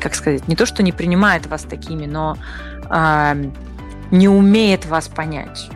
как 0.00 0.14
сказать, 0.14 0.48
не 0.48 0.56
то, 0.56 0.66
что 0.66 0.82
не 0.82 0.92
принимает 0.92 1.46
вас 1.46 1.62
такими, 1.62 2.06
но 2.06 2.36
а, 2.88 3.36
не 4.10 4.28
умеет 4.28 4.86
вас 4.86 5.08
понять. 5.08 5.70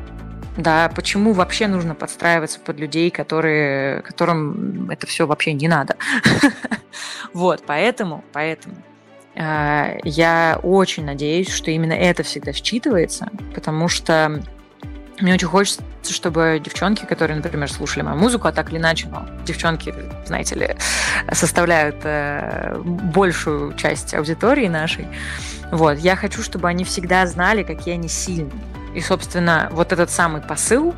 Да, 0.57 0.91
почему 0.95 1.33
вообще 1.33 1.69
нужно 1.69 1.95
подстраиваться 1.95 2.59
под 2.61 2.79
людей, 2.79 3.11
которые, 3.11 4.01
которым 4.03 4.91
это 4.91 5.07
все 5.07 5.27
вообще 5.27 5.53
не 5.53 5.69
надо. 5.69 5.97
Вот, 7.35 7.65
поэтому, 7.67 8.25
поэтому 8.33 8.77
я 9.37 10.59
очень 10.63 11.05
надеюсь, 11.05 11.51
что 11.51 11.71
именно 11.71 11.93
это 11.93 12.23
всегда 12.23 12.53
считывается, 12.53 13.29
потому 13.55 13.87
что 13.89 14.43
мне 15.21 15.33
очень 15.33 15.49
хочется, 15.49 15.83
чтобы 16.05 16.61
девчонки, 16.63 17.07
которые, 17.07 17.37
например, 17.37 17.71
слушали 17.71 18.03
мою 18.03 18.17
музыку, 18.17 18.49
а 18.49 18.53
так 18.53 18.71
или 18.71 18.79
иначе, 18.79 19.09
но 19.09 19.27
девчонки, 19.47 19.95
знаете 20.27 20.55
ли, 20.55 20.77
составляют 21.33 21.97
э, 22.05 22.79
большую 22.85 23.75
часть 23.75 24.15
аудитории 24.15 24.69
нашей. 24.69 25.07
Вот, 25.73 25.99
я 25.99 26.17
хочу, 26.17 26.43
чтобы 26.43 26.69
они 26.69 26.85
всегда 26.85 27.27
знали, 27.27 27.63
какие 27.63 27.95
они 27.95 28.09
сильные. 28.09 28.53
И, 28.95 29.01
собственно, 29.01 29.69
вот 29.73 29.93
этот 29.93 30.11
самый 30.11 30.43
посыл 30.43 30.95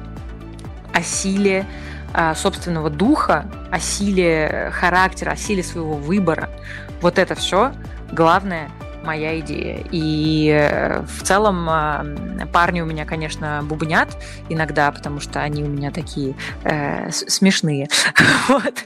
о 0.93 1.03
силе 1.03 1.65
э, 2.13 2.35
собственного 2.35 2.91
духа, 2.91 3.47
о 3.71 3.79
силе 3.79 4.71
характера, 4.73 5.31
о 5.31 5.37
силе 5.37 5.63
своего 5.63 5.95
выбора, 5.95 6.49
вот 7.01 7.19
это 7.19 7.37
все 7.37 7.73
главная 8.13 8.71
моя 9.05 9.39
идея. 9.41 9.85
И 9.91 10.49
э, 10.49 11.03
в 11.03 11.23
целом 11.23 11.69
э, 11.69 12.47
парни 12.53 12.81
у 12.81 12.85
меня, 12.85 13.05
конечно, 13.05 13.61
бубнят 13.63 14.17
иногда, 14.49 14.91
потому 14.93 15.21
что 15.21 15.41
они 15.41 15.63
у 15.63 15.69
меня 15.69 15.91
такие 15.91 16.35
э, 16.65 17.11
смешные. 17.11 17.89
вот. 18.49 18.85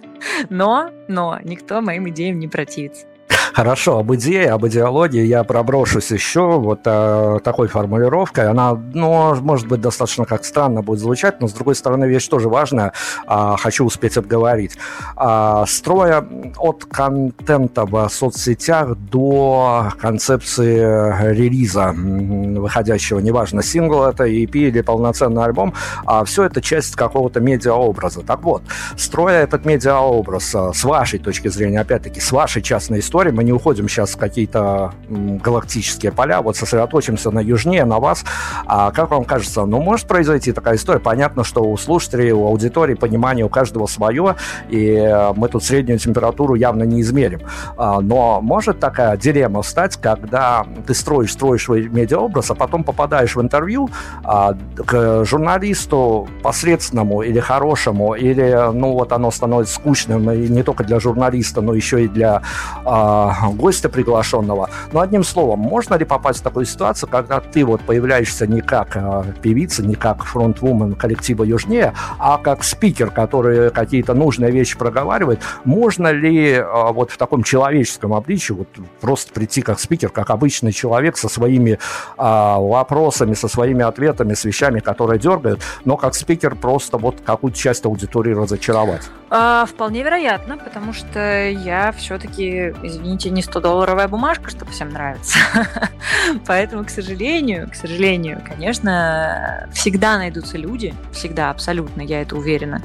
Но, 0.50 0.90
но 1.08 1.38
никто 1.42 1.80
моим 1.80 2.08
идеям 2.08 2.38
не 2.38 2.48
противится. 2.48 3.06
Хорошо, 3.53 3.98
об 3.98 4.14
идее, 4.14 4.50
об 4.50 4.66
идеологии 4.66 5.24
я 5.24 5.44
проброшусь 5.44 6.11
еще 6.11 6.59
вот 6.59 6.80
э, 6.84 7.38
такой 7.44 7.68
формулировкой. 7.68 8.48
Она, 8.48 8.74
ну, 8.94 9.34
может 9.42 9.68
быть, 9.68 9.80
достаточно 9.80 10.24
как 10.24 10.44
странно 10.44 10.80
будет 10.82 11.00
звучать, 11.00 11.40
но, 11.40 11.48
с 11.48 11.53
другой 11.53 11.74
стороны, 11.74 12.07
вещь 12.07 12.28
тоже 12.28 12.48
важная, 12.48 12.92
э, 13.28 13.55
хочу 13.59 13.84
успеть 13.84 14.16
обговорить. 14.16 14.78
Э, 15.18 15.64
строя 15.66 16.26
от 16.59 16.86
контента 16.86 17.84
в 17.84 18.09
соцсетях 18.09 18.96
до 18.96 19.92
концепции 20.00 21.32
релиза 21.32 21.92
выходящего, 21.92 23.18
неважно, 23.18 23.62
сингл 23.62 24.05
это, 24.05 24.24
EP 24.24 24.50
или 24.53 24.80
полноценный 24.80 25.44
альбом, 25.44 25.74
а 26.07 26.24
все 26.24 26.44
это 26.44 26.62
часть 26.62 26.96
какого-то 26.96 27.40
медиаобраза. 27.40 28.22
Так 28.22 28.42
вот, 28.44 28.62
строя 28.96 29.42
этот 29.42 29.66
медиаобраз 29.66 30.55
э, 30.55 30.70
с 30.74 30.84
вашей 30.84 31.18
точки 31.18 31.48
зрения, 31.48 31.80
опять-таки, 31.80 32.18
с 32.20 32.32
вашей 32.32 32.62
частной 32.62 33.00
истории, 33.00 33.30
мы 33.43 33.47
не 33.47 33.53
уходим 33.53 33.88
сейчас 33.88 34.11
в 34.11 34.18
какие-то 34.18 34.93
галактические 35.09 36.12
поля, 36.12 36.40
вот 36.43 36.57
сосредоточимся 36.57 37.32
на 37.32 37.40
южнее, 37.40 37.84
на 37.84 37.99
вас. 37.99 38.24
А 38.66 38.93
как 38.93 39.11
вам 39.11 39.24
кажется, 39.24 39.64
ну, 39.64 39.80
может 39.82 40.07
произойти 40.07 40.53
такая 40.53 40.76
история? 40.76 41.01
Понятно, 41.01 41.43
что 41.43 41.62
у 41.62 41.76
слушателей, 41.76 42.30
у 42.30 42.47
аудитории 42.47 42.95
понимание 42.95 43.45
у 43.45 43.49
каждого 43.49 43.86
свое, 43.86 44.36
и 44.68 44.93
э, 44.93 45.32
мы 45.34 45.49
тут 45.49 45.64
среднюю 45.64 45.99
температуру 45.99 46.55
явно 46.55 46.84
не 46.84 47.01
измерим. 47.01 47.40
А, 47.76 48.01
но 48.01 48.40
может 48.40 48.78
такая 48.78 49.16
дилемма 49.16 49.62
встать, 49.62 49.97
когда 49.97 50.64
ты 50.86 50.95
строишь, 50.95 51.32
строишь 51.32 51.64
свой 51.64 51.88
медиаобраз, 51.88 52.53
а 52.53 52.55
потом 52.55 52.84
попадаешь 52.84 53.34
в 53.34 53.40
интервью 53.40 53.90
а, 54.22 54.57
к 54.76 55.24
журналисту 55.24 56.28
посредственному 56.45 57.22
или 57.22 57.40
хорошему, 57.40 58.14
или, 58.14 58.70
ну, 58.72 58.93
вот 58.93 59.11
оно 59.11 59.32
становится 59.32 59.74
скучным 59.74 60.30
и 60.30 60.49
не 60.49 60.62
только 60.62 60.84
для 60.84 61.01
журналиста, 61.01 61.61
но 61.61 61.74
еще 61.74 62.05
и 62.05 62.09
для 62.09 62.43
а, 62.84 63.32
гостя 63.55 63.89
приглашенного. 63.89 64.70
Но 64.93 65.01
одним 65.01 65.24
словом, 65.24 65.61
можно 65.61 65.95
ли 65.95 66.05
попасть 66.05 66.41
в 66.41 66.43
такую 66.43 66.66
ситуацию, 66.66 67.09
когда 67.09 67.41
ты 67.41 67.64
вот 67.64 67.83
появляешься 67.83 68.47
не 68.47 68.61
как 68.61 68.97
э, 68.97 69.24
певица, 69.43 69.83
не 69.85 69.95
как 69.95 70.24
фронтвумен 70.24 70.95
коллектива 70.95 71.45
Южнее, 71.45 71.95
а 72.18 72.39
как 72.39 72.64
спикер, 72.64 73.11
который 73.11 73.70
какие-то 73.70 74.14
нужные 74.14 74.51
вещи 74.51 74.76
проговаривает. 74.78 75.41
Можно 75.64 76.12
ли 76.12 76.53
э, 76.53 76.64
вот 76.93 77.11
в 77.11 77.16
таком 77.16 77.43
человеческом 77.43 78.14
обличии 78.14 78.53
вот 78.53 78.68
просто 79.01 79.33
прийти 79.33 79.62
как 79.62 79.80
спикер, 79.80 80.11
как 80.11 80.30
обычный 80.30 80.72
человек 80.72 81.16
со 81.16 81.28
своими 81.28 81.72
э, 81.72 81.78
вопросами, 82.16 83.35
со 83.35 83.49
своими 83.49 83.85
ответами, 83.85 84.35
с 84.35 84.45
вещами, 84.45 84.80
которые 84.80 85.18
дергают, 85.18 85.61
но 85.85 85.97
как 85.97 86.14
спикер 86.14 86.55
просто 86.55 86.99
вот 86.99 87.16
какую-то 87.24 87.59
часть 87.59 87.85
аудитории 87.85 88.35
разочаровать? 88.35 89.03
А, 89.35 89.64
вполне 89.64 90.03
вероятно, 90.03 90.59
потому 90.59 90.93
что 90.93 91.49
я 91.49 91.91
все-таки, 91.93 92.74
извините, 92.83 93.30
не 93.30 93.41
100-долларовая 93.41 94.07
бумажка, 94.07 94.51
что 94.51 94.66
всем 94.66 94.91
нравится. 94.91 95.39
Поэтому, 96.47 96.85
к 96.85 96.91
сожалению, 96.91 97.70
к 97.70 97.74
сожалению, 97.74 98.43
конечно, 98.47 99.70
всегда 99.72 100.18
найдутся 100.18 100.59
люди, 100.59 100.95
всегда, 101.14 101.49
абсолютно, 101.49 102.03
я 102.03 102.20
это 102.20 102.37
уверена, 102.37 102.83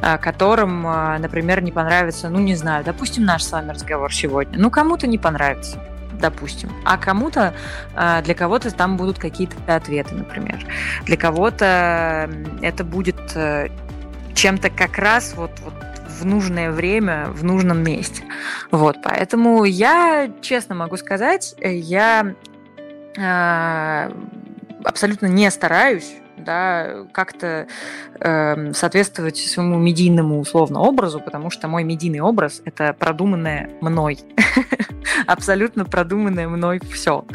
а, 0.00 0.18
которым, 0.18 0.86
а, 0.86 1.18
например, 1.18 1.62
не 1.62 1.72
понравится, 1.72 2.28
ну, 2.28 2.38
не 2.38 2.54
знаю, 2.54 2.84
допустим, 2.84 3.24
наш 3.24 3.42
с 3.42 3.50
вами 3.50 3.72
разговор 3.72 4.14
сегодня. 4.14 4.56
Ну, 4.56 4.70
кому-то 4.70 5.08
не 5.08 5.18
понравится 5.18 5.78
допустим. 6.12 6.72
А 6.84 6.96
кому-то, 6.96 7.54
для 7.94 8.34
кого-то 8.34 8.72
там 8.72 8.96
будут 8.96 9.20
какие-то 9.20 9.54
ответы, 9.72 10.16
например. 10.16 10.66
Для 11.04 11.16
кого-то 11.16 12.28
это 12.60 12.82
будет 12.82 13.36
э, 13.36 13.68
чем-то 14.38 14.70
как 14.70 14.98
раз 14.98 15.34
вот, 15.36 15.50
вот 15.64 15.74
в 16.18 16.26
нужное 16.26 16.70
время, 16.70 17.26
в 17.28 17.44
нужном 17.44 17.82
месте. 17.82 18.22
Вот, 18.70 18.96
поэтому 19.02 19.64
я, 19.64 20.30
честно 20.40 20.74
могу 20.74 20.96
сказать, 20.96 21.54
я 21.60 22.34
э, 23.16 24.10
абсолютно 24.84 25.26
не 25.26 25.50
стараюсь 25.50 26.14
да, 26.48 27.04
как-то 27.12 27.66
э, 28.20 28.72
соответствовать 28.72 29.36
своему 29.36 29.78
медийному 29.78 30.40
условно 30.40 30.80
образу, 30.80 31.20
потому 31.20 31.50
что 31.50 31.68
мой 31.68 31.84
медийный 31.84 32.20
образ 32.20 32.62
это 32.64 32.94
продуманное 32.98 33.68
мной, 33.82 34.18
абсолютно 35.26 35.84
продуманное 35.84 36.48
мной 36.48 36.80
все, 36.90 37.26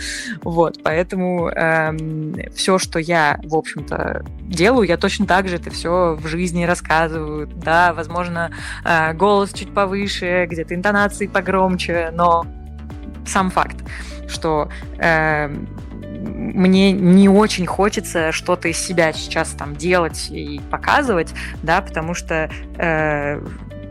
вот, 0.41 0.81
поэтому 0.83 1.49
э, 1.49 1.53
эм, 1.53 2.35
все, 2.55 2.79
что 2.79 2.97
я, 2.97 3.39
в 3.43 3.55
общем-то, 3.55 4.25
делаю, 4.41 4.87
я 4.87 4.97
точно 4.97 5.27
так 5.27 5.47
же 5.47 5.57
это 5.57 5.69
все 5.69 6.17
в 6.19 6.25
жизни 6.25 6.63
рассказываю, 6.63 7.45
да, 7.45 7.93
возможно, 7.93 8.49
э, 8.83 9.13
голос 9.13 9.53
чуть 9.53 9.71
повыше, 9.75 10.47
где-то 10.49 10.73
интонации 10.73 11.27
погромче, 11.27 12.09
но 12.15 12.47
сам 13.27 13.51
факт, 13.51 13.77
что 14.27 14.69
э, 14.97 15.55
мне 16.23 16.91
не 16.91 17.29
очень 17.29 17.65
хочется 17.65 18.31
что-то 18.31 18.67
из 18.67 18.77
себя 18.77 19.13
сейчас 19.13 19.49
там 19.49 19.75
делать 19.75 20.29
и 20.29 20.61
показывать, 20.71 21.33
да, 21.61 21.81
потому 21.81 22.13
что 22.13 22.49
э, 22.77 23.41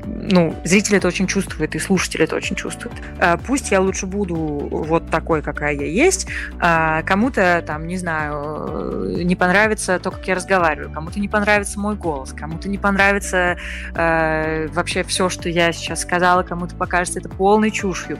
ну, 0.05 0.55
зритель 0.65 0.97
это 0.97 1.09
очень 1.09 1.27
чувствует, 1.27 1.75
и 1.75 1.79
слушатель 1.79 2.23
это 2.23 2.37
очень 2.37 2.57
чувствует. 2.57 2.95
Э, 3.19 3.37
пусть 3.37 3.71
я 3.71 3.81
лучше 3.81 4.07
буду 4.07 4.35
вот 4.37 5.11
такой, 5.11 5.43
какая 5.43 5.75
я 5.75 5.87
есть. 5.87 6.29
Э, 6.61 7.03
кому-то, 7.05 7.63
там, 7.67 7.87
не 7.87 7.97
знаю, 7.97 9.25
не 9.25 9.37
понравится 9.37 9.99
то, 9.99 10.11
как 10.11 10.27
я 10.27 10.35
разговариваю, 10.35 10.91
кому-то 10.91 11.21
не 11.21 11.29
понравится 11.29 11.79
мой 11.79 11.97
голос, 11.97 12.33
кому-то 12.33 12.69
не 12.69 12.79
понравится 12.79 13.57
э, 13.95 14.69
вообще 14.69 15.05
все, 15.05 15.29
что 15.29 15.49
я 15.49 15.73
сейчас 15.73 16.03
сказала, 16.03 16.43
кому-то 16.43 16.75
покажется 16.75 17.21
это 17.21 17.29
полной 17.29 17.71
чушью. 17.71 18.19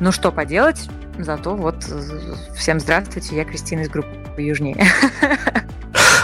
Ну 0.00 0.12
что 0.12 0.32
поделать? 0.32 0.88
Зато 1.18 1.54
вот 1.54 1.84
всем 2.56 2.80
здравствуйте, 2.80 3.36
я 3.36 3.44
Кристина 3.44 3.80
из 3.82 3.90
группы 3.90 4.08
«Южнее». 4.38 4.76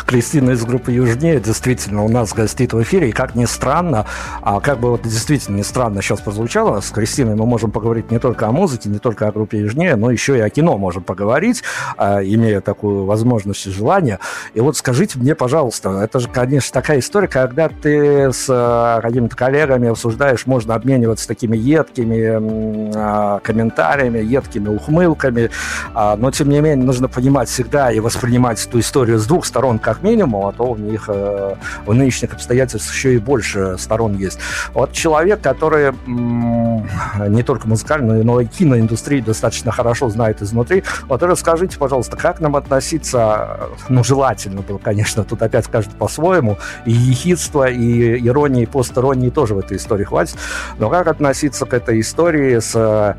Кристина 0.06 0.50
из 0.50 0.64
группы 0.64 0.92
«Южнее» 0.92 1.40
действительно 1.40 2.04
у 2.04 2.08
нас 2.08 2.32
гостит 2.32 2.72
в 2.72 2.80
эфире. 2.82 3.08
И 3.08 3.12
как 3.12 3.34
ни 3.34 3.44
странно, 3.44 4.06
а 4.40 4.60
как 4.60 4.78
бы 4.78 4.90
вот 4.90 5.02
действительно 5.02 5.56
не 5.56 5.64
странно 5.64 6.00
сейчас 6.00 6.20
прозвучало, 6.20 6.80
с 6.80 6.90
Кристиной 6.90 7.34
мы 7.34 7.44
можем 7.44 7.72
поговорить 7.72 8.12
не 8.12 8.20
только 8.20 8.46
о 8.46 8.52
музыке, 8.52 8.88
не 8.88 9.00
только 9.00 9.26
о 9.26 9.32
группе 9.32 9.58
«Южнее», 9.58 9.96
но 9.96 10.12
еще 10.12 10.38
и 10.38 10.40
о 10.40 10.48
кино 10.48 10.78
можем 10.78 11.02
поговорить, 11.02 11.64
а, 11.96 12.22
имея 12.22 12.60
такую 12.60 13.04
возможность 13.04 13.66
и 13.66 13.70
желание. 13.70 14.20
И 14.54 14.60
вот 14.60 14.76
скажите 14.76 15.18
мне, 15.18 15.34
пожалуйста, 15.34 15.90
это 16.02 16.20
же, 16.20 16.28
конечно, 16.28 16.72
такая 16.72 17.00
история, 17.00 17.26
когда 17.26 17.68
ты 17.68 18.32
с 18.32 18.46
а, 18.48 19.00
какими-то 19.00 19.34
коллегами 19.34 19.88
обсуждаешь, 19.88 20.46
можно 20.46 20.76
обмениваться 20.76 21.26
такими 21.26 21.56
едкими 21.56 22.92
а, 22.94 23.40
комментариями, 23.40 24.18
едкими 24.18 24.68
ухмылками, 24.68 25.50
но 25.94 26.30
тем 26.30 26.48
не 26.48 26.60
менее 26.60 26.84
нужно 26.84 27.08
понимать 27.08 27.48
всегда 27.48 27.90
и 27.90 27.98
воспринимать 27.98 28.64
эту 28.64 28.78
историю 28.78 29.18
с 29.18 29.26
двух 29.26 29.44
сторон, 29.44 29.78
как 29.78 29.95
как 29.96 30.02
минимум, 30.02 30.46
а 30.46 30.52
то 30.52 30.64
у 30.64 30.76
них 30.76 31.04
э, 31.08 31.54
в 31.86 31.94
нынешних 31.94 32.34
обстоятельствах 32.34 32.94
еще 32.94 33.14
и 33.14 33.18
больше 33.18 33.76
сторон 33.78 34.16
есть. 34.16 34.38
Вот 34.74 34.92
человек, 34.92 35.40
который 35.40 35.92
не 36.06 37.42
только 37.42 37.68
музыкальную, 37.68 38.24
но 38.24 38.40
и 38.40 38.46
киноиндустрию 38.46 39.24
достаточно 39.24 39.72
хорошо 39.72 40.08
знает 40.10 40.42
изнутри, 40.42 40.82
вот 41.08 41.22
расскажите, 41.22 41.78
пожалуйста, 41.78 42.16
как 42.16 42.40
нам 42.40 42.56
относиться, 42.56 43.60
ну, 43.88 44.04
желательно 44.04 44.62
было, 44.62 44.78
конечно, 44.78 45.24
тут 45.24 45.42
опять 45.42 45.66
каждый 45.66 45.94
по-своему, 45.94 46.58
и 46.84 46.92
ехидство, 46.92 47.68
и 47.68 48.26
иронии, 48.26 48.64
и 48.64 48.66
посторонние 48.66 49.30
тоже 49.30 49.54
в 49.54 49.58
этой 49.58 49.78
истории 49.78 50.04
хватит, 50.04 50.36
но 50.78 50.90
как 50.90 51.06
относиться 51.06 51.64
к 51.66 51.72
этой 51.72 52.00
истории 52.00 52.58
с 52.58 53.16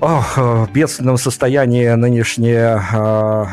Ох, 0.00 0.38
бедственном 0.72 1.16
состоянии 1.16 1.88
нынешнее 1.88 2.80
э, 2.92 3.44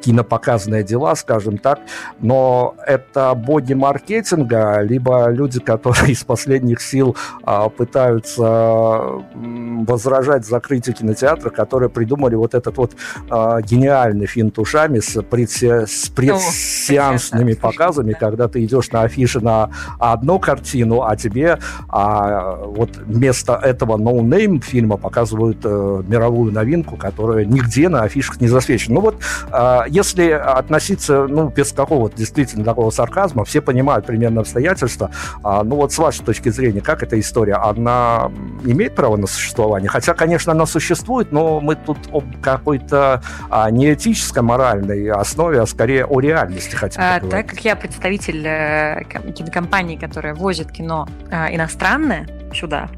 кинопоказные 0.00 0.82
дела, 0.82 1.14
скажем 1.14 1.58
так, 1.58 1.80
но 2.20 2.74
это 2.86 3.34
боги 3.34 3.74
маркетинга, 3.74 4.80
либо 4.82 5.30
люди, 5.30 5.60
которые 5.60 6.12
из 6.12 6.24
последних 6.24 6.80
сил 6.80 7.16
а, 7.42 7.68
пытаются 7.68 9.22
возражать 9.34 10.46
закрытию 10.46 10.94
кинотеатра, 10.94 11.50
которые 11.50 11.88
придумали 11.88 12.34
вот 12.34 12.54
этот 12.54 12.76
вот 12.76 12.92
а, 13.28 13.60
гениальный 13.60 14.26
финт 14.26 14.58
ушами 14.58 15.00
с, 15.00 15.22
предсе, 15.22 15.86
с 15.86 16.08
предсеансными 16.08 17.54
показами, 17.54 18.12
когда 18.12 18.48
ты 18.48 18.64
идешь 18.64 18.90
на 18.90 19.02
афише 19.02 19.40
на 19.40 19.70
одну 19.98 20.38
картину, 20.38 21.02
а 21.02 21.16
тебе 21.16 21.58
а, 21.88 22.56
вот 22.56 22.96
вместо 22.96 23.54
этого 23.54 23.96
no-name 23.98 24.60
фильма 24.60 24.96
показывают 24.96 25.58
а, 25.64 26.02
мировую 26.06 26.52
новинку, 26.52 26.96
которая 26.96 27.44
нигде 27.44 27.88
на 27.88 28.02
афишах 28.02 28.40
не 28.40 28.48
засвечена. 28.48 28.94
Ну 28.94 29.00
вот 29.00 29.16
а, 29.50 29.84
если 29.90 30.30
относиться, 30.30 31.26
ну, 31.26 31.48
без 31.48 31.72
какого-то 31.72 32.16
действительно 32.16 32.64
такого 32.64 32.90
сарказма, 32.90 33.44
все 33.44 33.60
понимают 33.60 34.06
примерно 34.06 34.40
обстоятельства, 34.40 35.10
а, 35.42 35.62
ну, 35.64 35.76
вот 35.76 35.92
с 35.92 35.98
вашей 35.98 36.24
точки 36.24 36.48
зрения, 36.48 36.80
как 36.80 37.02
эта 37.02 37.18
история, 37.18 37.54
она 37.54 38.30
имеет 38.64 38.94
право 38.94 39.16
на 39.16 39.26
существование? 39.26 39.88
Хотя, 39.88 40.14
конечно, 40.14 40.52
она 40.52 40.66
существует, 40.66 41.32
но 41.32 41.60
мы 41.60 41.74
тут 41.74 41.98
об 42.12 42.24
какой-то 42.40 43.22
а, 43.50 43.70
не 43.70 43.92
этической, 43.92 44.42
моральной 44.42 45.10
основе, 45.10 45.60
а 45.60 45.66
скорее 45.66 46.06
о 46.06 46.20
реальности 46.20 46.74
хотим 46.76 47.02
а, 47.02 47.20
Так 47.20 47.48
как 47.48 47.60
я 47.60 47.76
представитель 47.76 48.46
э, 48.46 49.02
кинокомпании, 49.34 49.96
которая 49.96 50.34
возит 50.34 50.70
кино 50.70 51.08
э, 51.30 51.54
иностранное, 51.54 52.28
сюда, 52.54 52.88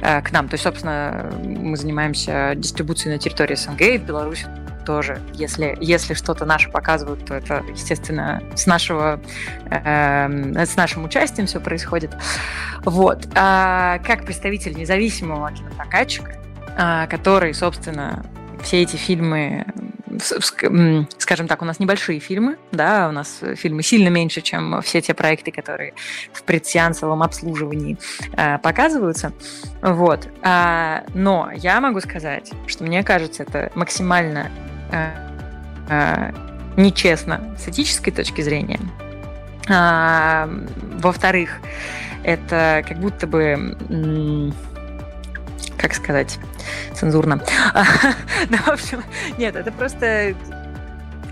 э, 0.00 0.22
к 0.22 0.32
нам. 0.32 0.48
То 0.48 0.54
есть, 0.54 0.64
собственно, 0.64 1.30
мы 1.42 1.76
занимаемся 1.76 2.54
дистрибуцией 2.56 3.14
на 3.14 3.18
территории 3.18 3.54
СНГ, 3.54 4.02
в 4.02 4.06
Беларуси 4.06 4.46
тоже. 4.90 5.20
Если, 5.34 5.78
если 5.80 6.14
что-то 6.14 6.44
наше 6.44 6.68
показывают, 6.68 7.24
то 7.24 7.34
это, 7.34 7.62
естественно, 7.70 8.42
с 8.56 8.66
нашего, 8.66 9.20
э, 9.70 10.66
с 10.66 10.74
нашим 10.74 11.04
участием 11.04 11.46
все 11.46 11.60
происходит. 11.60 12.10
Вот. 12.84 13.28
А 13.36 13.98
как 13.98 14.24
представитель 14.24 14.74
независимого 14.74 15.52
кинопрокатчика, 15.52 16.42
а, 16.76 17.06
который, 17.06 17.54
собственно, 17.54 18.26
все 18.64 18.82
эти 18.82 18.96
фильмы 18.96 19.64
скажем 21.18 21.46
так, 21.46 21.62
у 21.62 21.64
нас 21.64 21.78
небольшие 21.78 22.20
фильмы, 22.20 22.56
да, 22.72 23.08
у 23.08 23.12
нас 23.12 23.40
фильмы 23.56 23.82
сильно 23.82 24.08
меньше, 24.08 24.40
чем 24.40 24.82
все 24.82 25.00
те 25.00 25.14
проекты, 25.14 25.52
которые 25.52 25.94
в 26.32 26.42
предсеансовом 26.42 27.22
обслуживании 27.22 27.96
э, 28.32 28.58
показываются, 28.58 29.32
вот. 29.82 30.28
А, 30.42 31.04
но 31.14 31.50
я 31.54 31.80
могу 31.80 32.00
сказать, 32.00 32.50
что 32.66 32.84
мне 32.84 33.02
кажется, 33.02 33.44
это 33.44 33.70
максимально 33.74 34.50
нечестно 36.76 37.40
с 37.58 37.68
этической 37.68 38.12
точки 38.12 38.42
зрения. 38.42 38.80
А, 39.68 40.48
во-вторых, 40.98 41.58
это 42.24 42.84
как 42.86 42.98
будто 42.98 43.26
бы 43.26 43.74
как 45.76 45.94
сказать 45.94 46.38
цензурно. 46.94 47.40
ну, 48.50 48.56
в 48.58 48.68
общем, 48.68 49.02
нет, 49.38 49.56
это 49.56 49.72
просто 49.72 50.34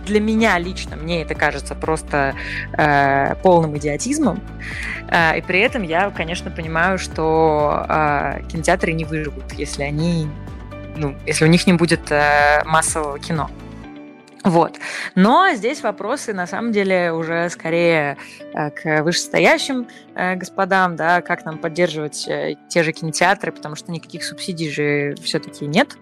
для 0.07 0.21
меня 0.21 0.59
лично, 0.59 0.97
мне 0.97 1.23
это 1.23 1.35
кажется 1.35 1.75
просто 1.75 2.35
э, 2.73 3.35
полным 3.43 3.77
идиотизмом. 3.77 4.41
Э, 5.11 5.39
и 5.39 5.43
при 5.43 5.61
этом 5.61 5.83
я, 5.83 6.11
конечно, 6.11 6.51
понимаю, 6.51 6.99
что 6.99 7.85
э, 7.89 8.43
кинотеатры 8.49 8.93
не 8.95 9.05
выживут, 9.05 9.53
если 9.53 9.83
они 9.83 10.29
ну, 10.99 11.15
если 11.27 11.45
у 11.45 11.49
них 11.49 11.67
не 11.67 11.73
будет 11.73 12.11
э, 12.11 12.63
массового 12.65 13.19
кино. 13.19 13.51
Вот. 14.49 14.79
Но 15.15 15.53
здесь 15.53 15.83
вопросы, 15.83 16.33
на 16.33 16.47
самом 16.47 16.73
деле, 16.73 17.13
уже 17.13 17.51
скорее 17.51 18.17
э, 18.55 18.71
к 18.71 19.03
вышестоящим 19.03 19.89
э, 20.15 20.37
господам, 20.37 20.97
да, 20.97 21.21
как 21.21 21.45
нам 21.45 21.59
поддерживать 21.59 22.27
э, 22.27 22.55
те 22.67 22.83
же 22.83 22.93
кинотеатры, 22.93 23.53
потому 23.53 23.77
что 23.77 23.93
никаких 23.93 24.25
субсидий 24.25 24.71
же 24.71 25.17
все-таки 25.23 25.67
нет, 25.67 25.99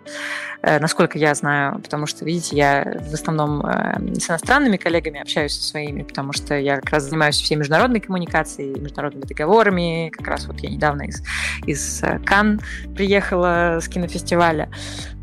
насколько 0.63 1.19
я 1.19 1.35
знаю, 1.35 1.81
потому 1.81 2.07
что, 2.07 2.25
видите, 2.25 2.57
я 2.57 2.97
в 3.01 3.15
основном 3.15 3.63
с 3.63 4.31
иностранными 4.31 4.77
коллегами 4.77 5.21
общаюсь 5.21 5.53
со 5.53 5.63
своими, 5.63 6.03
потому 6.03 6.33
что 6.33 6.59
я 6.59 6.77
как 6.77 6.91
раз 6.91 7.05
занимаюсь 7.05 7.37
всей 7.41 7.57
международной 7.57 8.01
коммуникацией, 8.01 8.79
международными 8.81 9.25
договорами, 9.27 10.11
как 10.17 10.27
раз 10.27 10.47
вот 10.47 10.59
я 10.61 10.71
недавно 10.71 11.03
из, 11.03 11.23
из 11.67 12.03
Кан 12.25 12.61
приехала 12.97 13.79
с 13.81 13.89
кинофестиваля, 13.89 14.69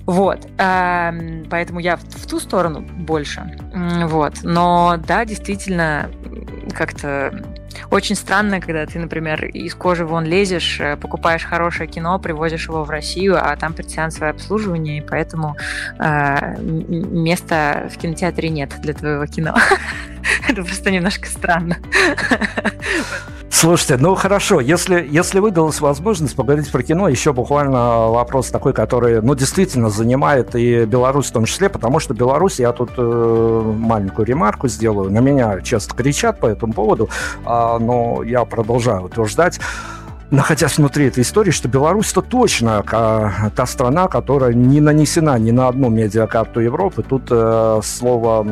вот, 0.06 0.46
эм, 0.58 1.46
поэтому 1.50 1.80
я 1.80 1.96
в, 1.96 2.28
ту 2.28 2.40
сторону 2.40 2.82
больше. 2.82 3.58
Вот, 4.08 4.40
но 4.44 4.98
да, 5.08 5.24
действительно, 5.26 6.10
как-то 6.74 7.44
очень 7.90 8.16
странно, 8.16 8.60
когда 8.60 8.86
ты, 8.86 9.00
например, 9.00 9.46
из 9.46 9.74
кожи 9.76 10.06
вон 10.06 10.26
лезешь, 10.26 10.80
э, 10.80 10.98
покупаешь 10.98 11.44
хорошее 11.44 11.90
кино, 11.90 12.20
привозишь 12.20 12.68
его 12.68 12.84
в 12.84 12.90
Россию, 12.90 13.38
а 13.40 13.56
там 13.56 13.74
предсеансовое 13.74 14.32
обслуживание, 14.32 14.98
и 14.98 15.02
поэтому 15.02 15.56
э, 16.00 16.58
места 16.60 17.90
в 17.94 17.98
кинотеатре 17.98 18.50
нет 18.50 18.74
для 18.82 18.94
твоего 18.94 19.26
кино. 19.26 19.56
Это 20.50 20.64
просто 20.64 20.92
немножко 20.92 21.28
странно. 21.28 21.78
Слушайте, 23.64 23.96
ну 23.96 24.14
хорошо, 24.16 24.60
если, 24.60 25.08
если 25.10 25.40
выдалась 25.40 25.80
возможность 25.80 26.36
поговорить 26.36 26.70
про 26.70 26.84
кино, 26.84 27.08
еще 27.08 27.32
буквально 27.32 28.10
вопрос 28.10 28.50
такой, 28.50 28.74
который, 28.74 29.22
ну, 29.22 29.36
действительно 29.36 29.90
занимает 29.90 30.54
и 30.54 30.84
Беларусь 30.84 31.28
в 31.28 31.32
том 31.32 31.46
числе, 31.46 31.70
потому 31.70 32.02
что 32.02 32.14
Беларусь, 32.14 32.60
я 32.60 32.74
тут 32.74 32.90
э, 32.98 33.74
маленькую 33.78 34.26
ремарку 34.26 34.68
сделаю, 34.68 35.10
на 35.10 35.20
меня 35.20 35.62
часто 35.62 35.96
кричат 35.96 36.42
по 36.42 36.48
этому 36.48 36.74
поводу, 36.74 37.08
э, 37.46 37.78
но 37.80 38.22
я 38.24 38.44
продолжаю 38.44 39.04
утверждать, 39.04 39.62
находясь 40.34 40.78
внутри 40.78 41.06
этой 41.06 41.22
истории, 41.22 41.52
что 41.52 41.68
Беларусь 41.68 42.12
это 42.12 42.22
точно 42.22 42.84
та 42.84 43.66
страна, 43.66 44.08
которая 44.08 44.54
не 44.54 44.82
нанесена 44.82 45.38
ни 45.38 45.52
на 45.52 45.68
одну 45.68 45.90
медиакарту 45.90 46.60
Европы. 46.60 47.04
Тут 47.04 47.28
э, 47.30 47.80
слово 47.84 48.46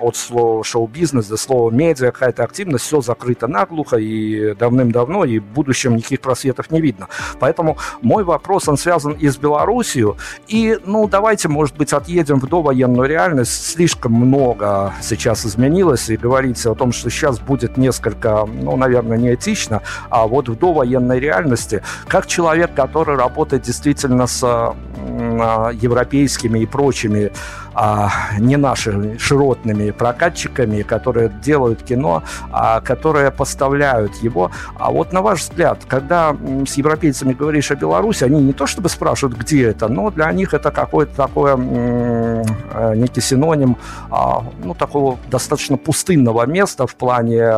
от 0.00 0.16
слова 0.16 0.64
шоу-бизнес 0.64 1.26
до 1.26 1.36
слова 1.36 1.70
медиа, 1.70 2.12
какая-то 2.12 2.44
активность, 2.44 2.84
все 2.84 3.02
закрыто 3.02 3.46
наглухо 3.46 3.96
и 3.96 4.54
давным-давно, 4.54 5.24
и 5.24 5.38
в 5.38 5.44
будущем 5.44 5.96
никаких 5.96 6.20
просветов 6.20 6.70
не 6.70 6.80
видно. 6.80 7.08
Поэтому 7.38 7.76
мой 8.00 8.24
вопрос, 8.24 8.68
он 8.68 8.78
связан 8.78 9.12
и 9.12 9.28
с 9.28 9.36
Белоруссией, 9.36 10.14
и, 10.48 10.78
ну, 10.86 11.06
давайте, 11.08 11.48
может 11.48 11.76
быть, 11.76 11.92
отъедем 11.92 12.40
в 12.40 12.48
довоенную 12.48 13.08
реальность. 13.08 13.66
Слишком 13.66 14.12
много 14.12 14.94
сейчас 15.02 15.44
изменилось, 15.44 16.08
и 16.08 16.16
говорится 16.16 16.70
о 16.70 16.74
том, 16.74 16.92
что 16.92 17.10
сейчас 17.10 17.38
будет 17.38 17.76
несколько, 17.76 18.46
ну, 18.46 18.76
наверное, 18.76 19.18
неэтично, 19.18 19.82
а 20.08 20.26
вот 20.26 20.48
в 20.48 20.58
довоенной 20.58 21.01
современной 21.02 21.20
реальности, 21.20 21.82
как 22.08 22.26
человек, 22.26 22.74
который 22.74 23.16
работает 23.16 23.62
действительно 23.62 24.26
с 24.26 24.42
а, 24.44 25.70
европейскими 25.72 26.60
и 26.60 26.66
прочими 26.66 27.32
а, 27.74 28.10
не 28.38 28.56
нашими 28.56 29.16
широтными 29.18 29.90
прокатчиками, 29.90 30.82
которые 30.82 31.30
делают 31.44 31.82
кино, 31.82 32.22
а 32.52 32.80
которые 32.80 33.30
поставляют 33.30 34.14
его. 34.22 34.50
А 34.78 34.90
вот 34.90 35.12
на 35.12 35.22
ваш 35.22 35.40
взгляд, 35.40 35.78
когда 35.88 36.36
с 36.66 36.74
европейцами 36.74 37.32
говоришь 37.32 37.70
о 37.70 37.76
Беларуси, 37.76 38.24
они 38.24 38.42
не 38.42 38.52
то 38.52 38.66
чтобы 38.66 38.88
спрашивают, 38.88 39.38
где 39.38 39.70
это, 39.70 39.88
но 39.88 40.10
для 40.10 40.30
них 40.32 40.54
это 40.54 40.70
какое-то 40.70 41.16
такое 41.16 41.56
э, 41.56 42.94
некий 42.94 43.20
синоним 43.20 43.76
а, 44.10 44.44
ну, 44.64 44.74
такого 44.74 45.18
достаточно 45.30 45.76
пустынного 45.76 46.46
места 46.46 46.86
в 46.86 46.94
плане 46.94 47.52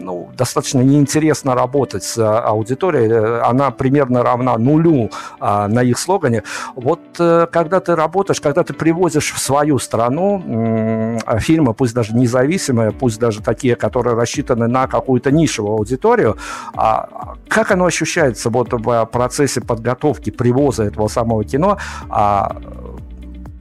ну, 0.00 0.23
достаточно 0.36 0.80
неинтересно 0.80 1.54
работать 1.54 2.04
с 2.04 2.18
аудиторией. 2.18 3.40
Она 3.40 3.70
примерно 3.70 4.22
равна 4.22 4.56
нулю 4.58 5.10
а, 5.40 5.68
на 5.68 5.82
их 5.82 5.98
слогане. 5.98 6.42
Вот 6.74 7.00
э, 7.18 7.46
когда 7.50 7.80
ты 7.80 7.94
работаешь, 7.94 8.40
когда 8.40 8.62
ты 8.62 8.72
привозишь 8.72 9.32
в 9.32 9.38
свою 9.38 9.78
страну 9.78 11.18
фильмы, 11.38 11.74
пусть 11.74 11.94
даже 11.94 12.14
независимые, 12.14 12.92
пусть 12.92 13.18
даже 13.18 13.42
такие, 13.42 13.76
которые 13.76 14.16
рассчитаны 14.16 14.66
на 14.66 14.86
какую-то 14.86 15.30
нишевую 15.30 15.74
аудиторию, 15.74 16.36
а 16.74 17.36
как 17.48 17.70
оно 17.70 17.86
ощущается 17.86 18.50
вот 18.50 18.72
в 18.72 19.04
процессе 19.06 19.60
подготовки, 19.60 20.30
привоза 20.30 20.84
этого 20.84 21.08
самого 21.08 21.44
кино, 21.44 21.78
а 22.08 22.56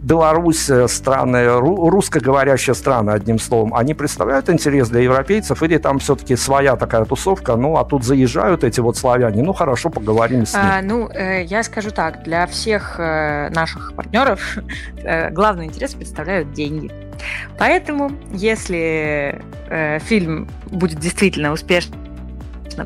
Беларусь, 0.04 0.70
э, 0.70 0.88
страны, 0.90 1.48
русскоговорящие 1.60 2.74
страны, 2.76 3.12
одним 3.12 3.40
словом, 3.40 3.74
они 3.74 3.94
представляют 3.94 4.50
интерес 4.50 4.90
для 4.90 5.00
европейцев 5.02 5.64
или 5.64 5.78
там 5.78 6.00
все-таки 6.00 6.36
своя 6.36 6.76
такая 6.76 7.06
тусовка, 7.06 7.56
ну, 7.56 7.78
а 7.78 7.86
тут 7.86 8.04
заезжают 8.04 8.64
эти 8.66 8.82
вот 8.82 8.98
славяне, 8.98 9.42
ну, 9.44 9.54
хорошо, 9.54 9.90
поговорим 9.90 10.46
с 10.46 10.54
ними. 10.54 10.66
А, 10.66 10.82
ну, 10.82 11.10
э, 11.10 11.44
я 11.44 11.64
скажу 11.64 11.92
так, 11.92 12.24
для 12.24 12.46
всех 12.48 13.00
э, 13.00 13.50
наших 13.52 13.94
партнеров 13.96 14.58
э, 14.98 15.30
главный 15.30 15.68
интерес 15.68 15.94
представляют 15.94 16.52
деньги. 16.52 16.92
Поэтому, 17.58 18.12
если 18.34 19.42
э, 19.70 20.00
фильм 20.00 20.50
будет 20.66 21.00
действительно 21.00 21.54
успешным, 21.54 22.00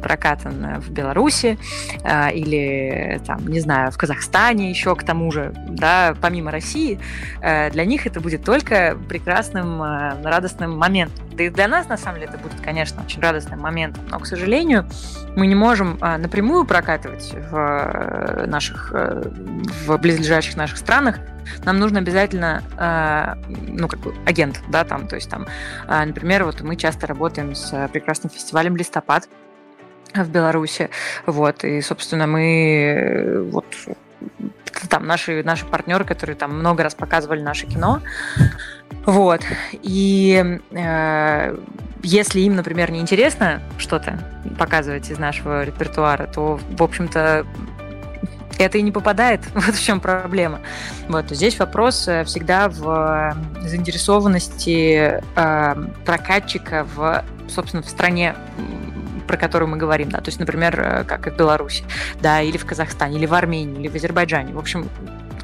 прокатан 0.01 0.79
в 0.79 0.91
Беларуси 0.91 1.57
э, 2.03 2.33
или, 2.33 3.21
там, 3.25 3.47
не 3.47 3.59
знаю, 3.59 3.91
в 3.91 3.97
Казахстане 3.97 4.69
еще 4.69 4.95
к 4.95 5.03
тому 5.03 5.31
же, 5.31 5.53
да, 5.69 6.15
помимо 6.21 6.51
России, 6.51 6.99
э, 7.41 7.71
для 7.71 7.85
них 7.85 8.05
это 8.05 8.19
будет 8.19 8.43
только 8.43 8.97
прекрасным, 9.07 9.81
э, 9.81 10.21
радостным 10.23 10.77
моментом. 10.77 11.25
Да 11.31 11.43
и 11.43 11.49
для 11.49 11.67
нас, 11.67 11.87
на 11.87 11.97
самом 11.97 12.19
деле, 12.19 12.31
это 12.33 12.39
будет, 12.39 12.59
конечно, 12.61 13.01
очень 13.03 13.21
радостным 13.21 13.59
моментом. 13.59 14.03
Но, 14.09 14.19
к 14.19 14.25
сожалению, 14.25 14.87
мы 15.35 15.45
не 15.45 15.55
можем 15.55 15.99
напрямую 15.99 16.65
прокатывать 16.65 17.31
в 17.51 18.45
наших, 18.47 18.91
в 18.91 19.97
близлежащих 19.97 20.57
наших 20.57 20.77
странах 20.77 21.19
нам 21.63 21.79
нужно 21.79 21.99
обязательно, 21.99 22.63
ну, 23.67 23.87
как 23.87 23.99
бы 23.99 24.15
агент, 24.25 24.61
да, 24.69 24.83
там, 24.83 25.07
то 25.07 25.15
есть 25.15 25.29
там, 25.29 25.45
например, 25.87 26.43
вот 26.43 26.59
мы 26.61 26.75
часто 26.75 27.07
работаем 27.07 27.55
с 27.55 27.87
прекрасным 27.93 28.31
фестивалем 28.31 28.75
«Листопад», 28.75 29.29
в 30.13 30.29
Беларуси. 30.29 30.89
Вот, 31.25 31.63
и, 31.63 31.81
собственно, 31.81 32.27
мы 32.27 32.93
э, 32.95 33.41
вот 33.41 33.65
там 34.89 35.05
наши, 35.05 35.43
наши 35.43 35.65
партнеры, 35.65 36.05
которые 36.05 36.35
там 36.35 36.57
много 36.57 36.83
раз 36.83 36.95
показывали 36.95 37.41
наше 37.41 37.65
кино. 37.67 38.01
Вот. 39.05 39.41
И 39.81 40.59
э, 40.71 41.57
если 42.03 42.39
им, 42.41 42.55
например, 42.55 42.91
не 42.91 42.99
интересно 42.99 43.61
что-то 43.77 44.19
показывать 44.57 45.09
из 45.09 45.17
нашего 45.17 45.63
репертуара, 45.63 46.27
то, 46.27 46.59
в 46.77 46.83
общем-то, 46.83 47.45
это 48.57 48.77
и 48.77 48.81
не 48.81 48.91
попадает. 48.91 49.41
Вот 49.53 49.75
в 49.75 49.83
чем 49.83 49.99
проблема. 49.99 50.59
Вот 51.07 51.29
здесь 51.29 51.59
вопрос 51.59 52.07
э, 52.07 52.23
всегда 52.23 52.69
в 52.69 53.35
заинтересованности 53.61 55.21
э, 55.35 55.75
прокатчика 56.05 56.85
в, 56.95 57.23
собственно, 57.49 57.83
в 57.83 57.89
стране 57.89 58.35
про 59.27 59.37
которую 59.37 59.69
мы 59.69 59.77
говорим, 59.77 60.09
да, 60.09 60.19
то 60.19 60.29
есть, 60.29 60.39
например, 60.39 60.79
э, 60.79 61.03
как 61.03 61.27
и 61.27 61.29
в 61.29 61.35
Беларуси, 61.37 61.83
да, 62.21 62.41
или 62.41 62.57
в 62.57 62.65
Казахстане, 62.65 63.17
или 63.17 63.25
в 63.25 63.33
Армении, 63.33 63.79
или 63.81 63.87
в 63.87 63.95
Азербайджане. 63.95 64.53
В 64.53 64.59
общем, 64.59 64.89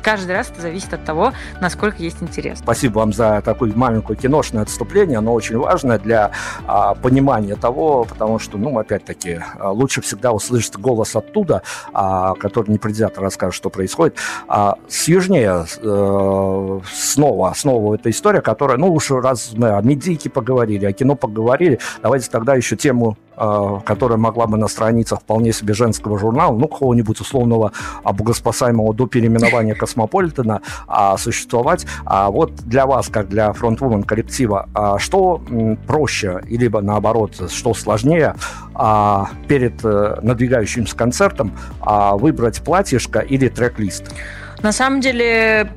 каждый 0.03 0.33
раз 0.33 0.51
это 0.51 0.61
зависит 0.61 0.93
от 0.93 1.03
того, 1.05 1.33
насколько 1.61 2.03
есть 2.03 2.21
интерес. 2.21 2.59
Спасибо 2.59 2.99
вам 2.99 3.13
за 3.13 3.41
такое 3.43 3.71
маленькое 3.73 4.19
киношное 4.19 4.63
отступление. 4.63 5.17
Оно 5.17 5.33
очень 5.33 5.57
важное 5.57 5.97
для 5.97 6.31
а, 6.67 6.93
понимания 6.93 7.55
того, 7.55 8.03
потому 8.03 8.37
что, 8.37 8.57
ну, 8.57 8.77
опять-таки, 8.77 9.39
а, 9.57 9.71
лучше 9.71 10.01
всегда 10.01 10.31
услышать 10.33 10.75
голос 10.75 11.15
оттуда, 11.15 11.63
а, 11.93 12.35
который 12.35 12.69
не 12.69 12.77
предвзято 12.77 13.21
расскажет, 13.21 13.55
что 13.55 13.69
происходит. 13.69 14.17
А, 14.47 14.75
с 14.87 15.07
южнее 15.07 15.65
э, 15.81 16.79
снова, 16.91 17.53
снова 17.55 17.95
эта 17.95 18.09
история, 18.09 18.41
которая, 18.41 18.77
ну, 18.77 18.93
уж 18.93 19.09
раз 19.11 19.53
мы 19.55 19.69
о 19.69 19.81
медийке 19.81 20.29
поговорили, 20.29 20.85
о 20.85 20.91
кино 20.91 21.15
поговорили, 21.15 21.79
давайте 22.01 22.29
тогда 22.29 22.55
еще 22.55 22.75
тему 22.75 23.17
которая 23.35 24.17
могла 24.17 24.47
бы 24.47 24.57
на 24.57 24.67
страницах 24.67 25.21
вполне 25.21 25.53
себе 25.53 25.73
женского 25.73 26.19
журнала, 26.19 26.55
ну, 26.55 26.67
какого-нибудь 26.67 27.19
условного 27.19 27.71
а, 28.03 28.13
богоспасаемого 28.13 28.93
до 28.93 29.07
переименования 29.07 29.75
Космополитена, 29.75 30.61
а, 30.87 31.17
существовать. 31.17 31.85
А 32.05 32.29
вот 32.29 32.53
для 32.55 32.85
вас, 32.85 33.09
как 33.09 33.29
для 33.29 33.53
фронтвумен 33.53 34.03
коллектива, 34.03 34.69
а, 34.73 34.99
что 34.99 35.41
проще, 35.87 36.41
либо 36.47 36.81
наоборот, 36.81 37.49
что 37.51 37.73
сложнее 37.73 38.35
а, 38.73 39.29
перед 39.47 39.83
а, 39.83 40.19
надвигающимся 40.21 40.95
концертом 40.95 41.57
а, 41.81 42.15
выбрать 42.15 42.61
платьишко 42.61 43.19
или 43.19 43.49
трек-лист? 43.49 44.13
На 44.61 44.71
самом 44.71 45.01
деле, 45.01 45.71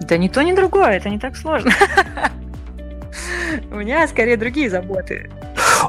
да 0.00 0.16
ни 0.16 0.28
то, 0.28 0.42
ни 0.42 0.52
другое, 0.52 0.96
это 0.96 1.08
не 1.10 1.18
так 1.18 1.36
сложно. 1.36 1.70
У 3.70 3.76
меня 3.76 4.06
скорее 4.08 4.36
другие 4.36 4.68
заботы. 4.68 5.30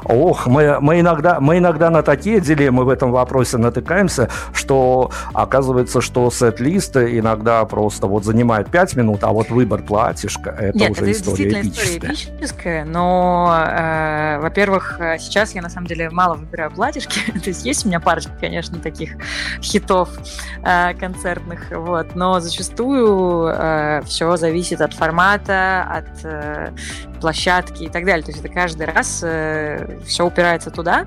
Ох, 0.04 0.46
мы, 0.46 0.80
мы, 0.80 1.00
иногда, 1.00 1.40
мы 1.40 1.58
иногда 1.58 1.90
на 1.90 2.02
такие 2.02 2.40
дилеммы 2.40 2.84
в 2.84 2.88
этом 2.88 3.12
вопросе 3.12 3.56
натыкаемся, 3.56 4.28
что 4.52 5.10
оказывается, 5.32 6.00
что 6.00 6.30
сет-лист 6.30 6.96
иногда 6.96 7.64
просто 7.64 8.06
вот 8.06 8.24
занимает 8.24 8.70
5 8.70 8.96
минут, 8.96 9.24
а 9.24 9.28
вот 9.28 9.50
выбор 9.50 9.82
платьишка– 9.82 10.50
это 10.58 10.78
Нет, 10.78 10.90
уже 10.92 11.02
это 11.02 11.12
история 11.12 11.60
эпическая. 11.60 12.12
история 12.12 12.36
эпическая, 12.36 12.84
но, 12.84 13.64
э, 13.66 14.38
во-первых, 14.40 14.98
сейчас 15.18 15.54
я 15.54 15.62
на 15.62 15.68
самом 15.70 15.86
деле 15.86 16.10
мало 16.10 16.34
выбираю 16.34 16.70
платьишки, 16.70 17.30
то 17.32 17.48
есть 17.48 17.64
есть 17.64 17.84
у 17.84 17.88
меня 17.88 18.00
парочка, 18.00 18.32
конечно, 18.40 18.78
таких 18.78 19.16
хитов 19.62 20.10
э, 20.64 20.94
концертных, 20.94 21.70
вот, 21.70 22.14
но 22.14 22.40
зачастую 22.40 23.48
э, 23.48 24.02
все 24.04 24.36
зависит 24.36 24.80
от 24.80 24.94
формата, 24.94 25.82
от 25.82 26.24
э, 26.24 26.72
площадки 27.20 27.84
и 27.84 27.88
так 27.88 28.04
далее, 28.04 28.24
то 28.24 28.30
есть 28.30 28.44
это 28.44 28.52
каждый 28.52 28.86
раз 28.86 29.20
э, 29.22 29.98
все 30.06 30.26
упирается 30.26 30.70
туда. 30.70 31.06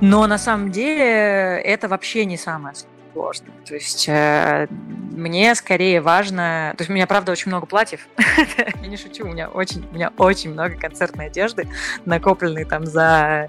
Но 0.00 0.26
на 0.26 0.38
самом 0.38 0.72
деле 0.72 1.60
это 1.60 1.86
вообще 1.86 2.24
не 2.24 2.36
самое 2.36 2.74
сложное. 3.12 3.52
То 3.64 3.74
есть 3.74 4.08
э, 4.08 4.66
мне 4.70 5.54
скорее 5.54 6.00
важно... 6.00 6.74
То 6.76 6.82
есть 6.82 6.90
у 6.90 6.92
меня, 6.92 7.06
правда, 7.06 7.32
очень 7.32 7.48
много 7.48 7.66
платьев. 7.66 8.08
Я 8.82 8.88
не 8.88 8.96
шучу, 8.96 9.24
у 9.24 9.28
меня 9.28 9.48
очень, 9.48 9.86
у 9.90 9.94
меня 9.94 10.12
очень 10.18 10.50
много 10.50 10.76
концертной 10.76 11.26
одежды, 11.26 11.68
накопленной 12.04 12.64
там 12.64 12.86
за 12.86 13.48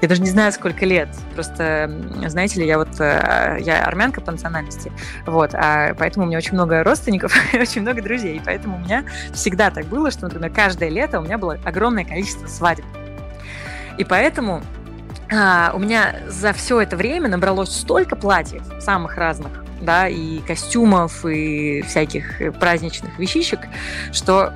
я 0.00 0.08
даже 0.08 0.22
не 0.22 0.30
знаю, 0.30 0.52
сколько 0.52 0.86
лет. 0.86 1.08
Просто, 1.34 1.90
знаете 2.26 2.60
ли, 2.60 2.66
я 2.66 2.78
вот, 2.78 3.00
э, 3.00 3.58
я 3.60 3.84
армянка 3.84 4.20
по 4.20 4.30
национальности, 4.30 4.92
вот, 5.26 5.54
а 5.54 5.94
поэтому 5.94 6.24
у 6.24 6.28
меня 6.28 6.38
очень 6.38 6.54
много 6.54 6.84
родственников 6.84 7.34
очень 7.52 7.82
много 7.82 8.00
друзей. 8.02 8.36
И 8.36 8.42
поэтому 8.44 8.76
у 8.76 8.80
меня 8.80 9.04
всегда 9.32 9.70
так 9.70 9.86
было, 9.86 10.10
что, 10.10 10.24
например, 10.24 10.50
каждое 10.50 10.88
лето 10.88 11.20
у 11.20 11.24
меня 11.24 11.38
было 11.38 11.58
огромное 11.64 12.04
количество 12.04 12.46
свадеб. 12.46 12.84
И 13.96 14.04
поэтому 14.04 14.62
а, 15.32 15.72
у 15.74 15.78
меня 15.78 16.20
за 16.28 16.52
все 16.52 16.80
это 16.80 16.96
время 16.96 17.28
набралось 17.28 17.70
столько 17.70 18.14
платьев 18.16 18.62
самых 18.80 19.16
разных, 19.16 19.64
да, 19.80 20.08
и 20.08 20.38
костюмов, 20.40 21.24
и 21.26 21.82
всяких 21.82 22.54
праздничных 22.58 23.18
вещичек, 23.18 23.60
что 24.12 24.52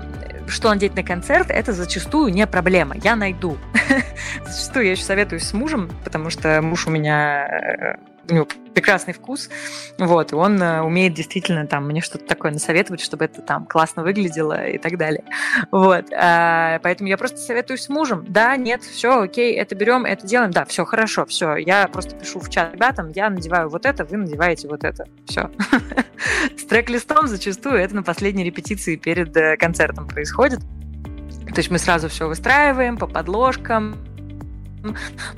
что 0.52 0.68
надеть 0.68 0.94
на 0.94 1.02
концерт, 1.02 1.50
это 1.50 1.72
зачастую 1.72 2.32
не 2.32 2.46
проблема. 2.46 2.94
Я 3.02 3.16
найду. 3.16 3.56
зачастую 4.44 4.86
я 4.86 4.92
еще 4.92 5.04
советуюсь 5.04 5.44
с 5.44 5.52
мужем, 5.52 5.90
потому 6.04 6.30
что 6.30 6.60
муж 6.62 6.86
у 6.86 6.90
меня 6.90 7.46
э, 7.46 8.11
у 8.28 8.34
него 8.34 8.46
прекрасный 8.74 9.12
вкус, 9.12 9.50
вот, 9.98 10.32
и 10.32 10.34
он 10.34 10.60
э, 10.62 10.80
умеет 10.80 11.14
действительно 11.14 11.66
там 11.66 11.86
мне 11.86 12.00
что-то 12.00 12.24
такое 12.24 12.52
насоветовать, 12.52 13.00
чтобы 13.00 13.26
это 13.26 13.42
там 13.42 13.66
классно 13.66 14.02
выглядело 14.02 14.66
и 14.66 14.78
так 14.78 14.96
далее, 14.96 15.24
вот, 15.70 16.06
а, 16.12 16.78
поэтому 16.82 17.08
я 17.08 17.18
просто 17.18 17.38
советуюсь 17.38 17.82
с 17.82 17.88
мужем, 17.88 18.24
да, 18.28 18.56
нет, 18.56 18.82
все, 18.82 19.22
окей, 19.22 19.54
это 19.56 19.74
берем, 19.74 20.04
это 20.04 20.26
делаем, 20.26 20.50
да, 20.52 20.64
все, 20.64 20.84
хорошо, 20.84 21.26
все, 21.26 21.56
я 21.56 21.86
просто 21.88 22.16
пишу 22.16 22.40
в 22.40 22.48
чат 22.48 22.72
ребятам, 22.74 23.10
я 23.14 23.28
надеваю 23.28 23.68
вот 23.68 23.84
это, 23.84 24.04
вы 24.04 24.16
надеваете 24.16 24.68
вот 24.68 24.84
это, 24.84 25.06
все. 25.26 25.50
С 26.56 26.64
трек-листом 26.64 27.26
зачастую 27.26 27.76
это 27.76 27.94
на 27.94 28.02
последней 28.02 28.44
репетиции 28.44 28.96
перед 28.96 29.36
э, 29.36 29.56
концертом 29.56 30.08
происходит, 30.08 30.60
то 30.60 31.58
есть 31.58 31.70
мы 31.70 31.78
сразу 31.78 32.08
все 32.08 32.26
выстраиваем 32.26 32.96
по 32.96 33.06
подложкам, 33.06 33.96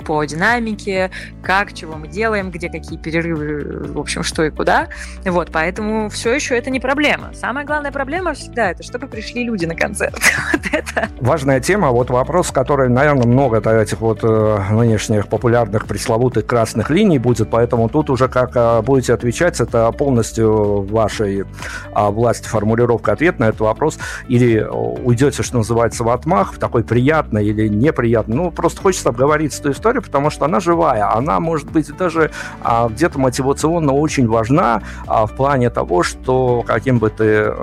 по 0.05 0.23
динамике, 0.23 1.11
как, 1.43 1.73
чего 1.73 1.95
мы 1.95 2.07
делаем, 2.07 2.51
где 2.51 2.69
какие 2.69 2.97
перерывы, 2.97 3.91
в 3.93 3.99
общем, 3.99 4.23
что 4.23 4.43
и 4.43 4.49
куда. 4.49 4.87
Вот, 5.23 5.49
поэтому 5.51 6.09
все 6.09 6.33
еще 6.33 6.57
это 6.57 6.69
не 6.69 6.79
проблема. 6.79 7.33
Самая 7.33 7.65
главная 7.65 7.91
проблема 7.91 8.33
всегда 8.33 8.71
это, 8.71 8.83
чтобы 8.83 9.07
пришли 9.07 9.43
люди 9.43 9.65
на 9.65 9.75
концерт. 9.75 10.15
вот 10.51 10.61
это. 10.71 11.09
Важная 11.19 11.59
тема, 11.59 11.89
вот 11.89 12.09
вопрос, 12.09 12.51
который, 12.51 12.89
наверное, 12.89 13.27
много 13.27 13.59
этих 13.69 14.01
вот 14.01 14.19
э, 14.23 14.59
нынешних 14.71 15.27
популярных 15.27 15.85
пресловутых 15.85 16.45
красных 16.45 16.89
линий 16.89 17.19
будет, 17.19 17.49
поэтому 17.49 17.89
тут 17.89 18.09
уже 18.09 18.27
как 18.27 18.51
э, 18.55 18.81
будете 18.81 19.13
отвечать, 19.13 19.59
это 19.59 19.91
полностью 19.91 20.81
вашей 20.83 21.41
э, 21.41 21.45
власти 21.93 22.47
формулировка 22.47 23.13
ответ 23.13 23.39
на 23.39 23.45
этот 23.45 23.61
вопрос, 23.61 23.97
или 24.27 24.59
уйдете, 24.59 25.43
что 25.43 25.57
называется, 25.57 26.03
в 26.03 26.09
отмах, 26.09 26.53
в 26.53 26.59
такой 26.59 26.83
приятный 26.83 27.45
или 27.45 27.67
неприятный, 27.67 28.35
ну, 28.35 28.51
просто 28.51 28.81
хочется 28.81 29.09
обговорить 29.09 29.34
говорить 29.35 29.59
эту 29.59 29.71
историю, 29.71 30.01
потому 30.01 30.29
что 30.29 30.45
она 30.45 30.59
живая, 30.59 31.13
она 31.13 31.39
может 31.39 31.69
быть 31.69 31.95
даже 31.97 32.31
а, 32.63 32.87
где-то 32.87 33.19
мотивационно 33.19 33.91
очень 33.91 34.27
важна 34.27 34.81
а, 35.07 35.25
в 35.25 35.35
плане 35.35 35.69
того, 35.69 36.03
что 36.03 36.63
каким 36.65 36.99
бы 36.99 37.09
ты 37.09 37.53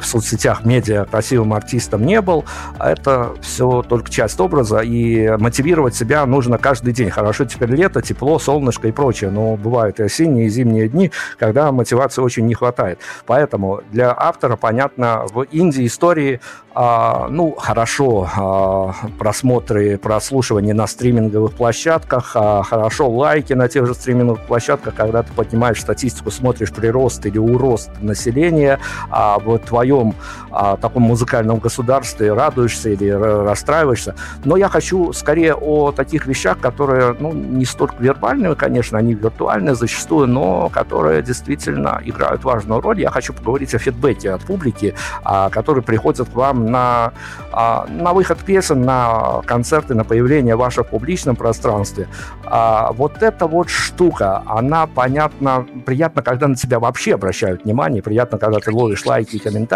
в 0.00 0.06
соцсетях 0.06 0.64
медиа 0.64 1.04
красивым 1.04 1.52
артистом 1.54 2.04
не 2.04 2.20
был, 2.20 2.44
это 2.78 3.32
все 3.40 3.82
только 3.82 4.10
часть 4.10 4.40
образа, 4.40 4.80
и 4.80 5.36
мотивировать 5.36 5.94
себя 5.94 6.24
нужно 6.26 6.58
каждый 6.58 6.92
день. 6.92 7.10
Хорошо, 7.10 7.44
теперь 7.44 7.70
лето, 7.70 8.02
тепло, 8.02 8.38
солнышко 8.38 8.88
и 8.88 8.92
прочее, 8.92 9.30
но 9.30 9.56
бывают 9.56 10.00
и 10.00 10.04
осенние, 10.04 10.46
и 10.46 10.48
зимние 10.48 10.88
дни, 10.88 11.10
когда 11.38 11.72
мотивации 11.72 12.22
очень 12.22 12.46
не 12.46 12.54
хватает. 12.54 12.98
Поэтому 13.26 13.80
для 13.90 14.14
автора, 14.16 14.56
понятно, 14.56 15.26
в 15.32 15.42
Индии 15.42 15.86
истории 15.86 16.40
а, 16.74 17.28
ну, 17.28 17.54
хорошо, 17.58 18.28
а, 18.34 18.94
просмотры, 19.18 19.98
прослушивания 19.98 20.72
на 20.72 20.86
стриминговых 20.86 21.52
площадках, 21.52 22.32
а, 22.34 22.62
хорошо 22.62 23.10
лайки 23.10 23.52
на 23.52 23.68
тех 23.68 23.86
же 23.86 23.94
стриминговых 23.94 24.46
площадках, 24.46 24.94
когда 24.94 25.22
ты 25.22 25.32
поднимаешь 25.34 25.80
статистику, 25.80 26.30
смотришь 26.30 26.72
прирост 26.72 27.26
или 27.26 27.36
урост 27.36 27.90
населения, 28.00 28.78
а 29.10 29.38
в 29.38 29.58
твоем 29.82 30.14
а, 30.52 30.76
таком 30.76 31.02
музыкальном 31.02 31.58
государстве 31.58 32.32
радуешься 32.32 32.90
или 32.90 33.08
расстраиваешься. 33.08 34.14
Но 34.44 34.56
я 34.56 34.68
хочу 34.68 35.12
скорее 35.12 35.54
о 35.54 35.90
таких 35.90 36.26
вещах, 36.26 36.58
которые, 36.60 37.16
ну, 37.18 37.32
не 37.32 37.64
столько 37.64 37.96
вербальные, 37.98 38.54
конечно, 38.54 38.98
они 38.98 39.14
виртуальные 39.14 39.74
зачастую, 39.74 40.28
но 40.28 40.68
которые 40.68 41.22
действительно 41.22 42.00
играют 42.04 42.44
важную 42.44 42.80
роль. 42.80 43.00
Я 43.00 43.10
хочу 43.10 43.32
поговорить 43.32 43.74
о 43.74 43.78
фидбэке 43.78 44.30
от 44.30 44.42
публики, 44.42 44.94
а, 45.24 45.50
который 45.50 45.82
приходит 45.82 46.28
к 46.28 46.34
вам 46.34 46.70
на, 46.70 47.12
а, 47.50 47.86
на 47.88 48.12
выход 48.12 48.38
песен, 48.38 48.82
на 48.82 49.42
концерты, 49.46 49.94
на 49.94 50.04
появление 50.04 50.54
ваше 50.54 50.82
в 50.82 50.86
публичном 50.86 51.34
пространстве. 51.34 52.06
А, 52.44 52.92
вот 52.92 53.22
эта 53.22 53.46
вот 53.46 53.68
штука, 53.68 54.42
она, 54.46 54.86
понятно, 54.86 55.66
приятно, 55.86 56.22
когда 56.22 56.46
на 56.46 56.54
тебя 56.54 56.78
вообще 56.78 57.14
обращают 57.14 57.64
внимание, 57.64 58.02
приятно, 58.02 58.38
когда 58.38 58.60
ты 58.60 58.70
ловишь 58.70 59.06
лайки 59.06 59.36
и 59.36 59.38
комментарии, 59.38 59.71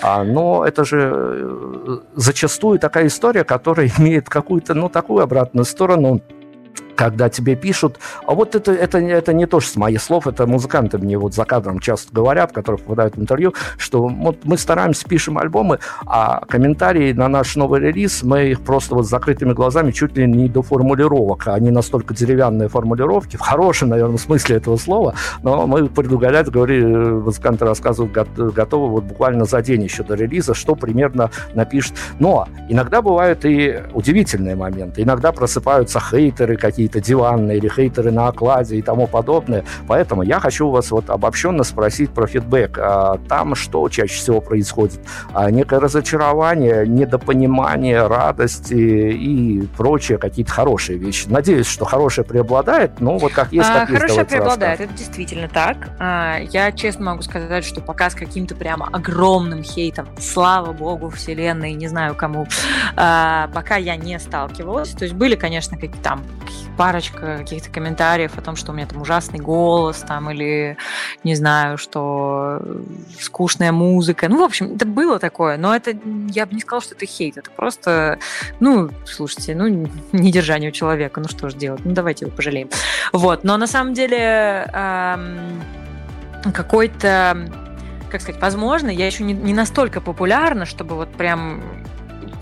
а, 0.00 0.24
но 0.24 0.64
это 0.64 0.84
же 0.84 1.12
э, 1.14 1.98
зачастую 2.14 2.78
такая 2.78 3.06
история, 3.06 3.44
которая 3.44 3.90
имеет 3.98 4.28
какую-то, 4.28 4.74
ну, 4.74 4.88
такую 4.88 5.22
обратную 5.22 5.64
сторону, 5.64 6.20
когда 7.02 7.28
тебе 7.28 7.56
пишут, 7.56 7.98
а 8.28 8.32
вот 8.32 8.54
это, 8.54 8.70
это, 8.70 8.98
это 8.98 9.32
не 9.32 9.46
то, 9.46 9.58
что 9.58 9.72
с 9.72 9.76
моих 9.76 10.00
слов, 10.00 10.28
это 10.28 10.46
музыканты 10.46 10.98
мне 10.98 11.18
вот 11.18 11.34
за 11.34 11.44
кадром 11.44 11.80
часто 11.80 12.14
говорят, 12.14 12.52
которые 12.52 12.78
попадают 12.78 13.16
в 13.16 13.20
интервью, 13.20 13.54
что 13.76 14.06
вот 14.06 14.44
мы 14.44 14.56
стараемся, 14.56 15.04
пишем 15.08 15.36
альбомы, 15.36 15.80
а 16.06 16.44
комментарии 16.46 17.12
на 17.12 17.26
наш 17.26 17.56
новый 17.56 17.80
релиз, 17.80 18.22
мы 18.22 18.50
их 18.50 18.60
просто 18.60 18.94
вот 18.94 19.06
с 19.06 19.08
закрытыми 19.08 19.52
глазами 19.52 19.90
чуть 19.90 20.16
ли 20.16 20.28
не 20.28 20.48
до 20.48 20.62
формулировок, 20.62 21.48
они 21.48 21.72
настолько 21.72 22.14
деревянные 22.14 22.68
формулировки, 22.68 23.36
в 23.36 23.40
хорошем, 23.40 23.88
наверное, 23.88 24.18
смысле 24.18 24.58
этого 24.58 24.76
слова, 24.76 25.16
но 25.42 25.66
мы 25.66 25.88
предугадать, 25.88 26.50
говорю, 26.50 27.22
музыканты 27.22 27.64
рассказывают, 27.64 28.12
готовы 28.36 28.88
вот 28.92 29.04
буквально 29.04 29.44
за 29.44 29.60
день 29.60 29.82
еще 29.82 30.04
до 30.04 30.14
релиза, 30.14 30.54
что 30.54 30.76
примерно 30.76 31.32
напишет. 31.54 31.94
Но 32.20 32.46
иногда 32.68 33.02
бывают 33.02 33.44
и 33.44 33.82
удивительные 33.92 34.54
моменты, 34.54 35.02
иногда 35.02 35.32
просыпаются 35.32 35.98
хейтеры 35.98 36.56
какие 36.56 36.91
какие-то 36.92 37.00
диванные 37.00 37.58
или 37.58 37.68
хейтеры 37.68 38.10
на 38.12 38.28
окладе 38.28 38.76
и 38.76 38.82
тому 38.82 39.06
подобное. 39.06 39.64
Поэтому 39.88 40.22
я 40.22 40.38
хочу 40.40 40.68
у 40.68 40.70
вас 40.70 40.90
вот 40.90 41.08
обобщенно 41.10 41.64
спросить 41.64 42.10
про 42.10 42.26
фидбэк. 42.26 42.78
А, 42.78 43.18
там 43.28 43.54
что 43.54 43.88
чаще 43.88 44.14
всего 44.14 44.40
происходит? 44.40 45.00
А, 45.32 45.50
некое 45.50 45.80
разочарование, 45.80 46.86
недопонимание, 46.86 48.06
радость 48.06 48.70
и 48.70 49.66
прочие 49.76 50.18
какие-то 50.18 50.52
хорошие 50.52 50.98
вещи. 50.98 51.28
Надеюсь, 51.28 51.66
что 51.66 51.84
хорошее 51.84 52.26
преобладает, 52.26 53.00
но 53.00 53.16
вот 53.18 53.32
как 53.32 53.52
есть, 53.52 53.68
как 53.68 53.88
а, 53.88 53.92
есть. 53.92 54.02
Хорошее 54.02 54.24
преобладает, 54.26 54.80
это 54.80 54.92
действительно 54.92 55.48
так. 55.48 55.76
Я 55.98 56.72
честно 56.72 57.06
могу 57.06 57.22
сказать, 57.22 57.64
что 57.64 57.80
пока 57.80 58.10
с 58.10 58.14
каким-то 58.14 58.54
прямо 58.54 58.88
огромным 58.92 59.62
хейтом, 59.62 60.08
слава 60.18 60.72
богу, 60.72 61.10
вселенной, 61.10 61.72
не 61.72 61.88
знаю 61.88 62.14
кому, 62.14 62.46
пока 62.94 63.76
я 63.76 63.96
не 63.96 64.18
сталкивалась. 64.18 64.90
То 64.90 65.04
есть 65.04 65.14
были, 65.14 65.36
конечно, 65.36 65.76
какие-то 65.76 66.02
там 66.02 66.22
парочка 66.82 67.38
каких-то 67.38 67.70
комментариев 67.70 68.36
о 68.36 68.40
том, 68.40 68.56
что 68.56 68.72
у 68.72 68.74
меня 68.74 68.88
там 68.88 69.00
ужасный 69.00 69.38
голос, 69.38 69.98
там, 69.98 70.32
или, 70.32 70.76
не 71.22 71.36
знаю, 71.36 71.78
что 71.78 72.60
скучная 73.20 73.70
музыка. 73.70 74.28
Ну, 74.28 74.40
в 74.40 74.42
общем, 74.42 74.74
это 74.74 74.84
было 74.84 75.20
такое, 75.20 75.56
но 75.58 75.76
это, 75.76 75.96
я 76.30 76.44
бы 76.44 76.54
не 76.56 76.60
сказала, 76.60 76.82
что 76.82 76.96
это 76.96 77.06
хейт, 77.06 77.36
это 77.36 77.52
просто, 77.52 78.18
ну, 78.58 78.90
слушайте, 79.04 79.54
ну, 79.54 79.88
недержание 80.10 80.72
человека, 80.72 81.20
ну, 81.20 81.28
что 81.28 81.50
же 81.50 81.56
делать, 81.56 81.82
ну, 81.84 81.92
давайте 81.92 82.24
его 82.24 82.34
пожалеем. 82.34 82.68
Вот, 83.12 83.44
но 83.44 83.56
на 83.58 83.68
самом 83.68 83.94
деле 83.94 84.68
эм, 84.72 85.62
какой-то 86.52 87.48
как 88.10 88.20
сказать, 88.20 88.42
возможно, 88.42 88.90
я 88.90 89.06
еще 89.06 89.22
не, 89.22 89.32
не 89.32 89.54
настолько 89.54 90.00
популярна, 90.00 90.66
чтобы 90.66 90.96
вот 90.96 91.10
прям 91.12 91.62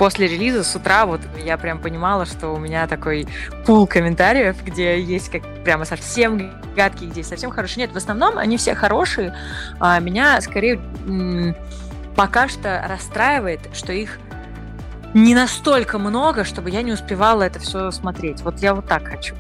после 0.01 0.29
релиза 0.29 0.65
с 0.65 0.75
утра 0.75 1.05
вот 1.05 1.21
я 1.45 1.59
прям 1.59 1.79
понимала, 1.79 2.25
что 2.25 2.55
у 2.55 2.59
меня 2.59 2.87
такой 2.87 3.29
пул 3.67 3.87
комментариев, 3.87 4.57
где 4.65 4.99
есть 4.99 5.29
как 5.29 5.43
прямо 5.63 5.85
совсем 5.85 6.59
гадкие, 6.75 7.11
где 7.11 7.23
совсем 7.23 7.51
хорошие. 7.51 7.85
Нет, 7.85 7.93
в 7.93 7.99
основном 7.99 8.39
они 8.39 8.57
все 8.57 8.75
хорошие. 8.75 9.37
А 9.79 10.01
меня 10.01 10.41
скорее 10.41 10.81
пока 12.17 12.49
что 12.49 12.83
расстраивает, 12.89 13.61
что 13.75 13.93
их 13.93 14.19
не 15.13 15.35
настолько 15.35 15.99
много, 15.99 16.45
чтобы 16.45 16.71
я 16.71 16.81
не 16.81 16.93
успевала 16.93 17.43
это 17.43 17.59
все 17.59 17.91
смотреть. 17.91 18.41
Вот 18.41 18.59
я 18.61 18.75
вот 18.75 18.87
так 18.87 19.07
хочу. 19.07 19.35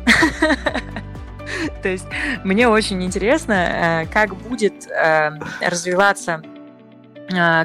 То 1.82 1.88
есть 1.88 2.06
мне 2.44 2.68
очень 2.68 3.02
интересно, 3.02 4.04
э, 4.04 4.06
как 4.12 4.36
будет 4.36 4.86
э, 4.90 5.30
развиваться 5.62 6.42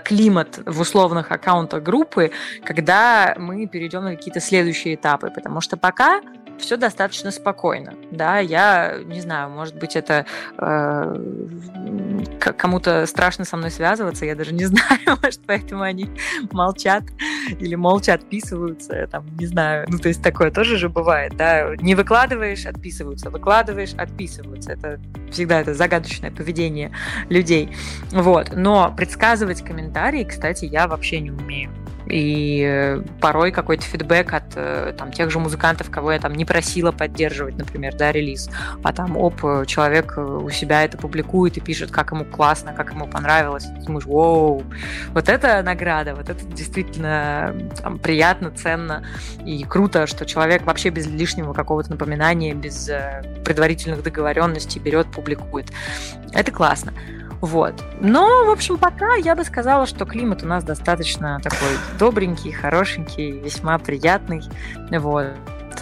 климат 0.03 0.59
в 0.65 0.79
условных 0.81 1.31
аккаунтах 1.31 1.83
группы, 1.83 2.31
когда 2.63 3.35
мы 3.37 3.67
перейдем 3.67 4.03
на 4.03 4.15
какие-то 4.15 4.39
следующие 4.39 4.95
этапы, 4.95 5.29
потому 5.29 5.61
что 5.61 5.77
пока 5.77 6.21
все 6.59 6.77
достаточно 6.77 7.31
спокойно, 7.31 7.93
да, 8.11 8.39
я 8.39 8.97
не 9.05 9.21
знаю, 9.21 9.49
может 9.49 9.75
быть 9.77 9.95
это 9.95 10.25
э, 10.57 11.15
кому-то 12.39 13.05
страшно 13.05 13.45
со 13.45 13.57
мной 13.57 13.71
связываться, 13.71 14.25
я 14.25 14.35
даже 14.35 14.53
не 14.53 14.65
знаю, 14.65 14.99
может 15.21 15.41
поэтому 15.45 15.83
они 15.83 16.09
молчат 16.51 17.03
или 17.59 17.75
молча 17.75 18.13
отписываются, 18.13 19.07
там, 19.07 19.25
не 19.37 19.47
знаю, 19.47 19.85
ну 19.89 19.97
то 19.97 20.07
есть 20.07 20.21
такое 20.23 20.51
тоже 20.51 20.77
же 20.77 20.89
бывает, 20.89 21.35
да, 21.37 21.75
не 21.77 21.95
выкладываешь, 21.95 22.65
отписываются, 22.65 23.29
выкладываешь, 23.29 23.93
отписываются, 23.93 24.73
это 24.73 24.99
всегда 25.31 25.61
это 25.61 25.73
загадочное 25.73 26.31
поведение 26.31 26.91
людей, 27.29 27.75
вот, 28.11 28.51
но 28.55 28.93
предсказывать 28.95 29.63
комментарии, 29.63 30.23
кстати, 30.23 30.65
я 30.65 30.87
вообще 30.87 31.19
не 31.19 31.31
умею, 31.31 31.71
и 32.07 32.63
э, 32.65 33.01
порой 33.19 33.51
какой-то 33.51 33.83
фидбэк 33.83 34.33
от 34.33 34.43
э, 34.55 34.93
там, 34.97 35.11
тех 35.11 35.31
же 35.31 35.39
музыкантов, 35.39 35.89
кого 35.89 36.11
я 36.11 36.19
там 36.19 36.33
не 36.33 36.45
просила 36.45 36.91
поддерживать, 36.91 37.57
например, 37.57 37.95
да, 37.95 38.11
релиз, 38.11 38.49
а 38.83 38.93
там, 38.93 39.17
оп, 39.17 39.41
человек 39.65 40.17
у 40.17 40.49
себя 40.49 40.83
это 40.83 40.97
публикует 40.97 41.57
и 41.57 41.61
пишет, 41.61 41.91
как 41.91 42.11
ему 42.11 42.25
классно, 42.25 42.73
как 42.73 42.91
ему 42.91 43.07
понравилось, 43.07 43.65
ты 43.65 43.85
думаешь, 43.85 44.05
воу, 44.05 44.63
вот 45.09 45.29
это 45.29 45.61
награда, 45.63 46.15
вот 46.15 46.29
это 46.29 46.45
действительно 46.45 47.55
там, 47.81 47.99
приятно, 47.99 48.51
ценно 48.51 49.03
и 49.45 49.63
круто, 49.63 50.07
что 50.07 50.25
человек 50.25 50.63
вообще 50.63 50.89
без 50.89 51.07
лишнего 51.07 51.53
какого-то 51.53 51.91
напоминания, 51.91 52.53
без 52.53 52.89
э, 52.89 53.23
предварительных 53.43 54.03
договоренностей 54.03 54.79
берет, 54.79 55.07
публикует. 55.11 55.71
Это 56.33 56.51
классно. 56.51 56.93
Вот. 57.45 57.75
Но, 58.01 58.45
в 58.45 58.49
общем, 58.49 58.79
пока 58.79 59.13
я 59.13 59.35
бы 59.35 59.43
сказала, 59.43 59.85
что 59.85 60.05
климат 60.05 60.41
у 60.41 60.47
нас 60.47 60.63
достаточно 60.63 61.39
такой 61.43 61.77
добренький, 61.99 62.51
хорошенький, 62.51 63.33
весьма 63.33 63.77
приятный. 63.77 64.41
Вот. 64.89 65.27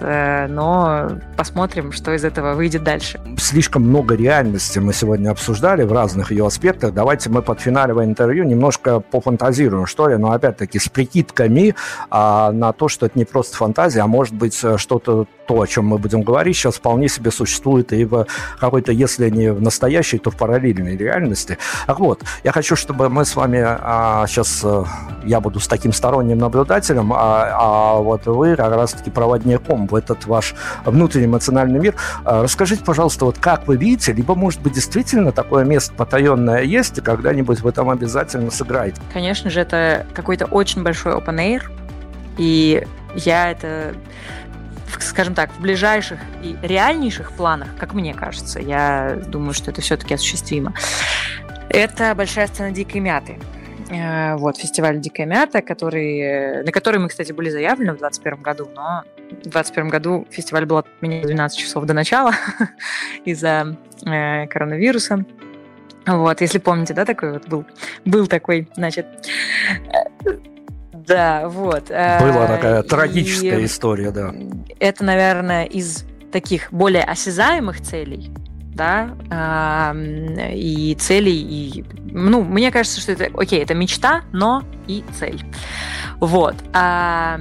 Э, 0.02 0.48
но 0.48 1.10
посмотрим, 1.38 1.91
что 1.91 2.14
из 2.14 2.24
этого 2.24 2.54
выйдет 2.54 2.84
дальше. 2.84 3.20
Слишком 3.38 3.84
много 3.84 4.16
реальности 4.16 4.80
мы 4.80 4.94
сегодня 4.94 5.32
обсуждали 5.32 5.84
в 5.84 5.91
разных 5.91 6.32
ее 6.32 6.46
аспектах. 6.46 6.94
Давайте 6.94 7.30
мы 7.30 7.41
под 7.41 7.60
финалевое 7.60 8.06
интервью 8.06 8.44
немножко 8.44 9.00
пофантазируем, 9.00 9.86
что 9.86 10.08
ли, 10.08 10.18
но 10.18 10.32
опять-таки 10.32 10.80
с 10.80 10.89
прикидками 10.89 11.76
а, 12.10 12.52
на 12.52 12.74
то, 12.74 12.88
что 12.88 13.06
это 13.06 13.18
не 13.18 13.26
просто 13.26 13.58
фантазия, 13.58 14.02
а 14.02 14.08
может 14.08 14.34
быть 14.34 14.60
э, 14.64 14.78
что-то 14.78 15.28
то, 15.48 15.62
о 15.62 15.68
чем 15.68 15.86
мы 15.88 15.98
будем 15.98 16.22
говорить, 16.22 16.56
сейчас 16.56 16.76
вполне 16.76 17.10
себе 17.10 17.32
существует 17.32 17.91
и 17.94 18.06
в 18.06 18.26
какой-то, 18.60 18.91
если 18.91 19.30
не 19.30 19.52
в 19.52 19.62
настоящей, 19.62 20.18
то 20.18 20.32
в 20.32 20.38
параллельной 20.38 20.96
реальности. 20.96 21.58
Так 21.86 22.00
вот, 22.00 22.22
я 22.44 22.52
хочу, 22.52 22.76
чтобы 22.76 23.10
мы 23.10 23.26
с 23.26 23.36
вами 23.36 23.62
а, 23.64 24.26
сейчас, 24.28 24.62
э, 24.64 24.84
я 25.26 25.39
буду 25.39 25.60
с 25.60 25.68
таким 25.68 25.94
сторонним 25.94 26.38
наблюдателем, 26.38 27.12
а, 27.14 27.50
а 27.54 27.96
вот 28.00 28.26
вы 28.26 28.56
как 28.56 28.74
раз-таки 28.74 29.10
проводником 29.10 29.83
в 29.88 29.96
этот 29.96 30.26
ваш 30.26 30.56
внутренний 30.86 31.26
эмоциональный 31.26 31.80
мир. 31.80 31.96
А, 32.26 32.44
расскажите, 32.44 32.84
пожалуйста, 32.84 33.26
вот 33.26 33.38
как 33.38 33.68
вы 33.68 33.78
видите, 33.78 34.14
либо, 34.14 34.36
может 34.36 34.62
быть, 34.62 34.74
действительно 34.74 35.32
такое 35.32 35.66
место 35.66 35.94
потаенное 35.94 36.64
есть, 36.64 36.98
и 36.98 37.02
когда-нибудь 37.02 37.62
вы 37.62 37.72
там 37.72 37.90
обязательно 37.90 38.52
сыграете? 38.52 39.02
Конечно 39.12 39.50
же, 39.50 39.60
это 39.60 40.06
какой-то 40.14 40.46
очень 40.46 40.84
большой 40.84 41.14
open 41.14 41.38
air, 41.38 41.64
и 42.38 42.86
я 43.16 43.52
это 43.52 43.94
скажем 45.00 45.34
так, 45.34 45.52
в 45.52 45.60
ближайших 45.60 46.20
и 46.42 46.56
реальнейших 46.62 47.34
планах, 47.34 47.70
как 47.80 47.94
мне 47.94 48.14
кажется, 48.14 48.60
я 48.60 49.18
думаю, 49.28 49.54
что 49.54 49.72
это 49.72 49.82
все-таки 49.82 50.14
осуществимо. 50.14 50.74
Это 51.70 52.14
большая 52.16 52.48
сцена 52.48 52.72
дикой 52.72 53.02
мяты. 53.02 53.40
Э, 53.94 54.36
вот, 54.36 54.58
фестиваль 54.58 55.00
«Дикая 55.00 55.26
мята», 55.26 55.62
который, 55.62 56.64
на 56.64 56.72
который 56.72 57.00
мы, 57.00 57.10
кстати, 57.10 57.32
были 57.32 57.50
заявлены 57.50 57.94
в 57.94 57.98
2021 57.98 58.41
году, 58.41 58.70
но 58.74 59.04
в 59.30 59.44
2021 59.44 59.89
году 59.89 60.28
фестиваль 60.30 60.66
был 60.66 60.78
отменен 60.78 61.22
12 61.22 61.58
часов 61.58 61.86
до 61.86 61.94
начала 61.94 62.34
из-за 63.26 63.78
э, 64.06 64.48
коронавируса. 64.48 65.26
Вот, 66.06 66.41
если 66.41 66.60
помните, 66.60 66.94
да, 66.94 67.06
такой 67.06 67.34
вот 67.34 67.48
был, 67.48 67.66
был 68.04 68.28
такой, 68.28 68.68
значит, 68.76 69.06
да, 70.91 71.48
вот. 71.48 71.89
Была 71.89 72.48
такая 72.48 72.84
трагическая 72.84 73.64
история, 73.66 74.12
да. 74.12 74.34
Это, 74.80 75.04
наверное, 75.04 75.66
из 75.66 76.06
таких 76.32 76.74
более 76.74 77.04
осязаемых 77.04 77.82
целей, 77.82 78.32
да, 78.74 79.16
и 79.96 80.96
целей, 81.00 81.42
и, 81.42 81.86
ну, 82.12 82.44
мне 82.44 82.72
кажется, 82.72 83.00
что 83.00 83.12
это, 83.12 83.30
окей, 83.38 83.62
это 83.62 83.74
мечта, 83.74 84.24
но 84.32 84.64
и 84.88 85.04
цель. 85.18 85.44
Вот. 86.20 86.56
А, 86.74 87.40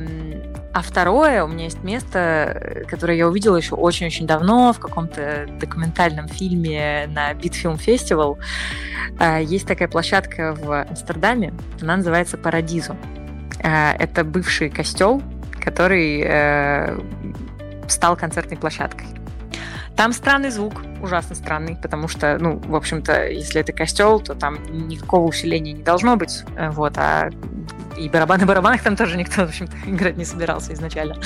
а 0.74 0.82
второе, 0.82 1.44
у 1.44 1.48
меня 1.48 1.64
есть 1.64 1.84
место, 1.84 2.84
которое 2.88 3.16
я 3.16 3.28
увидела 3.28 3.56
еще 3.56 3.74
очень-очень 3.74 4.26
давно 4.26 4.72
в 4.72 4.78
каком-то 4.78 5.46
документальном 5.60 6.28
фильме 6.28 7.06
на 7.08 7.32
Film 7.32 7.78
Festival. 7.78 8.38
А, 9.18 9.38
есть 9.38 9.66
такая 9.66 9.88
площадка 9.88 10.54
в 10.58 10.82
Амстердаме, 10.82 11.52
она 11.80 11.96
называется 11.96 12.38
Парадизо. 12.38 12.96
А, 13.62 13.94
это 13.98 14.24
бывший 14.24 14.70
костел, 14.70 15.22
который 15.60 16.22
э, 16.24 16.98
стал 17.86 18.16
концертной 18.16 18.56
площадкой. 18.56 19.06
Там 19.96 20.12
странный 20.12 20.50
звук, 20.50 20.74
ужасно 21.02 21.34
странный, 21.34 21.76
потому 21.76 22.08
что, 22.08 22.38
ну, 22.38 22.58
в 22.58 22.74
общем-то, 22.74 23.28
если 23.28 23.60
это 23.60 23.72
костел, 23.72 24.20
то 24.20 24.34
там 24.34 24.58
никакого 24.88 25.28
усиления 25.28 25.72
не 25.72 25.82
должно 25.82 26.16
быть, 26.16 26.44
э, 26.56 26.70
вот, 26.70 26.94
а 26.96 27.28
и 27.98 28.08
барабаны 28.08 28.46
барабанах 28.46 28.82
там 28.82 28.96
тоже 28.96 29.16
никто, 29.16 29.44
в 29.44 29.48
общем-то, 29.48 29.76
играть 29.86 30.16
не 30.16 30.24
собирался 30.24 30.72
изначально, 30.72 31.16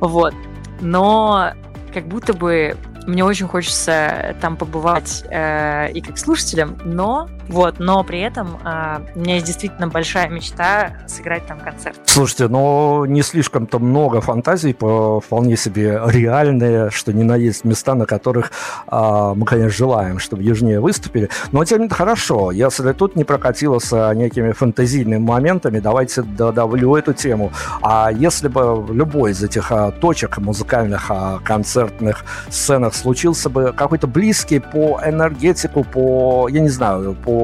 вот. 0.00 0.34
Но 0.80 1.52
как 1.92 2.06
будто 2.06 2.32
бы 2.32 2.76
мне 3.06 3.24
очень 3.24 3.48
хочется 3.48 4.36
там 4.40 4.56
побывать 4.56 5.24
э, 5.30 5.90
и 5.92 6.00
как 6.00 6.16
слушателем, 6.18 6.78
но 6.84 7.28
вот, 7.48 7.78
но 7.78 8.02
при 8.04 8.20
этом 8.20 8.58
э, 8.64 9.00
у 9.14 9.18
меня 9.20 9.34
есть 9.34 9.46
действительно 9.46 9.88
большая 9.88 10.28
мечта 10.28 10.92
сыграть 11.06 11.46
там 11.46 11.60
концерт. 11.60 11.98
Слушайте, 12.06 12.48
но 12.48 13.04
не 13.06 13.22
слишком-то 13.22 13.78
много 13.78 14.20
фантазий, 14.20 14.72
по 14.72 15.20
вполне 15.20 15.56
себе 15.56 16.00
реальные, 16.06 16.90
что 16.90 17.12
не 17.12 17.24
на 17.24 17.36
есть 17.36 17.64
места, 17.64 17.94
на 17.94 18.06
которых 18.06 18.52
э, 18.90 19.32
мы, 19.36 19.44
конечно, 19.44 19.70
желаем, 19.70 20.18
чтобы 20.18 20.42
южнее 20.42 20.80
выступили. 20.80 21.28
Но 21.52 21.64
тем 21.64 21.78
не 21.78 21.84
менее, 21.84 21.96
хорошо, 21.96 22.50
если 22.52 22.92
тут 22.92 23.16
не 23.16 23.24
прокатилось 23.24 23.92
некими 23.92 24.52
фантазийными 24.52 25.18
моментами, 25.18 25.80
давайте 25.80 26.22
додавлю 26.22 26.96
эту 26.96 27.12
тему. 27.12 27.52
А 27.82 28.10
если 28.12 28.48
бы 28.48 28.86
любой 28.92 29.32
из 29.32 29.42
этих 29.42 29.72
а, 29.72 29.90
точек 29.90 30.38
музыкальных, 30.38 31.10
а, 31.10 31.38
концертных 31.44 32.24
сценах 32.48 32.94
случился 32.94 33.48
бы 33.50 33.72
какой-то 33.76 34.06
близкий 34.06 34.60
по 34.60 35.00
энергетику, 35.04 35.84
по, 35.84 36.48
я 36.48 36.60
не 36.60 36.68
знаю, 36.68 37.16
по 37.24 37.39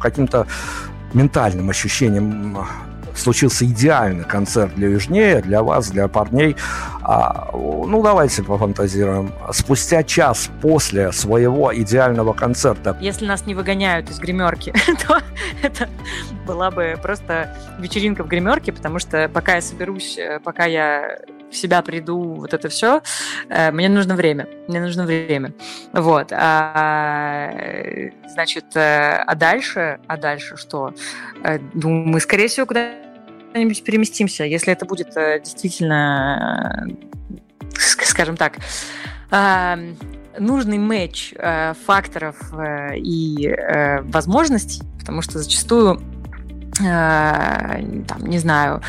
каким-то 0.00 0.46
ментальным 1.14 1.70
ощущениям 1.70 2.66
случился 3.14 3.64
идеальный 3.64 4.24
концерт 4.24 4.74
для 4.74 4.88
Южнее, 4.88 5.40
для 5.42 5.62
вас, 5.62 5.90
для 5.90 6.08
парней. 6.08 6.56
А, 7.02 7.50
ну, 7.52 8.02
давайте 8.02 8.42
пофантазируем. 8.42 9.32
Спустя 9.52 10.02
час 10.02 10.50
после 10.60 11.12
своего 11.12 11.74
идеального 11.74 12.32
концерта... 12.32 12.96
Если 13.00 13.26
нас 13.26 13.46
не 13.46 13.54
выгоняют 13.54 14.10
из 14.10 14.18
гримерки, 14.18 14.72
то 15.06 15.20
это 15.62 15.88
была 16.46 16.70
бы 16.70 16.98
просто 17.02 17.56
вечеринка 17.78 18.24
в 18.24 18.28
гримерке, 18.28 18.72
потому 18.72 18.98
что 18.98 19.28
пока 19.28 19.56
я 19.56 19.60
соберусь, 19.62 20.16
э, 20.18 20.40
пока 20.42 20.64
я 20.64 21.18
в 21.52 21.56
себя 21.56 21.82
приду, 21.82 22.34
вот 22.34 22.54
это 22.54 22.68
все, 22.68 23.02
э, 23.48 23.70
мне 23.70 23.88
нужно 23.88 24.16
время. 24.16 24.48
Мне 24.68 24.80
нужно 24.80 25.04
время. 25.04 25.52
Вот. 25.92 26.32
А, 26.32 27.50
значит, 28.28 28.76
э, 28.76 29.22
а 29.26 29.34
дальше, 29.34 30.00
а 30.06 30.16
дальше 30.16 30.56
что? 30.56 30.94
Ну, 31.74 31.90
мы, 31.90 32.20
скорее 32.20 32.48
всего, 32.48 32.66
куда 32.66 32.90
куда-нибудь 33.52 33.84
переместимся, 33.84 34.44
если 34.44 34.72
это 34.72 34.86
будет 34.86 35.14
э, 35.14 35.40
действительно, 35.40 36.88
э, 37.28 37.78
скажем 37.78 38.38
так, 38.38 38.56
э, 39.30 39.94
нужный 40.38 40.78
матч 40.78 41.34
факторов 41.84 42.36
и 42.96 43.54
возможностей, 44.04 44.80
потому 44.98 45.20
что 45.20 45.38
зачастую 45.38 46.00
там, 46.82 48.26
не 48.26 48.38
знаю, 48.38 48.82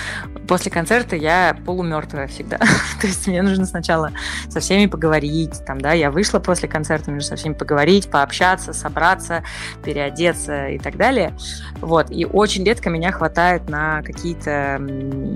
после 0.48 0.72
концерта 0.72 1.16
я 1.16 1.56
полумертвая 1.66 2.28
всегда. 2.28 2.58
То 3.02 3.08
есть 3.08 3.28
мне 3.28 3.41
нужно 3.41 3.66
сначала 3.66 4.12
со 4.50 4.60
всеми 4.60 4.88
поговорить, 4.88 5.64
там, 5.66 5.80
да, 5.80 5.94
я 5.94 6.12
вышла 6.12 6.39
после 6.39 6.68
концерта, 6.68 7.12
нужно 7.12 7.30
со 7.30 7.36
всеми 7.36 7.54
поговорить, 7.54 8.10
пообщаться, 8.10 8.74
собраться, 8.74 9.44
переодеться 9.84 10.68
и 10.68 10.80
так 10.80 10.98
далее. 10.98 11.34
Вот, 11.80 12.12
и 12.12 12.26
очень 12.26 12.64
редко 12.64 12.89
меня 12.89 13.12
хватает 13.12 13.70
на 13.70 14.02
какие-то 14.02 14.82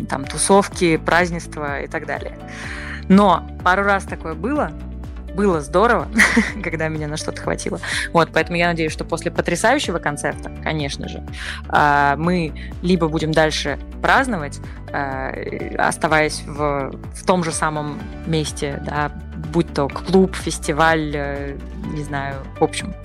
там 0.10 0.26
тусовки, 0.26 0.97
празднества 0.97 1.82
и 1.82 1.88
так 1.88 2.05
далее. 2.05 2.38
Но 3.10 3.47
пару 3.64 3.84
раз 3.84 4.03
такое 4.03 4.34
было, 4.34 4.72
было 5.38 5.61
здорово, 5.61 6.07
когда 6.63 6.89
меня 6.89 7.07
на 7.07 7.15
что-то 7.15 7.41
хватило. 7.41 7.79
Вот, 8.11 8.29
поэтому 8.33 8.57
я 8.57 8.67
надеюсь, 8.67 8.91
что 8.91 9.05
после 9.05 9.31
потрясающего 9.31 9.99
концерта, 9.99 10.51
конечно 10.63 11.07
же, 11.07 11.23
а, 11.69 12.15
мы 12.17 12.53
либо 12.81 13.07
будем 13.07 13.31
дальше 13.31 13.79
праздновать, 14.01 14.59
а, 14.91 15.31
оставаясь 15.77 16.41
в, 16.45 16.91
в 17.13 17.25
том 17.25 17.43
же 17.43 17.51
самом 17.51 17.99
месте, 18.25 18.81
да, 18.85 19.11
будь 19.53 19.71
то 19.73 19.88
клуб, 19.88 20.35
фестиваль, 20.35 21.11
э, 21.15 21.57
не 21.93 22.03
знаю, 22.03 22.38
в 22.59 22.63
общем, 22.63 22.95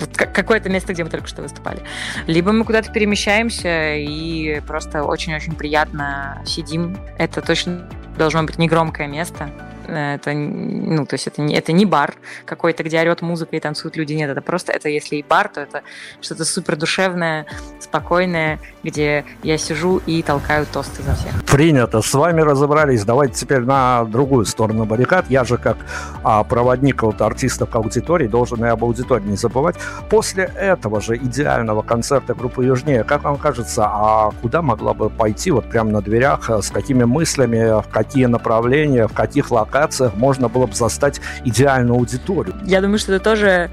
вот 0.00 0.16
какое-то 0.16 0.70
место, 0.70 0.94
где 0.94 1.04
мы 1.04 1.10
только 1.10 1.28
что 1.28 1.42
выступали. 1.42 1.82
Либо 2.26 2.50
мы 2.52 2.64
куда-то 2.64 2.90
перемещаемся 2.90 3.94
и 3.94 4.60
просто 4.66 5.04
очень-очень 5.04 5.54
приятно 5.54 6.42
сидим. 6.46 6.96
Это 7.18 7.42
точно 7.42 7.88
должно 8.16 8.42
быть 8.42 8.58
негромкое 8.58 9.06
место, 9.06 9.50
это, 9.88 10.32
ну, 10.32 11.06
то 11.06 11.14
есть 11.14 11.26
это 11.26 11.42
не, 11.42 11.54
это 11.54 11.72
не 11.72 11.86
бар 11.86 12.14
какой-то, 12.44 12.82
где 12.82 13.00
орет 13.00 13.22
музыка 13.22 13.56
и 13.56 13.60
танцуют 13.60 13.96
люди. 13.96 14.14
Нет, 14.14 14.30
это 14.30 14.40
просто, 14.40 14.72
это 14.72 14.88
если 14.88 15.16
и 15.16 15.22
бар, 15.22 15.48
то 15.48 15.60
это 15.60 15.82
что-то 16.20 16.44
супер 16.44 16.76
душевное, 16.76 17.46
спокойное, 17.80 18.58
где 18.82 19.24
я 19.42 19.58
сижу 19.58 20.00
и 20.06 20.22
толкаю 20.22 20.66
тосты 20.66 21.02
за 21.02 21.14
всех. 21.14 21.44
Принято. 21.44 22.02
С 22.02 22.14
вами 22.14 22.40
разобрались. 22.40 23.04
Давайте 23.04 23.34
теперь 23.34 23.60
на 23.60 24.04
другую 24.04 24.46
сторону 24.46 24.84
баррикад. 24.84 25.26
Я 25.28 25.44
же 25.44 25.58
как 25.58 25.76
а, 26.22 26.42
проводник 26.44 27.02
вот, 27.02 27.20
артистов 27.20 27.70
к 27.70 27.76
аудитории 27.76 28.26
должен 28.26 28.64
и 28.64 28.68
об 28.68 28.84
аудитории 28.84 29.24
не 29.24 29.36
забывать. 29.36 29.76
После 30.10 30.44
этого 30.56 31.00
же 31.00 31.16
идеального 31.16 31.82
концерта 31.82 32.34
группы 32.34 32.64
Южнее, 32.64 33.04
как 33.04 33.24
вам 33.24 33.36
кажется, 33.36 33.84
а 33.86 34.30
куда 34.42 34.62
могла 34.62 34.94
бы 34.94 35.10
пойти 35.10 35.50
вот 35.50 35.68
прямо 35.68 35.90
на 35.90 36.02
дверях, 36.02 36.48
с 36.48 36.70
какими 36.70 37.04
мыслями, 37.04 37.80
в 37.80 37.88
какие 37.88 38.26
направления, 38.26 39.06
в 39.06 39.12
каких 39.12 39.50
локациях 39.50 39.73
локациях 39.74 40.14
можно 40.14 40.48
было 40.48 40.66
бы 40.66 40.74
застать 40.74 41.20
идеальную 41.44 41.96
аудиторию. 41.96 42.54
Я 42.64 42.80
думаю, 42.80 42.98
что 42.98 43.12
это 43.12 43.22
тоже... 43.22 43.70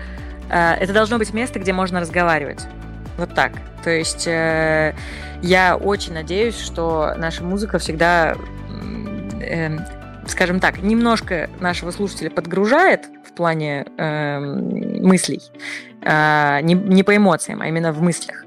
Э, 0.50 0.74
это 0.74 0.94
должно 0.94 1.18
быть 1.18 1.34
место, 1.34 1.60
где 1.60 1.74
можно 1.74 2.00
разговаривать. 2.00 2.62
Вот 3.18 3.34
так. 3.34 3.54
То 3.84 3.90
есть 3.90 4.28
э, 4.28 4.94
я 5.42 5.76
очень 5.76 6.14
надеюсь, 6.14 6.58
что 6.60 7.14
наша 7.18 7.44
музыка 7.44 7.78
всегда, 7.78 8.36
э, 9.42 9.78
скажем 10.28 10.60
так, 10.60 10.82
немножко 10.82 11.50
нашего 11.60 11.92
слушателя 11.92 12.30
подгружает 12.30 13.08
в 13.28 13.34
плане 13.34 13.86
мыслей. 15.02 15.42
Не, 16.04 16.74
не 16.74 17.04
по 17.04 17.16
эмоциям, 17.16 17.62
а 17.62 17.68
именно 17.68 17.94
в 17.94 18.02
мыслях. 18.02 18.46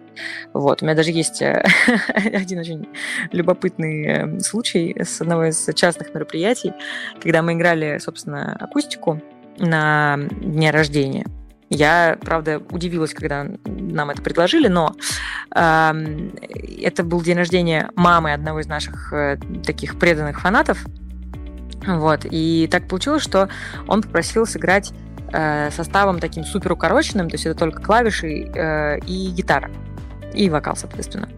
Вот. 0.52 0.82
У 0.82 0.84
меня 0.84 0.94
даже 0.94 1.10
есть 1.10 1.42
э, 1.42 1.64
один 2.14 2.58
очень 2.60 2.88
любопытный 3.32 4.06
э, 4.06 4.40
случай 4.40 4.94
с 5.00 5.20
одного 5.20 5.46
из 5.46 5.68
частных 5.74 6.14
мероприятий, 6.14 6.72
когда 7.20 7.42
мы 7.42 7.54
играли, 7.54 7.98
собственно, 7.98 8.56
акустику 8.56 9.20
на 9.58 10.18
дне 10.40 10.70
рождения. 10.70 11.26
Я, 11.70 12.18
правда, 12.20 12.62
удивилась, 12.70 13.14
когда 13.14 13.46
нам 13.64 14.10
это 14.10 14.22
предложили, 14.22 14.68
но 14.68 14.94
э, 15.54 16.30
это 16.82 17.02
был 17.02 17.22
день 17.22 17.36
рождения 17.38 17.90
мамы 17.96 18.32
одного 18.32 18.60
из 18.60 18.66
наших 18.66 19.12
э, 19.12 19.38
таких 19.64 19.98
преданных 19.98 20.40
фанатов. 20.40 20.84
Вот. 21.86 22.26
И 22.30 22.68
так 22.70 22.86
получилось, 22.88 23.22
что 23.22 23.48
он 23.88 24.02
попросил 24.02 24.46
сыграть 24.46 24.92
э, 25.32 25.70
составом 25.70 26.20
таким 26.20 26.44
супер 26.44 26.72
укороченным, 26.72 27.28
то 27.28 27.34
есть 27.34 27.46
это 27.46 27.58
только 27.58 27.82
клавиши 27.82 28.50
э, 28.54 28.98
и 29.00 29.30
гитара 29.30 29.70
и 30.34 30.50
вокал, 30.50 30.76
соответственно. 30.76 31.28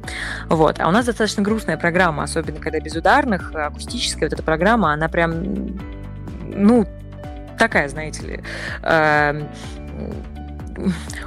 Вот. 0.48 0.80
А 0.80 0.88
у 0.88 0.90
нас 0.90 1.06
достаточно 1.06 1.42
грустная 1.42 1.76
программа, 1.76 2.24
особенно 2.24 2.58
когда 2.58 2.80
без 2.80 2.94
ударных, 2.96 3.54
акустическая 3.54 4.28
вот 4.28 4.32
эта 4.32 4.42
программа, 4.42 4.92
она 4.92 5.08
прям, 5.08 5.78
ну, 6.44 6.86
такая, 7.58 7.88
знаете 7.88 8.26
ли, 8.26 8.40
э, 8.82 9.42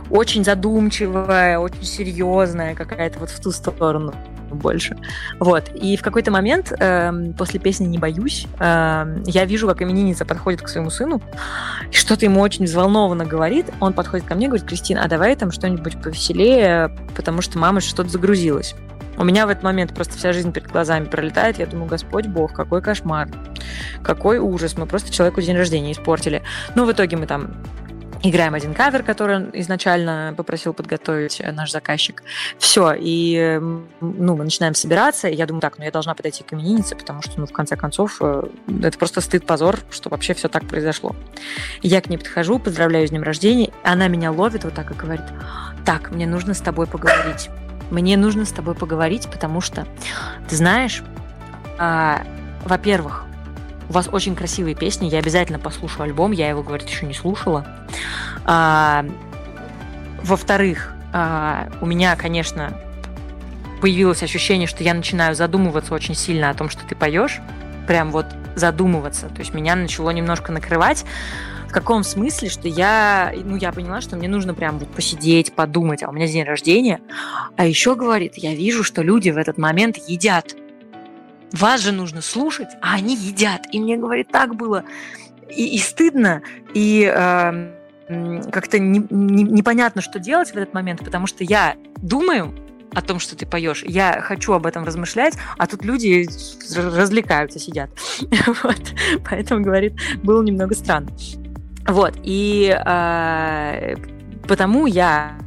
очень 0.10 0.44
задумчивая, 0.44 1.60
очень 1.60 1.84
серьезная 1.84 2.76
какая-то 2.76 3.20
вот 3.20 3.30
в 3.30 3.40
ту 3.40 3.52
сторону 3.52 4.14
больше. 4.56 4.98
Вот. 5.40 5.70
И 5.74 5.98
в 5.98 6.02
какой-то 6.02 6.32
момент 6.32 6.74
э, 6.78 7.12
после 7.38 7.60
песни 7.60 7.86
«Не 7.86 7.98
боюсь» 7.98 8.48
э, 8.60 9.22
я 9.26 9.46
вижу, 9.46 9.68
как 9.68 9.82
именинница 9.82 10.26
подходит 10.26 10.62
к 10.62 10.68
своему 10.68 10.90
сыну, 10.90 11.22
и 11.92 11.96
что-то 11.96 12.26
ему 12.26 12.42
очень 12.42 12.66
взволнованно 12.66 13.26
говорит. 13.26 13.68
Он 13.80 13.94
подходит 13.94 14.26
ко 14.26 14.36
мне 14.36 14.46
и 14.46 14.50
говорит, 14.50 14.68
Кристина, 14.68 15.04
а 15.04 15.08
давай 15.08 15.36
там 15.36 15.52
что-нибудь 15.52 16.02
повеселее, 16.02 16.96
потому 17.16 17.42
что 17.42 17.58
мама 17.58 17.82
что-то 17.82 18.10
загрузилась. 18.10 18.76
У 19.20 19.26
меня 19.26 19.46
в 19.46 19.50
этот 19.50 19.64
момент 19.64 19.94
просто 19.94 20.18
вся 20.18 20.32
жизнь 20.32 20.54
перед 20.54 20.72
глазами 20.72 21.04
пролетает. 21.04 21.60
Я 21.60 21.66
думаю, 21.66 21.90
Господь 21.90 22.28
Бог, 22.28 22.54
какой 22.54 22.82
кошмар, 22.82 23.28
какой 24.02 24.40
ужас. 24.40 24.78
Мы 24.78 24.86
просто 24.86 25.12
человеку 25.12 25.42
день 25.42 25.58
рождения 25.58 25.92
испортили. 25.92 26.42
Ну, 26.76 26.86
в 26.86 26.92
итоге 26.94 27.18
мы 27.18 27.26
там 27.26 27.52
играем 28.24 28.54
один 28.54 28.74
кавер, 28.74 29.04
который 29.04 29.50
изначально 29.62 30.34
попросил 30.36 30.74
подготовить 30.74 31.40
э, 31.40 31.52
наш 31.52 31.72
заказчик. 31.72 32.24
Все, 32.58 32.94
и 32.98 33.60
ну, 34.02 34.36
мы 34.36 34.44
начинаем 34.44 34.76
собираться, 34.76 35.28
и 35.28 35.36
я 35.36 35.46
думаю, 35.46 35.62
так, 35.62 35.78
ну 35.78 35.86
я 35.86 35.92
должна 35.92 36.14
подойти 36.16 36.44
к 36.44 36.54
имениннице, 36.54 36.96
потому 36.96 37.22
что, 37.22 37.40
ну, 37.40 37.46
в 37.46 37.52
конце 37.52 37.76
концов, 37.76 38.18
э, 38.22 38.44
это 38.84 38.98
просто 38.98 39.22
стыд, 39.22 39.46
позор, 39.46 39.80
что 39.90 40.10
вообще 40.10 40.34
все 40.34 40.50
так 40.50 40.66
произошло. 40.66 41.16
я 41.82 42.02
к 42.02 42.10
ней 42.10 42.18
подхожу, 42.18 42.60
поздравляю 42.60 43.08
с 43.08 43.12
днем 43.12 43.24
рождения, 43.24 43.72
она 43.84 44.08
меня 44.08 44.32
ловит 44.32 44.64
вот 44.64 44.74
так 44.74 44.92
и 44.92 44.94
говорит, 44.94 45.26
так, 45.86 46.12
мне 46.12 46.28
нужно 46.28 46.54
с 46.54 46.60
тобой 46.60 46.88
поговорить. 46.88 47.50
Мне 47.90 48.18
нужно 48.18 48.46
с 48.46 48.52
тобой 48.52 48.76
поговорить, 48.76 49.28
потому 49.32 49.62
что, 49.62 49.88
ты 50.48 50.56
знаешь, 50.56 51.02
а, 51.80 52.24
во-первых, 52.64 53.26
у 53.90 53.94
вас 53.94 54.08
очень 54.12 54.36
красивые 54.36 54.76
песни, 54.76 55.08
я 55.08 55.20
обязательно 55.20 55.60
послушаю 55.60 56.04
альбом, 56.04 56.32
я 56.32 56.48
его, 56.48 56.62
говорит, 56.62 56.88
еще 56.88 57.06
не 57.06 57.14
слушала. 57.14 57.66
А, 58.46 59.06
во-вторых, 60.24 60.94
а, 61.12 61.70
у 61.82 61.86
меня, 61.86 62.16
конечно, 62.16 62.74
появилось 63.82 64.22
ощущение, 64.22 64.68
что 64.68 64.84
я 64.84 64.94
начинаю 64.94 65.36
задумываться 65.36 65.94
очень 65.94 66.16
сильно 66.16 66.50
о 66.50 66.54
том, 66.54 66.70
что 66.70 66.86
ты 66.86 66.96
поешь, 66.96 67.40
прям 67.88 68.12
вот 68.12 68.28
задумываться. 68.56 69.28
То 69.30 69.40
есть 69.40 69.54
меня 69.54 69.76
начало 69.76 70.12
немножко 70.12 70.52
накрывать. 70.52 71.06
В 71.68 71.72
каком 71.72 72.04
смысле, 72.04 72.50
что 72.50 72.68
я, 72.68 73.32
ну, 73.44 73.56
я 73.56 73.72
поняла, 73.72 74.02
что 74.02 74.16
мне 74.16 74.28
нужно 74.28 74.56
прям 74.56 74.80
вот 74.80 74.90
посидеть, 74.90 75.54
подумать, 75.54 76.02
а 76.02 76.10
у 76.10 76.12
меня 76.12 76.28
день 76.28 76.44
рождения. 76.44 77.00
А 77.58 77.66
еще, 77.66 77.96
говорит, 77.96 78.34
я 78.38 78.56
вижу, 78.56 78.84
что 78.84 79.04
люди 79.04 79.30
в 79.30 79.38
этот 79.38 79.58
момент 79.60 79.98
едят 80.08 80.56
вас 81.52 81.82
же 81.82 81.92
нужно 81.92 82.22
слушать, 82.22 82.70
а 82.82 82.96
они 82.96 83.16
едят. 83.16 83.68
И 83.72 83.80
мне, 83.80 83.98
говорит, 83.98 84.30
так 84.30 84.56
было 84.56 84.84
и, 85.50 85.76
и 85.76 85.80
стыдно, 85.80 86.42
и 86.74 87.12
э, 87.12 87.72
как-то 88.52 88.80
не, 88.80 89.06
не, 89.10 89.44
непонятно, 89.44 90.02
что 90.02 90.20
делать 90.20 90.50
в 90.50 90.56
этот 90.56 90.74
момент, 90.74 91.04
потому 91.04 91.28
что 91.28 91.44
я 91.44 91.76
думаю 91.98 92.54
о 92.94 93.02
том, 93.02 93.20
что 93.20 93.36
ты 93.36 93.46
поешь, 93.46 93.84
я 93.84 94.22
хочу 94.22 94.54
об 94.54 94.66
этом 94.66 94.84
размышлять, 94.84 95.36
а 95.58 95.68
тут 95.68 95.86
люди 95.86 96.28
развлекаются, 96.76 97.60
сидят. 97.60 97.90
вот. 98.64 98.82
Поэтому, 99.30 99.64
говорит, 99.64 99.94
было 100.24 100.42
немного 100.42 100.74
странно. 100.76 101.10
Вот, 101.88 102.16
и 102.24 102.76
э, 102.76 103.96
потому 104.50 104.88
я 104.88 105.38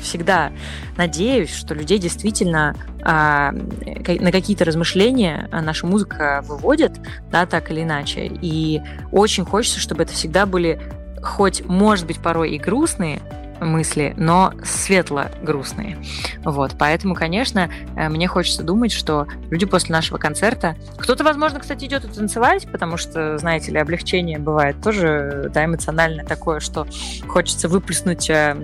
всегда 0.00 0.52
надеюсь, 0.96 1.54
что 1.54 1.74
людей 1.74 1.98
действительно 1.98 2.74
а, 3.02 3.52
на 3.52 4.32
какие-то 4.32 4.64
размышления 4.64 5.48
наша 5.52 5.86
музыка 5.86 6.42
выводит, 6.46 6.92
да, 7.30 7.44
так 7.44 7.70
или 7.70 7.82
иначе. 7.82 8.26
И 8.26 8.80
очень 9.12 9.44
хочется, 9.44 9.80
чтобы 9.80 10.04
это 10.04 10.14
всегда 10.14 10.46
были 10.46 10.80
хоть, 11.22 11.62
может 11.66 12.06
быть, 12.06 12.20
порой 12.20 12.52
и 12.52 12.58
грустные, 12.58 13.20
мысли, 13.60 14.14
но 14.16 14.52
светло-грустные. 14.64 15.98
Вот, 16.44 16.72
поэтому, 16.78 17.14
конечно, 17.14 17.70
э, 17.96 18.08
мне 18.08 18.28
хочется 18.28 18.62
думать, 18.62 18.92
что 18.92 19.26
люди 19.50 19.66
после 19.66 19.94
нашего 19.94 20.18
концерта... 20.18 20.76
Кто-то, 20.98 21.24
возможно, 21.24 21.60
кстати, 21.60 21.84
идет 21.84 22.04
и 22.04 22.08
танцевать, 22.08 22.66
потому 22.70 22.96
что, 22.96 23.38
знаете 23.38 23.72
ли, 23.72 23.78
облегчение 23.78 24.38
бывает 24.38 24.80
тоже 24.82 25.50
да, 25.52 25.64
эмоциональное 25.64 26.24
такое, 26.24 26.60
что 26.60 26.86
хочется 27.26 27.68
выплеснуть 27.68 28.30
э, 28.30 28.56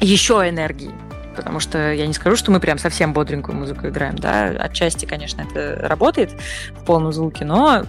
еще 0.00 0.34
энергии 0.48 0.92
потому 1.36 1.60
что 1.60 1.92
я 1.92 2.06
не 2.06 2.12
скажу, 2.12 2.36
что 2.36 2.50
мы 2.50 2.60
прям 2.60 2.76
совсем 2.76 3.14
бодренькую 3.14 3.56
музыку 3.56 3.88
играем, 3.88 4.16
да, 4.16 4.48
отчасти, 4.48 5.06
конечно, 5.06 5.42
это 5.42 5.88
работает 5.88 6.32
в 6.72 6.84
полном 6.84 7.12
звуке, 7.12 7.44
но 7.44 7.84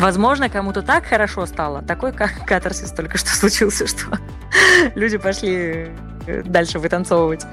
Возможно, 0.00 0.48
кому-то 0.48 0.80
так 0.80 1.04
хорошо 1.04 1.44
стало, 1.44 1.82
такой 1.82 2.12
как 2.12 2.30
катарсис 2.46 2.90
только 2.90 3.18
что 3.18 3.28
случился, 3.28 3.86
что 3.86 4.06
люди 4.94 5.18
пошли 5.18 5.90
э, 6.26 6.42
дальше 6.42 6.78
вытанцовывать. 6.78 7.44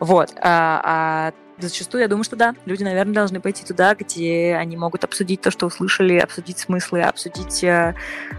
Вот. 0.00 0.30
А, 0.40 0.82
а 0.84 1.32
зачастую 1.58 2.02
я 2.02 2.08
думаю, 2.08 2.24
что 2.24 2.36
да, 2.36 2.54
люди, 2.64 2.82
наверное, 2.82 3.14
должны 3.14 3.40
пойти 3.40 3.64
туда, 3.64 3.94
где 3.94 4.56
они 4.58 4.76
могут 4.76 5.04
обсудить 5.04 5.40
то, 5.40 5.50
что 5.50 5.66
услышали, 5.66 6.18
обсудить 6.18 6.58
смыслы, 6.58 7.02
обсудить 7.02 7.62
э, 7.64 7.94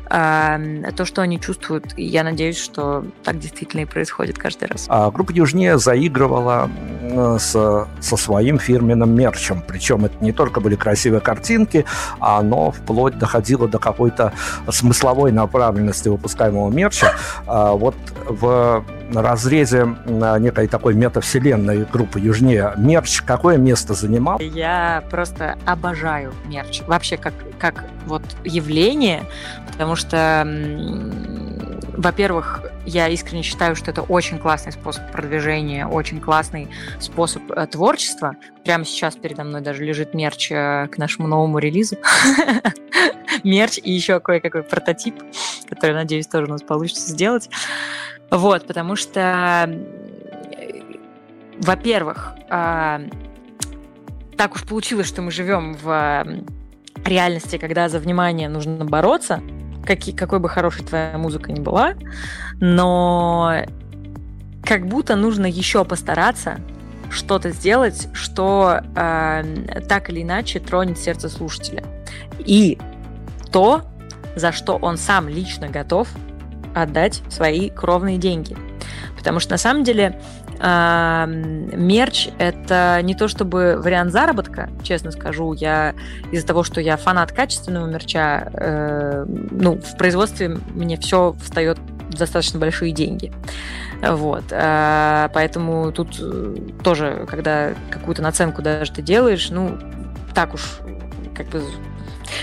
э, 0.10 0.92
то, 0.96 1.06
что 1.06 1.22
они 1.22 1.40
чувствуют. 1.40 1.98
И 1.98 2.04
я 2.04 2.24
надеюсь, 2.24 2.58
что 2.58 3.06
так 3.24 3.40
действительно 3.40 3.82
и 3.82 3.86
происходит 3.86 4.38
каждый 4.38 4.68
раз. 4.68 4.86
А 4.90 5.12
группа 5.12 5.32
Южнее 5.32 5.78
заигрывала 5.78 6.70
с, 7.40 7.52
со 8.00 8.18
своим 8.18 8.60
фирменным 8.60 9.16
мерчем. 9.16 9.64
Причем 9.68 10.06
это 10.06 10.24
не 10.24 10.32
только 10.32 10.60
были 10.60 10.76
красивые 10.76 11.22
картинки, 11.22 11.86
а 12.20 12.40
оно 12.40 12.72
вплоть 12.72 13.18
доходило 13.18 13.68
до 13.68 13.80
какой-то 13.80 14.34
смысловой 14.70 15.32
направленности 15.32 16.10
выпускаемого 16.10 16.72
мерча. 16.72 17.14
А 17.48 17.74
вот 17.74 17.96
в 18.26 18.84
разрезе 19.12 19.96
некой 20.06 20.68
такой 20.68 20.94
метавселенной 20.94 21.86
группы 21.86 22.20
Южнее 22.20 22.74
мерч 22.78 23.22
какое 23.22 23.58
место 23.58 23.94
занимал? 23.94 24.40
Я 24.40 25.04
просто 25.10 25.58
обожаю 25.66 26.34
мерч. 26.46 26.82
Вообще 26.88 27.18
как, 27.18 27.34
как 27.60 27.86
вот 28.06 28.24
явление, 28.44 29.24
потому 29.68 29.96
что, 29.96 30.48
во-первых, 31.98 32.64
я 32.86 33.08
искренне 33.08 33.44
считаю, 33.44 33.76
что 33.76 33.92
это 33.92 34.02
очень 34.02 34.40
классный 34.40 34.72
способ 34.72 35.10
продвижения, 35.12 35.88
очень 35.88 36.20
классный 36.20 36.70
способ 37.00 37.44
э, 37.52 37.66
творчества. 37.68 38.36
Прямо 38.66 38.84
сейчас 38.84 39.16
передо 39.16 39.44
мной 39.44 39.62
даже 39.62 39.86
лежит 39.86 40.14
мерч 40.14 40.52
э, 40.52 40.88
к 40.92 40.98
нашему 40.98 41.28
новому 41.28 41.60
релизу. 41.60 41.98
Мерч 43.44 43.80
и 43.82 43.92
еще 43.92 44.20
кое-какой 44.20 44.64
прототип, 44.64 45.16
который, 45.70 45.94
надеюсь, 45.94 46.28
тоже 46.28 46.46
у 46.46 46.50
нас 46.50 46.62
получится 46.62 47.10
сделать. 47.10 47.50
Вот, 48.34 48.66
потому 48.66 48.96
что, 48.96 49.70
во-первых, 51.60 52.34
а, 52.50 53.02
так 54.36 54.56
уж 54.56 54.64
получилось, 54.64 55.08
что 55.08 55.22
мы 55.22 55.30
живем 55.30 55.76
в 55.76 56.26
реальности, 57.06 57.58
когда 57.60 57.90
за 57.90 58.00
внимание 58.00 58.50
нужно 58.50 58.86
бороться, 58.86 59.44
какие, 59.86 60.16
какой 60.16 60.40
бы 60.40 60.50
хорошей 60.50 60.84
твоя 60.84 61.16
музыка 61.16 61.52
ни 61.52 61.60
была, 61.60 61.94
но 62.60 63.66
как 64.64 64.88
будто 64.88 65.16
нужно 65.16 65.46
еще 65.46 65.86
постараться 65.86 66.60
что-то 67.12 67.52
сделать, 67.52 68.08
что 68.14 68.80
э, 68.96 69.82
так 69.88 70.10
или 70.10 70.24
иначе 70.24 70.60
тронет 70.60 70.98
сердце 70.98 71.30
слушателя. 71.30 71.84
И 72.40 72.80
то, 73.52 73.84
за 74.36 74.52
что 74.52 74.78
он 74.78 74.98
сам 74.98 75.30
лично 75.30 75.68
готов 75.68 76.08
отдать 76.74 77.22
свои 77.30 77.70
кровные 77.70 78.18
деньги. 78.18 78.56
Потому 79.18 79.40
что 79.40 79.52
на 79.52 79.58
самом 79.58 79.84
деле 79.84 80.20
э, 80.60 81.26
мерч 81.28 82.30
это 82.40 83.00
не 83.04 83.16
то 83.16 83.28
чтобы 83.28 83.80
вариант 83.82 84.12
заработка, 84.12 84.70
честно 84.84 85.12
скажу. 85.12 85.54
Я 85.54 85.94
из-за 86.32 86.46
того, 86.46 86.64
что 86.64 86.82
я 86.82 86.98
фанат 86.98 87.32
качественного 87.32 87.88
мерча, 87.88 88.50
э, 88.54 89.26
ну, 89.28 89.80
в 89.80 89.98
производстве 89.98 90.58
мне 90.74 90.98
все 90.98 91.36
встает 91.42 91.80
достаточно 92.10 92.60
большие 92.60 92.92
деньги. 92.92 93.32
Вот. 94.02 94.44
А, 94.52 95.30
поэтому 95.34 95.92
тут 95.92 96.18
э, 96.20 96.56
тоже, 96.84 97.26
когда 97.30 97.74
какую-то 97.90 98.22
наценку 98.22 98.62
даже 98.62 98.92
ты 98.92 99.02
делаешь, 99.02 99.50
ну, 99.50 99.78
так 100.34 100.54
уж 100.54 100.80
как 101.36 101.48
бы 101.48 101.64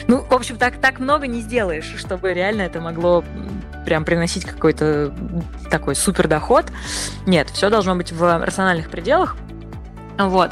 ну, 0.08 0.22
в 0.22 0.32
общем, 0.32 0.56
так, 0.56 0.78
так 0.78 0.98
много 0.98 1.26
не 1.26 1.40
сделаешь, 1.40 1.94
чтобы 1.96 2.32
реально 2.32 2.62
это 2.62 2.80
могло 2.80 3.24
прям 3.84 4.04
приносить 4.04 4.44
какой-то 4.44 5.14
такой 5.70 5.94
супер 5.94 6.28
доход. 6.28 6.66
Нет, 7.26 7.50
все 7.50 7.70
должно 7.70 7.94
быть 7.96 8.12
в 8.12 8.44
рациональных 8.44 8.90
пределах. 8.90 9.36
Вот. 10.18 10.50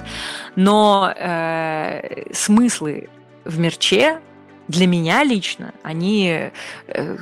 Но 0.56 1.12
э, 1.14 2.32
смыслы 2.32 3.08
в 3.44 3.58
мерче 3.58 4.20
для 4.68 4.86
меня 4.86 5.24
лично, 5.24 5.72
они 5.82 6.50
э, 6.88 7.16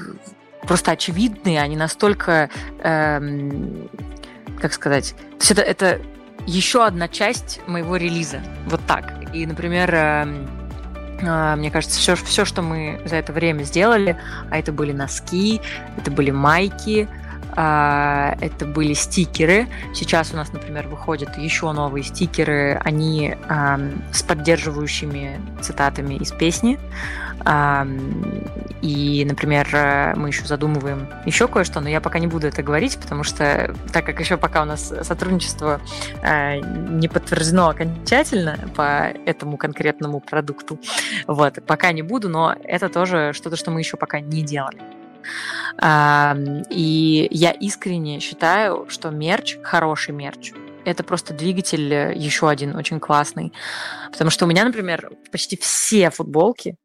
просто 0.62 0.92
очевидные, 0.92 1.60
они 1.60 1.76
настолько, 1.76 2.50
э, 2.80 3.20
как 4.60 4.72
сказать, 4.72 5.14
то 5.16 5.40
есть 5.40 5.50
это, 5.52 5.62
это 5.62 6.00
еще 6.46 6.84
одна 6.84 7.08
часть 7.08 7.60
моего 7.66 7.96
релиза. 7.96 8.40
Вот 8.66 8.80
так. 8.86 9.12
И, 9.32 9.46
например, 9.46 9.90
э, 9.92 10.46
мне 11.20 11.70
кажется, 11.70 11.98
все, 11.98 12.14
все, 12.16 12.44
что 12.44 12.62
мы 12.62 13.00
за 13.04 13.16
это 13.16 13.32
время 13.32 13.62
сделали, 13.64 14.16
а 14.50 14.58
это 14.58 14.72
были 14.72 14.92
носки, 14.92 15.60
это 15.96 16.10
были 16.10 16.30
майки, 16.30 17.08
А, 17.58 18.36
это 18.40 18.66
были 18.66 18.92
стикеры. 18.92 19.66
Сейчас 19.94 20.32
у 20.34 20.36
нас, 20.36 20.52
например, 20.52 20.88
выходят 20.88 21.38
еще 21.38 21.72
новые 21.72 22.04
стикеры. 22.04 22.78
Они 22.84 23.34
с 24.12 24.22
поддерживающими 24.22 25.40
цитатами 25.62 26.16
из 26.16 26.32
песни. 26.32 26.78
И, 28.82 29.24
например, 29.24 29.68
мы 30.16 30.28
еще 30.28 30.44
задумываем 30.44 31.08
еще 31.24 31.46
кое-что, 31.48 31.80
но 31.80 31.88
я 31.88 32.00
пока 32.00 32.18
не 32.18 32.26
буду 32.26 32.48
это 32.48 32.62
говорить, 32.62 32.98
потому 32.98 33.22
что, 33.22 33.74
так 33.92 34.04
как 34.04 34.18
еще 34.20 34.36
пока 34.36 34.62
у 34.62 34.64
нас 34.64 34.92
сотрудничество 35.02 35.80
а, 36.22 36.56
не 36.56 37.08
подтверждено 37.08 37.68
окончательно 37.68 38.58
по 38.74 39.12
этому 39.26 39.56
конкретному 39.56 40.20
продукту, 40.20 40.80
вот, 41.26 41.64
пока 41.66 41.92
не 41.92 42.02
буду, 42.02 42.28
но 42.28 42.56
это 42.64 42.88
тоже 42.88 43.32
что-то, 43.32 43.56
что 43.56 43.70
мы 43.70 43.80
еще 43.80 43.96
пока 43.96 44.20
не 44.20 44.42
делали. 44.42 44.80
И 46.70 47.28
я 47.30 47.50
искренне 47.50 48.20
считаю, 48.20 48.86
что 48.88 49.10
мерч, 49.10 49.58
хороший 49.62 50.14
мерч, 50.14 50.52
это 50.86 51.02
просто 51.02 51.34
двигатель 51.34 51.92
э, 51.92 52.14
еще 52.14 52.48
один 52.48 52.76
очень 52.76 53.00
классный. 53.00 53.52
Потому 54.12 54.30
что 54.30 54.44
у 54.44 54.48
меня, 54.48 54.64
например, 54.64 55.10
почти 55.32 55.56
все 55.56 56.10
футболки 56.10 56.76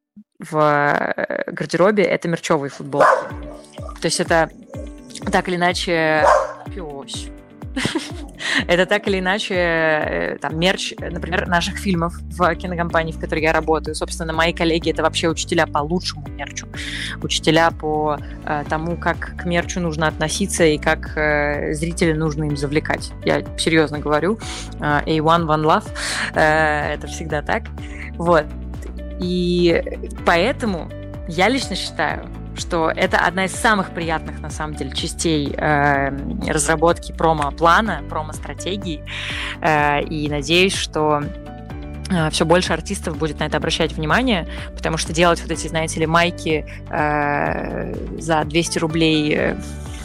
в 0.50 0.58
э, 0.58 1.52
гардеробе 1.52 2.04
это 2.04 2.28
мерчевые 2.28 2.70
футболки. 2.70 3.08
То 4.02 4.06
есть 4.06 4.20
это 4.20 4.50
так 5.32 5.48
или 5.48 5.56
иначе... 5.56 6.26
Пёсь. 6.74 7.30
Это 8.68 8.86
так 8.86 9.08
или 9.08 9.20
иначе 9.20 9.56
э, 9.56 10.38
там 10.42 10.60
мерч, 10.60 10.94
например, 11.00 11.48
наших 11.48 11.78
фильмов 11.78 12.14
в 12.20 12.56
кинокомпании, 12.56 13.14
в 13.14 13.20
которой 13.20 13.42
я 13.42 13.54
работаю. 13.54 13.96
Собственно, 13.96 14.34
мои 14.34 14.54
коллеги 14.54 14.90
это 14.90 15.04
вообще 15.04 15.30
учителя 15.30 15.68
по 15.68 15.80
лучшему 15.80 16.28
мерчу, 16.28 16.68
учителя 17.22 17.72
по 17.72 18.18
э, 18.46 18.64
тому, 18.70 18.98
как 18.98 19.38
к 19.38 19.46
мерчу 19.46 19.80
нужно 19.80 20.08
относиться 20.08 20.66
и 20.66 20.78
как 20.78 21.18
э, 21.18 21.74
зрителя 21.74 22.16
нужно 22.16 22.46
им 22.46 22.58
завлекать. 22.58 23.12
Я 23.24 23.44
серьезно 23.58 24.00
говорю. 24.00 24.38
Э, 24.80 25.02
A1 25.06 25.46
One 25.46 25.64
Love 25.64 25.88
э, 26.34 26.94
это 26.96 27.08
всегда 27.08 27.42
так. 27.42 27.64
Вот. 28.18 28.46
И 29.22 29.82
поэтому 30.26 30.90
я 31.28 31.48
лично 31.48 31.76
считаю, 31.76 32.28
что 32.56 32.90
это 32.90 33.20
одна 33.20 33.46
из 33.46 33.54
самых 33.54 33.92
приятных, 33.92 34.42
на 34.42 34.50
самом 34.50 34.76
деле, 34.76 34.92
частей 34.92 35.54
э, 35.56 36.10
разработки 36.48 37.12
промо-плана, 37.12 38.04
промо-стратегии. 38.10 39.04
Э, 39.62 40.02
и 40.02 40.28
надеюсь, 40.28 40.76
что 40.76 41.24
э, 42.10 42.30
все 42.32 42.46
больше 42.46 42.74
артистов 42.74 43.18
будет 43.18 43.40
на 43.40 43.46
это 43.46 43.58
обращать 43.58 43.94
внимание, 43.94 44.48
потому 44.76 44.98
что 44.98 45.14
делать 45.14 45.42
вот 45.42 45.52
эти, 45.52 45.68
знаете 45.68 46.00
ли, 46.00 46.08
майки 46.08 46.66
э, 46.90 47.94
за 48.20 48.44
200 48.44 48.80
рублей 48.80 49.56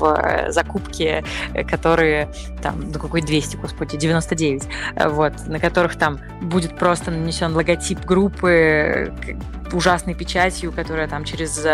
э, 0.03 0.51
закупке, 0.51 1.25
э, 1.55 1.65
которые 1.65 2.29
там, 2.63 2.91
ну 2.93 2.99
какой 2.99 3.23
200, 3.23 3.57
господи, 3.57 3.97
99, 3.97 4.63
вот, 5.07 5.33
на 5.47 5.59
которых 5.59 5.97
там 5.97 6.21
будет 6.41 6.77
просто 6.79 7.11
нанесен 7.11 7.55
логотип 7.55 8.05
группы, 8.05 9.13
ужасной 9.73 10.15
печатью, 10.15 10.73
которая 10.73 11.09
там 11.09 11.25
через 11.25 11.65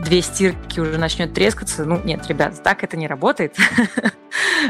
две 0.00 0.22
стирки 0.22 0.78
уже 0.80 0.98
начнет 0.98 1.32
трескаться. 1.32 1.84
Ну, 1.84 2.00
нет, 2.04 2.26
ребят, 2.26 2.62
так 2.62 2.84
это 2.84 2.96
не 2.96 3.06
работает. 3.06 3.56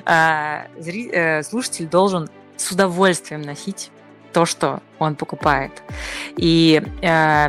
А, 0.07 0.67
э, 0.77 1.43
слушатель 1.43 1.87
должен 1.87 2.29
с 2.57 2.71
удовольствием 2.71 3.43
носить 3.43 3.91
то, 4.33 4.47
что 4.47 4.81
он 4.99 5.15
покупает. 5.15 5.83
И 6.37 6.83
э, 7.03 7.49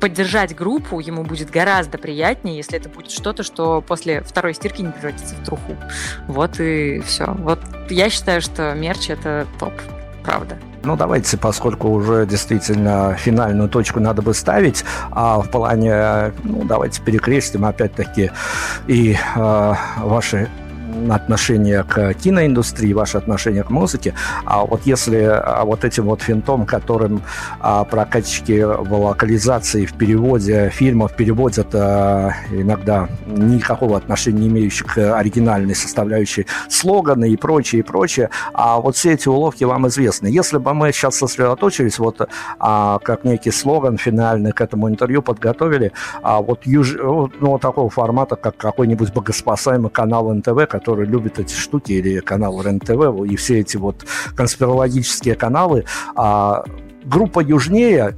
поддержать 0.00 0.54
группу 0.54 1.00
ему 1.00 1.24
будет 1.24 1.50
гораздо 1.50 1.98
приятнее, 1.98 2.56
если 2.56 2.78
это 2.78 2.88
будет 2.88 3.10
что-то, 3.10 3.42
что 3.42 3.80
после 3.80 4.20
второй 4.22 4.54
стирки 4.54 4.82
не 4.82 4.92
превратится 4.92 5.34
в 5.34 5.44
труху. 5.44 5.76
Вот 6.28 6.60
и 6.60 7.00
все. 7.00 7.26
Вот 7.26 7.60
я 7.88 8.10
считаю, 8.10 8.40
что 8.40 8.74
мерч 8.74 9.10
это 9.10 9.46
топ, 9.58 9.72
правда. 10.24 10.56
Ну, 10.82 10.96
давайте, 10.96 11.36
поскольку 11.36 11.88
уже 11.88 12.26
действительно 12.26 13.14
финальную 13.14 13.68
точку 13.68 14.00
надо 14.00 14.22
бы 14.22 14.32
ставить, 14.32 14.84
а 15.10 15.40
в 15.40 15.50
плане, 15.50 16.32
ну, 16.42 16.64
давайте 16.64 17.02
перекрестим 17.02 17.66
опять-таки 17.66 18.30
и 18.86 19.14
э, 19.36 19.74
ваши 19.98 20.48
отношение 21.08 21.84
к 21.84 22.14
киноиндустрии, 22.14 22.92
ваше 22.92 23.18
отношение 23.18 23.62
к 23.62 23.70
музыке. 23.70 24.14
А 24.44 24.64
вот 24.64 24.82
если 24.84 25.16
а 25.22 25.64
вот 25.64 25.84
этим 25.84 26.04
вот 26.04 26.22
финтом, 26.22 26.66
которым 26.66 27.22
а, 27.60 27.84
прокатчики 27.84 28.62
в 28.62 28.92
локализации, 28.92 29.86
в 29.86 29.94
переводе 29.94 30.70
фильмов 30.70 31.14
переводят 31.16 31.68
а, 31.74 32.32
иногда 32.50 33.08
никакого 33.26 33.96
отношения 33.96 34.40
не 34.40 34.48
имеющие 34.48 34.88
к 34.88 35.18
оригинальной 35.18 35.74
составляющей 35.74 36.46
слоганы 36.68 37.30
и 37.30 37.36
прочее, 37.36 37.80
и 37.80 37.82
прочее, 37.82 38.30
а 38.52 38.80
вот 38.80 38.96
все 38.96 39.12
эти 39.12 39.28
уловки 39.28 39.64
вам 39.64 39.88
известны. 39.88 40.28
Если 40.28 40.58
бы 40.58 40.74
мы 40.74 40.92
сейчас 40.92 41.16
сосредоточились, 41.16 41.98
вот 41.98 42.28
как 42.58 43.24
некий 43.24 43.50
слоган 43.50 43.98
финальный 43.98 44.52
к 44.52 44.60
этому 44.60 44.88
интервью 44.88 45.22
подготовили, 45.22 45.92
а 46.22 46.40
вот 46.40 46.66
юж... 46.66 46.96
ну, 46.96 47.58
такого 47.58 47.90
формата, 47.90 48.36
как 48.36 48.56
какой-нибудь 48.56 49.12
богоспасаемый 49.12 49.90
канал 49.90 50.32
НТВ, 50.32 50.66
который 50.68 50.89
любит 50.96 51.38
эти 51.38 51.54
штуки, 51.54 51.92
или 51.92 52.20
канал 52.20 52.62
РЕН-ТВ, 52.62 53.30
и 53.30 53.36
все 53.36 53.60
эти 53.60 53.76
вот 53.76 54.04
конспирологические 54.34 55.34
каналы, 55.34 55.84
а, 56.14 56.64
группа 57.04 57.40
южнее 57.40 58.14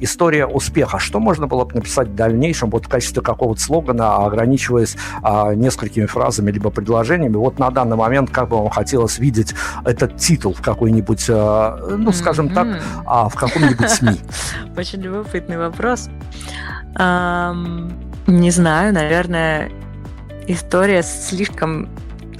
история 0.00 0.46
успеха. 0.46 0.98
Что 0.98 1.20
можно 1.20 1.46
было 1.46 1.64
бы 1.64 1.74
написать 1.74 2.08
в 2.08 2.14
дальнейшем 2.14 2.70
вот 2.70 2.86
в 2.86 2.88
качестве 2.88 3.22
какого-то 3.22 3.60
слогана, 3.60 4.16
ограничиваясь 4.24 4.96
а, 5.22 5.54
несколькими 5.54 6.06
фразами 6.06 6.50
либо 6.50 6.70
предложениями? 6.70 7.36
Вот 7.36 7.58
на 7.58 7.70
данный 7.70 7.96
момент 7.96 8.30
как 8.30 8.48
бы 8.48 8.58
вам 8.58 8.70
хотелось 8.70 9.18
видеть 9.18 9.54
этот 9.84 10.16
титул 10.16 10.54
в 10.54 10.62
какой-нибудь, 10.62 11.26
а, 11.28 11.78
ну, 11.96 12.12
скажем 12.12 12.46
mm-hmm. 12.46 12.54
так, 12.54 12.82
а, 13.06 13.28
в 13.28 13.34
каком-нибудь 13.34 13.90
СМИ? 13.90 14.20
Очень 14.76 15.02
любопытный 15.02 15.58
вопрос. 15.58 16.08
Не 18.26 18.50
знаю, 18.50 18.94
наверное, 18.94 19.70
история 20.46 21.02
слишком 21.02 21.88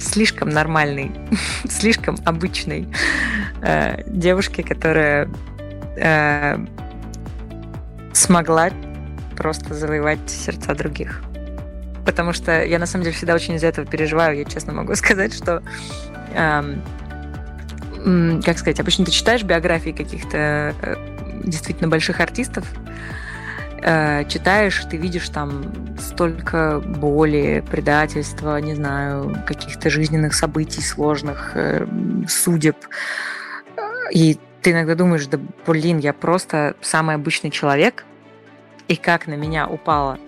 слишком 0.03 0.49
нормальной, 0.49 1.11
слишком 1.69 2.17
обычной 2.25 2.87
э, 3.61 4.03
девушки, 4.07 4.61
которая 4.61 5.29
э, 5.97 6.57
смогла 8.13 8.69
просто 9.35 9.73
завоевать 9.73 10.29
сердца 10.29 10.75
других. 10.75 11.23
Потому 12.05 12.33
что 12.33 12.63
я 12.63 12.79
на 12.79 12.85
самом 12.85 13.05
деле 13.05 13.15
всегда 13.15 13.33
очень 13.33 13.55
из 13.55 13.63
этого 13.63 13.87
переживаю. 13.87 14.37
Я 14.37 14.45
честно 14.45 14.73
могу 14.73 14.95
сказать, 14.95 15.33
что 15.33 15.63
э, 16.33 16.75
как 18.43 18.57
сказать, 18.57 18.79
обычно 18.79 19.05
ты 19.05 19.11
читаешь 19.11 19.43
биографии 19.43 19.91
каких-то 19.91 20.75
э, 20.81 20.95
действительно 21.43 21.87
больших 21.87 22.19
артистов, 22.19 22.65
э, 23.83 24.25
читаешь, 24.25 24.83
ты 24.89 24.97
видишь 24.97 25.29
там 25.29 25.71
столько 25.99 26.79
боли, 26.79 27.63
предательства, 27.69 28.57
не 28.57 28.75
знаю, 28.75 29.37
каких-то 29.45 29.89
жизненных 29.89 30.33
событий 30.33 30.81
сложных, 30.81 31.51
э, 31.55 31.85
судеб. 32.27 32.77
И 34.11 34.37
ты 34.61 34.71
иногда 34.71 34.95
думаешь, 34.95 35.27
да 35.27 35.39
блин, 35.67 35.99
я 35.99 36.13
просто 36.13 36.75
самый 36.81 37.15
обычный 37.15 37.51
человек, 37.51 38.05
и 38.87 38.95
как 38.95 39.27
на 39.27 39.33
меня 39.33 39.67
упало 39.67 40.19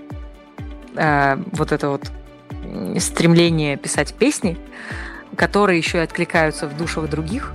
э, 0.95 1.37
вот 1.53 1.71
это 1.71 1.89
вот 1.89 2.11
стремление 2.99 3.77
писать 3.77 4.13
песни, 4.13 4.57
которые 5.35 5.77
еще 5.77 5.99
и 5.99 6.01
откликаются 6.01 6.67
в 6.67 6.75
душах 6.77 7.09
других, 7.09 7.53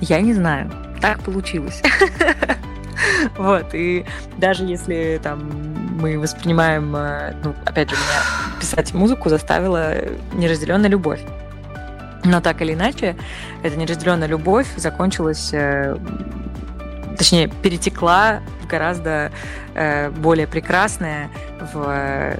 я 0.00 0.20
не 0.20 0.34
знаю. 0.34 0.70
Так 1.00 1.20
получилось. 1.20 1.82
Вот, 3.36 3.74
и 3.74 4.04
даже 4.38 4.64
если 4.64 5.20
там 5.22 5.50
мы 6.00 6.18
воспринимаем, 6.18 6.94
э, 6.96 7.34
ну, 7.42 7.54
опять 7.64 7.90
же, 7.90 7.96
меня 7.96 8.58
писать 8.60 8.92
музыку 8.94 9.28
заставила 9.28 9.94
неразделенная 10.34 10.90
любовь. 10.90 11.20
Но 12.24 12.40
так 12.40 12.62
или 12.62 12.74
иначе, 12.74 13.16
эта 13.62 13.76
неразделенная 13.76 14.28
любовь 14.28 14.68
закончилась, 14.76 15.50
э, 15.52 15.96
точнее, 17.18 17.48
перетекла 17.48 18.40
в 18.62 18.66
гораздо 18.68 19.32
э, 19.74 20.10
более 20.10 20.46
прекрасное, 20.46 21.30
в, 21.72 22.36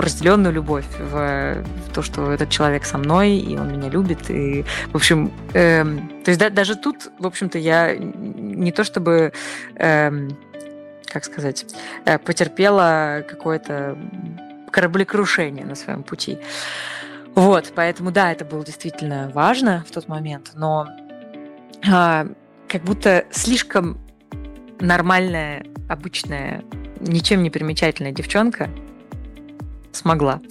разделенную 0.00 0.52
любовь, 0.52 0.86
в, 0.98 1.62
в 1.62 1.92
то, 1.92 2.02
что 2.02 2.32
этот 2.32 2.50
человек 2.50 2.84
со 2.84 2.98
мной, 2.98 3.36
и 3.36 3.56
он 3.56 3.72
меня 3.72 3.88
любит. 3.88 4.30
И, 4.30 4.64
в 4.92 4.96
общем, 4.96 5.32
э, 5.54 5.84
то 6.24 6.30
есть 6.30 6.40
да, 6.40 6.50
даже 6.50 6.76
тут, 6.76 7.10
в 7.18 7.26
общем-то, 7.26 7.58
я 7.58 7.96
не 7.96 8.72
то 8.72 8.84
чтобы, 8.84 9.32
э, 9.76 10.28
как 11.06 11.24
сказать, 11.24 11.66
э, 12.04 12.18
потерпела 12.18 13.24
какое-то 13.28 13.96
кораблекрушение 14.70 15.64
на 15.64 15.74
своем 15.74 16.02
пути. 16.02 16.38
Вот, 17.34 17.72
поэтому 17.74 18.10
да, 18.10 18.32
это 18.32 18.44
было 18.44 18.64
действительно 18.64 19.30
важно 19.34 19.84
в 19.86 19.90
тот 19.92 20.08
момент, 20.08 20.52
но 20.54 20.88
э, 21.86 22.26
как 22.68 22.82
будто 22.82 23.24
слишком 23.30 23.98
нормальная, 24.80 25.64
обычная, 25.88 26.62
ничем 27.00 27.42
не 27.42 27.50
примечательная 27.50 28.12
девчонка 28.12 28.68
смогла. 29.92 30.40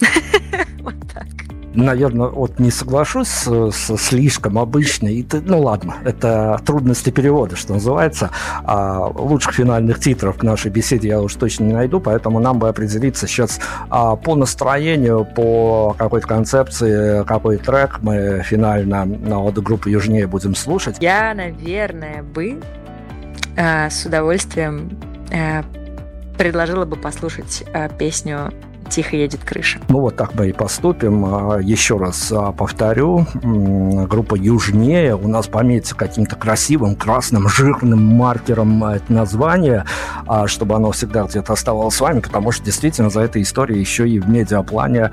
Вот 0.80 0.94
так. 1.12 1.26
наверное, 1.74 2.28
вот 2.28 2.58
не 2.58 2.70
соглашусь 2.70 3.28
с, 3.28 3.70
с 3.70 3.96
слишком 3.96 4.58
обычной. 4.58 5.16
И 5.16 5.22
ты, 5.22 5.40
ну 5.40 5.60
ладно, 5.60 5.96
это 6.04 6.60
трудности 6.64 7.10
перевода, 7.10 7.56
что 7.56 7.74
называется. 7.74 8.30
А 8.64 9.06
лучших 9.06 9.54
финальных 9.54 10.00
титров 10.00 10.38
к 10.38 10.42
нашей 10.42 10.70
беседе 10.70 11.08
я 11.08 11.20
уж 11.20 11.34
точно 11.34 11.64
не 11.64 11.72
найду, 11.72 12.00
поэтому 12.00 12.40
нам 12.40 12.58
бы 12.58 12.68
определиться 12.68 13.26
сейчас 13.26 13.60
а, 13.90 14.16
по 14.16 14.34
настроению, 14.34 15.26
по 15.36 15.94
какой-то 15.98 16.26
концепции, 16.26 17.24
какой 17.24 17.58
трек 17.58 17.98
мы 18.02 18.42
финально 18.44 19.02
а, 19.30 19.38
от 19.38 19.62
группы 19.62 19.90
Южнее 19.90 20.26
будем 20.26 20.54
слушать. 20.54 20.96
Я, 21.00 21.34
наверное, 21.34 22.22
бы 22.22 22.60
э, 23.56 23.90
с 23.90 24.06
удовольствием 24.06 24.98
э, 25.30 25.62
предложила 26.36 26.84
бы 26.84 26.96
послушать 26.96 27.64
э, 27.72 27.88
песню 27.98 28.52
тихо 28.88 29.16
едет 29.16 29.44
крыша. 29.44 29.78
Ну 29.88 30.00
вот 30.00 30.16
так 30.16 30.34
мы 30.34 30.48
и 30.48 30.52
поступим. 30.52 31.24
А, 31.24 31.58
еще 31.58 31.96
раз 31.96 32.32
а, 32.32 32.52
повторю, 32.52 33.26
группа 33.34 34.34
«Южнее» 34.34 35.14
у 35.14 35.28
нас 35.28 35.46
пометится 35.46 35.94
каким-то 35.94 36.36
красивым 36.36 36.96
красным 36.96 37.48
жирным 37.48 38.02
маркером 38.16 38.84
это 38.84 39.12
название, 39.12 39.84
а, 40.26 40.46
чтобы 40.46 40.74
оно 40.74 40.90
всегда 40.92 41.24
где-то 41.24 41.52
оставалось 41.52 41.94
с 41.94 42.00
вами, 42.00 42.20
потому 42.20 42.52
что 42.52 42.64
действительно 42.64 43.10
за 43.10 43.20
этой 43.20 43.42
историей 43.42 43.80
еще 43.80 44.08
и 44.08 44.18
в 44.18 44.28
медиаплане 44.28 45.10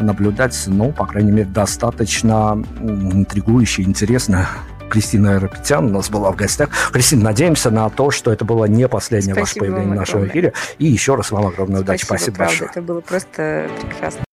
наблюдать, 0.00 0.60
ну, 0.66 0.92
по 0.92 1.06
крайней 1.06 1.32
мере, 1.32 1.48
достаточно 1.48 2.62
интригующе, 2.80 3.82
интересно 3.82 4.48
Кристина 4.88 5.34
Аэропетян 5.34 5.86
у 5.86 5.90
нас 5.90 6.10
была 6.10 6.30
в 6.32 6.36
гостях. 6.36 6.70
Кристина, 6.92 7.24
надеемся 7.24 7.70
на 7.70 7.88
то, 7.90 8.10
что 8.10 8.32
это 8.32 8.44
было 8.44 8.64
не 8.64 8.88
последнее 8.88 9.34
Спасибо 9.34 9.40
ваше 9.40 9.72
появление 9.72 9.94
в 9.94 9.96
нашем 9.96 10.26
эфире. 10.26 10.52
И 10.78 10.86
еще 10.86 11.14
раз 11.14 11.30
вам 11.30 11.46
удачи. 11.46 12.04
Спасибо 12.04 12.36
правда, 12.36 12.52
большое. 12.52 12.70
Это 12.70 12.82
было 12.82 13.00
просто 13.00 13.70
прекрасно. 13.88 14.27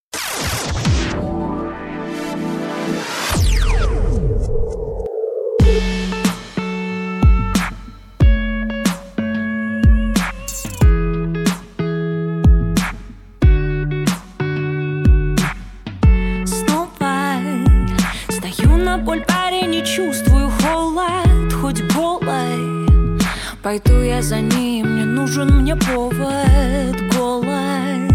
Пойду 23.65 23.99
я 24.03 24.21
за 24.21 24.41
ним, 24.41 24.95
не 24.95 25.05
нужен 25.05 25.61
мне 25.61 25.75
повод 25.75 26.95
Голод. 27.17 28.11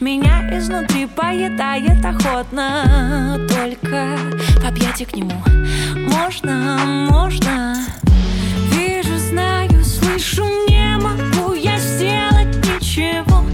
Меня 0.00 0.58
изнутри 0.58 1.06
поедает 1.06 2.04
охотно 2.04 3.38
Только 3.48 4.18
в 4.60 4.64
объятия 4.66 5.06
к 5.06 5.14
нему. 5.14 5.40
Можно, 5.94 7.06
можно? 7.08 7.76
Вижу, 8.72 9.16
знаю, 9.18 9.84
слышу, 9.84 10.42
не 10.66 10.98
могу 10.98 11.54
я 11.54 11.78
сделать 11.78 12.56
ничего. 12.66 13.44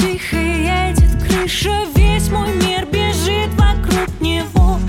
Тихо 0.00 0.38
едет 0.38 1.22
крыша, 1.22 1.82
весь 1.94 2.30
мой 2.30 2.48
мир 2.54 2.86
бежит 2.86 3.50
вокруг 3.58 4.08
него 4.22 4.80